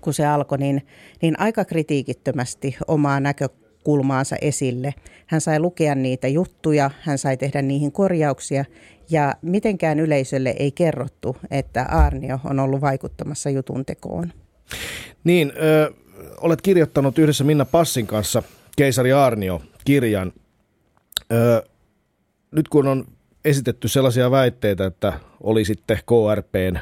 kun 0.00 0.14
se 0.14 0.26
alkoi, 0.26 0.58
niin, 0.58 0.86
niin 1.22 1.40
aika 1.40 1.64
kritiikittömästi 1.64 2.76
omaa 2.88 3.20
näkökulmaansa 3.20 4.36
esille. 4.40 4.94
Hän 5.26 5.40
sai 5.40 5.60
lukea 5.60 5.94
niitä 5.94 6.28
juttuja, 6.28 6.90
hän 7.00 7.18
sai 7.18 7.36
tehdä 7.36 7.62
niihin 7.62 7.92
korjauksia 7.92 8.64
ja 9.10 9.34
mitenkään 9.42 10.00
yleisölle 10.00 10.54
ei 10.58 10.72
kerrottu, 10.72 11.36
että 11.50 11.82
Arnio 11.82 12.38
on 12.44 12.60
ollut 12.60 12.80
vaikuttamassa 12.80 13.50
jutun 13.50 13.84
tekoon. 13.84 14.32
Niin, 15.24 15.52
ö, 15.62 15.92
olet 16.40 16.62
kirjoittanut 16.62 17.18
yhdessä 17.18 17.44
Minna 17.44 17.64
Passin 17.64 18.06
kanssa 18.06 18.42
Keisari 18.76 19.12
Arnio 19.12 19.62
kirjan. 19.84 20.32
Öö, 21.32 21.62
nyt 22.50 22.68
kun 22.68 22.86
on 22.86 23.04
esitetty 23.44 23.88
sellaisia 23.88 24.30
väitteitä, 24.30 24.86
että 24.86 25.12
oli 25.40 25.64
sitten 25.64 25.98
KRPn 25.98 26.78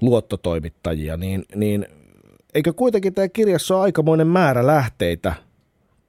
luottotoimittajia, 0.00 1.16
niin, 1.16 1.44
niin 1.54 1.86
eikö 2.54 2.72
kuitenkin 2.72 3.14
tämä 3.14 3.28
kirjassa 3.28 3.76
ole 3.76 3.82
aikamoinen 3.82 4.26
määrä 4.26 4.66
lähteitä 4.66 5.34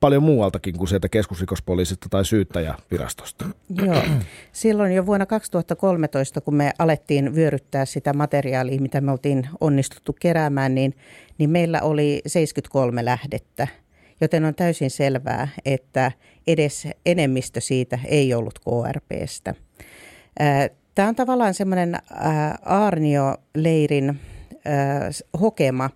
paljon 0.01 0.23
muualtakin 0.23 0.77
kuin 0.77 0.87
sieltä 0.87 1.09
keskusrikospoliisista 1.09 2.07
tai 2.09 2.25
syyttäjävirastosta? 2.25 3.45
Joo. 3.85 4.03
Silloin 4.51 4.91
jo 4.91 5.05
vuonna 5.05 5.25
2013, 5.25 6.41
kun 6.41 6.55
me 6.55 6.71
alettiin 6.79 7.35
vyöryttää 7.35 7.85
sitä 7.85 8.13
materiaalia, 8.13 8.81
mitä 8.81 9.01
me 9.01 9.11
oltiin 9.11 9.49
onnistuttu 9.61 10.15
keräämään, 10.19 10.75
niin, 10.75 10.95
niin 11.37 11.49
meillä 11.49 11.81
oli 11.81 12.21
73 12.27 13.05
lähdettä. 13.05 13.67
Joten 14.21 14.45
on 14.45 14.55
täysin 14.55 14.91
selvää, 14.91 15.47
että 15.65 16.11
edes 16.47 16.87
enemmistö 17.05 17.61
siitä 17.61 17.99
ei 18.05 18.33
ollut 18.33 18.59
KRPstä. 18.59 19.55
Tämä 20.95 21.07
on 21.07 21.15
tavallaan 21.15 21.53
semmoinen 21.53 21.95
Aarnio-leirin 22.65 24.19
hokema, 25.41 25.89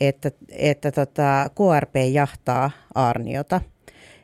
että, 0.00 0.30
että 0.50 0.92
tota, 0.92 1.50
KRP 1.54 1.96
jahtaa 2.12 2.70
Aarniota. 2.94 3.60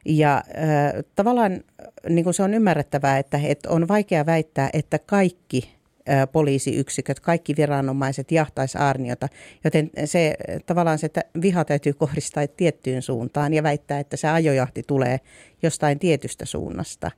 Ja 0.04 0.36
äh, 0.36 1.04
tavallaan 1.16 1.60
niin 2.08 2.24
kuin 2.24 2.34
se 2.34 2.42
on 2.42 2.54
ymmärrettävää, 2.54 3.18
että, 3.18 3.40
että 3.44 3.70
on 3.70 3.88
vaikea 3.88 4.26
väittää, 4.26 4.70
että 4.72 4.98
kaikki 4.98 5.74
äh, 6.08 6.28
poliisiyksiköt, 6.32 7.20
kaikki 7.20 7.56
viranomaiset 7.56 8.32
jahtaisi 8.32 8.78
Aarniota, 8.78 9.28
joten 9.64 9.90
se 10.04 10.34
tavallaan 10.66 10.98
se, 10.98 11.10
viha 11.42 11.64
täytyy 11.64 11.92
kohdistaa 11.92 12.46
tiettyyn 12.46 13.02
suuntaan 13.02 13.54
ja 13.54 13.62
väittää, 13.62 14.00
että 14.00 14.16
se 14.16 14.28
ajojahti 14.28 14.82
tulee 14.86 15.20
jostain 15.62 15.98
tietystä 15.98 16.44
suunnasta. 16.44 17.10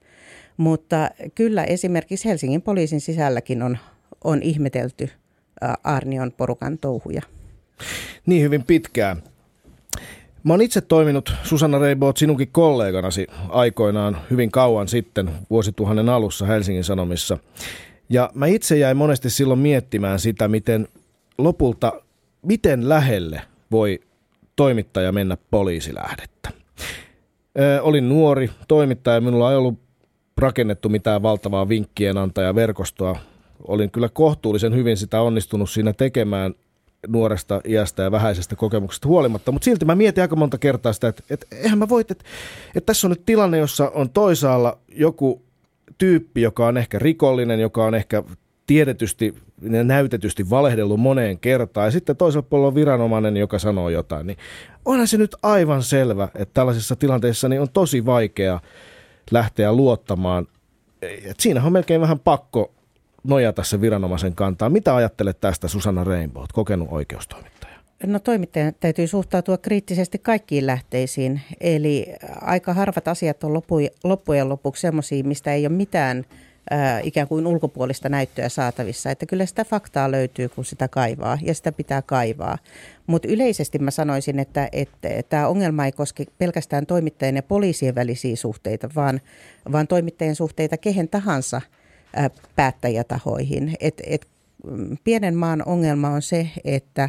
Mutta 0.57 1.11
kyllä 1.34 1.64
esimerkiksi 1.64 2.28
Helsingin 2.28 2.62
poliisin 2.62 3.00
sisälläkin 3.00 3.62
on, 3.62 3.78
on 4.24 4.42
ihmetelty 4.42 5.09
Arnion 5.84 6.32
porukan 6.32 6.78
touhuja. 6.78 7.22
Niin 8.27 8.43
hyvin 8.43 8.64
pitkään. 8.64 9.22
Mä 10.45 10.53
oon 10.53 10.62
itse 10.62 10.81
toiminut 10.81 11.33
Susanna 11.43 11.79
Reiboot 11.79 12.16
sinunkin 12.16 12.49
kolleganasi 12.53 13.27
aikoinaan 13.49 14.16
hyvin 14.31 14.51
kauan 14.51 14.89
sitten, 14.89 15.31
vuosituhannen 15.51 16.09
alussa 16.09 16.47
Helsingin 16.47 16.85
Sanomissa. 16.85 17.39
Ja 18.09 18.31
mä 18.35 18.47
itse 18.47 18.79
jäin 18.79 18.97
monesti 18.97 19.31
silloin 19.31 19.61
miettimään 19.61 20.18
sitä, 20.18 20.49
miten 20.49 20.89
lopulta, 21.39 21.93
miten 22.43 22.89
lähelle 22.89 23.43
voi 23.70 24.01
toimittaja 24.57 25.12
mennä 25.12 25.37
poliisilähdettä. 25.51 26.51
Ö, 27.59 27.83
olin 27.83 28.09
nuori 28.09 28.51
toimittaja, 28.68 29.20
minulla 29.20 29.51
ei 29.51 29.57
ollut 29.57 29.79
rakennettu 30.39 30.89
mitään 30.89 31.22
valtavaa 31.22 31.68
vinkkien 31.68 32.18
antajaverkostoa. 32.18 33.18
Olin 33.68 33.91
kyllä 33.91 34.09
kohtuullisen 34.09 34.74
hyvin 34.74 34.97
sitä 34.97 35.20
onnistunut 35.20 35.70
siinä 35.70 35.93
tekemään 35.93 36.55
nuoresta 37.09 37.61
iästä 37.64 38.03
ja 38.03 38.11
vähäisestä 38.11 38.57
kokemuksesta 38.57 39.09
huolimatta, 39.09 39.53
mutta 39.53 39.64
silti 39.64 39.84
mä 39.84 39.94
mietin 39.94 40.22
aika 40.22 40.36
monta 40.36 40.59
kertaa 40.59 40.92
sitä, 40.92 41.09
että, 41.09 41.22
että 41.30 41.47
eihän 41.57 41.78
mä 41.78 41.88
voit, 41.88 42.11
että, 42.11 42.24
että 42.74 42.86
tässä 42.86 43.07
on 43.07 43.11
nyt 43.11 43.26
tilanne, 43.26 43.59
jossa 43.59 43.90
on 43.94 44.11
toisaalla 44.11 44.78
joku 44.88 45.42
tyyppi, 45.99 46.42
joka 46.42 46.66
on 46.66 46.76
ehkä 46.76 46.99
rikollinen, 46.99 47.61
joka 47.61 47.84
on 47.84 47.94
ehkä 47.94 48.22
tiedetysti 48.66 49.34
ja 49.62 49.84
näytetysti 49.84 50.51
valehdellut 50.51 51.01
moneen 51.01 51.38
kertaan, 51.38 51.86
ja 51.86 51.90
sitten 51.90 52.16
toisella 52.16 52.47
puolella 52.51 52.68
on 52.68 52.74
viranomainen, 52.74 53.36
joka 53.36 53.59
sanoo 53.59 53.88
jotain, 53.88 54.26
niin 54.26 54.38
onhan 54.84 55.09
se 55.09 55.16
nyt 55.16 55.36
aivan 55.42 55.82
selvä, 55.82 56.28
että 56.34 56.55
tällaisessa 56.55 56.97
tilanteessa 56.97 57.49
niin 57.49 57.61
on 57.61 57.70
tosi 57.72 58.07
vaikea 58.07 58.61
lähteä 59.30 59.72
luottamaan. 59.72 60.47
Et 61.03 61.40
siinä 61.40 61.62
on 61.64 61.72
melkein 61.72 62.01
vähän 62.01 62.18
pakko 62.18 62.76
nojata 63.27 63.64
se 63.64 63.81
viranomaisen 63.81 64.35
kantaa. 64.35 64.70
Mitä 64.70 64.97
ajattelet 64.97 65.41
tästä 65.41 65.68
Susanna 65.68 66.05
Rainbow, 66.05 66.45
kokenut 66.53 66.89
oikeustoimittaja? 66.91 67.77
No 68.07 68.18
toimittajan 68.18 68.72
täytyy 68.81 69.07
suhtautua 69.07 69.59
kriittisesti 69.59 70.18
kaikkiin 70.18 70.66
lähteisiin. 70.66 71.41
Eli 71.61 72.07
aika 72.41 72.74
harvat 72.74 73.09
asiat 73.09 73.45
on 73.45 73.62
loppujen 74.05 74.49
lopuksi 74.49 74.81
sellaisia, 74.81 75.24
mistä 75.24 75.53
ei 75.53 75.66
ole 75.66 75.74
mitään 75.74 76.24
ää, 76.70 77.01
ikään 77.01 77.29
kuin 77.29 77.47
ulkopuolista 77.47 78.09
näyttöä 78.09 78.49
saatavissa. 78.49 79.11
Että 79.11 79.27
kyllä 79.27 79.47
sitä 79.47 79.64
faktaa 79.64 80.11
löytyy, 80.11 80.49
kun 80.49 80.64
sitä 80.64 80.89
kaivaa 80.89 81.39
ja 81.43 81.55
sitä 81.55 81.72
pitää 81.72 82.03
kaivaa. 82.03 82.59
Mutta 83.07 83.29
yleisesti 83.29 83.79
mä 83.79 83.91
sanoisin, 83.91 84.39
että 84.39 84.68
tämä 85.29 85.49
ongelma 85.49 85.85
ei 85.85 85.93
koske 85.93 86.24
pelkästään 86.39 86.87
toimittajien 86.87 87.37
ja 87.37 87.43
poliisien 87.43 87.95
välisiä 87.95 88.37
suhteita, 88.37 88.89
vaan, 88.95 89.20
vaan 89.72 89.87
toimittajien 89.87 90.37
suhteita 90.37 90.77
kehen 90.77 91.09
tahansa– 91.09 91.61
päättäjätahoihin. 92.56 93.76
Et, 93.80 94.02
et, 94.06 94.26
mm, 94.66 94.96
pienen 95.04 95.34
maan 95.34 95.62
ongelma 95.66 96.08
on 96.08 96.22
se, 96.22 96.50
että 96.64 97.08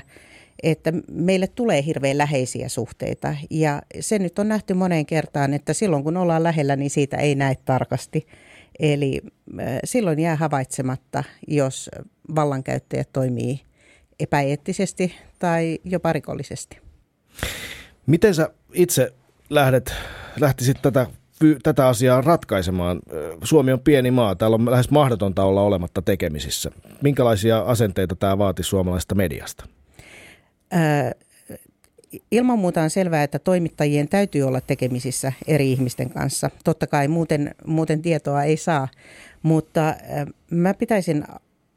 että 0.64 0.94
meille 1.12 1.48
tulee 1.48 1.86
hirveän 1.86 2.18
läheisiä 2.18 2.70
suhteita 2.70 3.36
ja 3.50 3.82
se 4.00 4.20
nyt 4.20 4.40
on 4.40 4.48
nähty 4.48 4.74
moneen 4.74 5.06
kertaan, 5.06 5.54
että 5.54 5.74
silloin 5.74 6.04
kun 6.04 6.18
ollaan 6.18 6.44
lähellä, 6.44 6.76
niin 6.76 6.90
siitä 6.90 7.18
ei 7.18 7.36
näe 7.36 7.56
tarkasti. 7.66 8.28
Eli 8.80 9.22
silloin 9.84 10.20
jää 10.20 10.36
havaitsematta, 10.36 11.24
jos 11.48 11.90
vallankäyttäjät 12.36 13.10
toimii 13.14 13.62
epäeettisesti 14.20 15.16
tai 15.40 15.80
jopa 15.84 16.14
rikollisesti. 16.14 16.78
Miten 18.06 18.36
sä 18.36 18.50
itse 18.74 19.14
lähdet, 19.50 19.94
lähtisit 20.40 20.82
tätä 20.82 21.08
tätä 21.64 21.88
asiaa 21.88 22.22
ratkaisemaan? 22.22 23.00
Suomi 23.44 23.72
on 23.72 23.80
pieni 23.80 24.12
maa, 24.12 24.36
täällä 24.36 24.56
on 24.56 24.72
lähes 24.72 24.90
mahdotonta 24.90 25.44
olla 25.44 25.62
olematta 25.62 26.02
tekemisissä. 26.02 26.72
Minkälaisia 27.02 27.60
asenteita 27.60 28.16
tämä 28.16 28.38
vaati 28.38 28.64
suomalaisesta 28.64 29.16
mediasta? 29.16 29.66
Ää, 30.72 31.12
ilman 32.32 32.60
muuta 32.60 32.82
on 32.82 32.90
selvää, 32.90 33.24
että 33.24 33.40
toimittajien 33.40 34.10
täytyy 34.10 34.44
olla 34.44 34.62
tekemisissä 34.62 35.34
eri 35.48 35.72
ihmisten 35.72 36.10
kanssa. 36.10 36.50
Totta 36.64 36.88
kai 36.88 37.08
muuten, 37.08 37.56
muuten 37.66 38.02
tietoa 38.02 38.44
ei 38.44 38.58
saa, 38.58 38.88
mutta 39.44 39.96
mä 40.52 40.74
pitäisin 40.74 41.24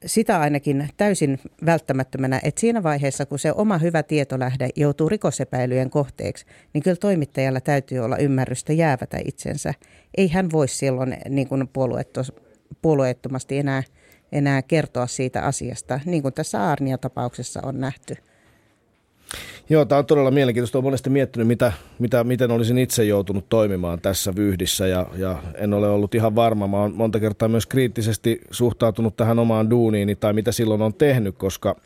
sitä 0.06 0.40
ainakin 0.40 0.88
täysin 0.96 1.38
välttämättömänä, 1.66 2.40
että 2.42 2.60
siinä 2.60 2.82
vaiheessa, 2.82 3.26
kun 3.26 3.38
se 3.38 3.52
oma 3.52 3.78
hyvä 3.78 4.02
tietolähde 4.02 4.68
joutuu 4.76 5.08
rikosepäilyjen 5.08 5.90
kohteeksi, 5.90 6.46
niin 6.72 6.82
kyllä 6.82 6.96
toimittajalla 6.96 7.60
täytyy 7.60 7.98
olla 7.98 8.16
ymmärrystä 8.16 8.72
jäävätä 8.72 9.18
itsensä. 9.24 9.74
Ei 10.16 10.28
hän 10.28 10.52
voi 10.52 10.68
silloin 10.68 11.16
niin 11.28 11.48
kuin 11.48 11.68
puolueettomasti 12.82 13.58
enää, 13.58 13.82
enää 14.32 14.62
kertoa 14.62 15.06
siitä 15.06 15.42
asiasta, 15.42 16.00
niin 16.04 16.22
kuin 16.22 16.34
tässä 16.34 16.70
Arnia-tapauksessa 16.70 17.60
on 17.64 17.80
nähty– 17.80 18.16
Joo, 19.70 19.84
tämä 19.84 19.98
on 19.98 20.06
todella 20.06 20.30
mielenkiintoista. 20.30 20.78
Olen 20.78 20.84
monesti 20.84 21.10
miettinyt, 21.10 21.48
mitä, 21.48 21.72
mitä, 21.98 22.24
miten 22.24 22.50
olisin 22.50 22.78
itse 22.78 23.04
joutunut 23.04 23.48
toimimaan 23.48 24.00
tässä 24.00 24.36
vyhdissä 24.36 24.86
ja, 24.86 25.06
ja 25.16 25.42
en 25.54 25.74
ole 25.74 25.88
ollut 25.88 26.14
ihan 26.14 26.34
varma. 26.34 26.66
Mä 26.66 26.82
olen 26.82 26.94
monta 26.94 27.20
kertaa 27.20 27.48
myös 27.48 27.66
kriittisesti 27.66 28.40
suhtautunut 28.50 29.16
tähän 29.16 29.38
omaan 29.38 29.70
duuniini 29.70 30.16
tai 30.16 30.32
mitä 30.32 30.52
silloin 30.52 30.82
on 30.82 30.94
tehnyt, 30.94 31.36
koska 31.36 31.76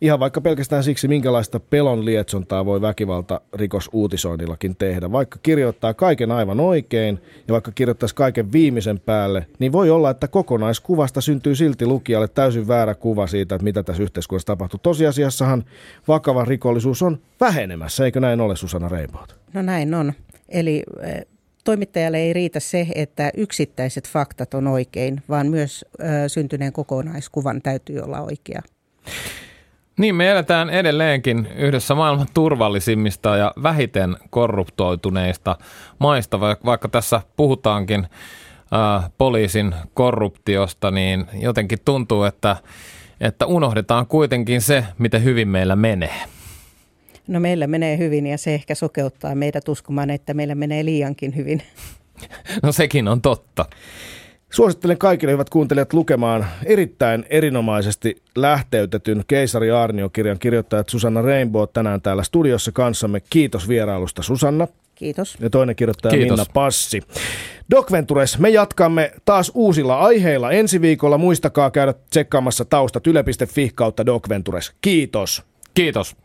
Ihan 0.00 0.20
vaikka 0.20 0.40
pelkästään 0.40 0.84
siksi, 0.84 1.08
minkälaista 1.08 1.60
pelon 1.60 2.04
lietsontaa 2.04 2.66
voi 2.66 2.80
väkivalta 2.80 3.40
rikosuutisoinnillakin 3.52 4.76
tehdä. 4.76 5.12
Vaikka 5.12 5.38
kirjoittaa 5.42 5.94
kaiken 5.94 6.32
aivan 6.32 6.60
oikein 6.60 7.18
ja 7.48 7.52
vaikka 7.52 7.72
kirjoittaisi 7.72 8.14
kaiken 8.14 8.52
viimeisen 8.52 9.00
päälle, 9.00 9.46
niin 9.58 9.72
voi 9.72 9.90
olla, 9.90 10.10
että 10.10 10.28
kokonaiskuvasta 10.28 11.20
syntyy 11.20 11.54
silti 11.54 11.86
lukijalle 11.86 12.28
täysin 12.28 12.68
väärä 12.68 12.94
kuva 12.94 13.26
siitä, 13.26 13.54
että 13.54 13.64
mitä 13.64 13.82
tässä 13.82 14.02
yhteiskunnassa 14.02 14.46
tapahtuu. 14.46 14.80
Tosiasiassahan 14.82 15.64
vakava 16.08 16.44
rikollisuus 16.44 17.02
on 17.02 17.18
vähenemässä, 17.40 18.04
eikö 18.04 18.20
näin 18.20 18.40
ole 18.40 18.56
Susanna 18.56 18.88
Reipaut? 18.88 19.36
No 19.52 19.62
näin 19.62 19.94
on. 19.94 20.12
Eli 20.48 20.82
eh, 21.02 21.26
toimittajalle 21.64 22.18
ei 22.18 22.32
riitä 22.32 22.60
se, 22.60 22.86
että 22.94 23.30
yksittäiset 23.36 24.08
faktat 24.08 24.54
on 24.54 24.66
oikein, 24.66 25.22
vaan 25.28 25.46
myös 25.46 25.84
ö, 26.00 26.04
eh, 26.04 26.10
syntyneen 26.26 26.72
kokonaiskuvan 26.72 27.62
täytyy 27.62 28.00
olla 28.00 28.20
oikea. 28.20 28.62
Niin, 29.98 30.14
me 30.14 30.30
eletään 30.30 30.70
edelleenkin 30.70 31.48
yhdessä 31.56 31.94
maailman 31.94 32.26
turvallisimmista 32.34 33.36
ja 33.36 33.52
vähiten 33.62 34.16
korruptoituneista 34.30 35.56
maista, 35.98 36.40
vaikka 36.40 36.88
tässä 36.88 37.20
puhutaankin 37.36 38.06
äh, 38.74 39.10
poliisin 39.18 39.74
korruptiosta, 39.94 40.90
niin 40.90 41.26
jotenkin 41.34 41.78
tuntuu, 41.84 42.24
että, 42.24 42.56
että 43.20 43.46
unohdetaan 43.46 44.06
kuitenkin 44.06 44.60
se, 44.60 44.84
miten 44.98 45.24
hyvin 45.24 45.48
meillä 45.48 45.76
menee. 45.76 46.20
No 47.26 47.40
meillä 47.40 47.66
menee 47.66 47.98
hyvin 47.98 48.26
ja 48.26 48.38
se 48.38 48.54
ehkä 48.54 48.74
sokeuttaa 48.74 49.34
meidät 49.34 49.68
uskomaan, 49.68 50.10
että 50.10 50.34
meillä 50.34 50.54
menee 50.54 50.84
liiankin 50.84 51.36
hyvin. 51.36 51.62
No 52.62 52.72
sekin 52.72 53.08
on 53.08 53.22
totta. 53.22 53.66
Suosittelen 54.50 54.98
kaikille 54.98 55.32
hyvät 55.32 55.50
kuuntelijat 55.50 55.92
lukemaan 55.92 56.46
erittäin 56.64 57.24
erinomaisesti 57.30 58.22
lähteytetyn 58.36 59.24
Keisari 59.26 59.70
Aarnio-kirjan 59.70 60.38
kirjoittajat 60.38 60.88
Susanna 60.88 61.22
Rainbow 61.22 61.64
tänään 61.72 62.02
täällä 62.02 62.22
studiossa 62.22 62.72
kanssamme. 62.72 63.20
Kiitos 63.30 63.68
vierailusta 63.68 64.22
Susanna. 64.22 64.68
Kiitos. 64.94 65.36
Ja 65.40 65.50
toinen 65.50 65.76
kirjoittaja 65.76 66.10
Kiitos. 66.10 66.38
Minna 66.38 66.52
Passi. 66.54 67.02
Doc 67.70 67.92
Ventures, 67.92 68.38
me 68.38 68.48
jatkamme 68.48 69.12
taas 69.24 69.52
uusilla 69.54 69.98
aiheilla 69.98 70.50
ensi 70.50 70.80
viikolla. 70.80 71.18
Muistakaa 71.18 71.70
käydä 71.70 71.94
tsekkaamassa 72.10 72.64
taustat 72.64 73.06
yle.fi 73.06 73.70
kautta 73.74 74.06
Doc 74.06 74.28
Ventures. 74.28 74.72
Kiitos. 74.80 75.42
Kiitos. 75.74 76.16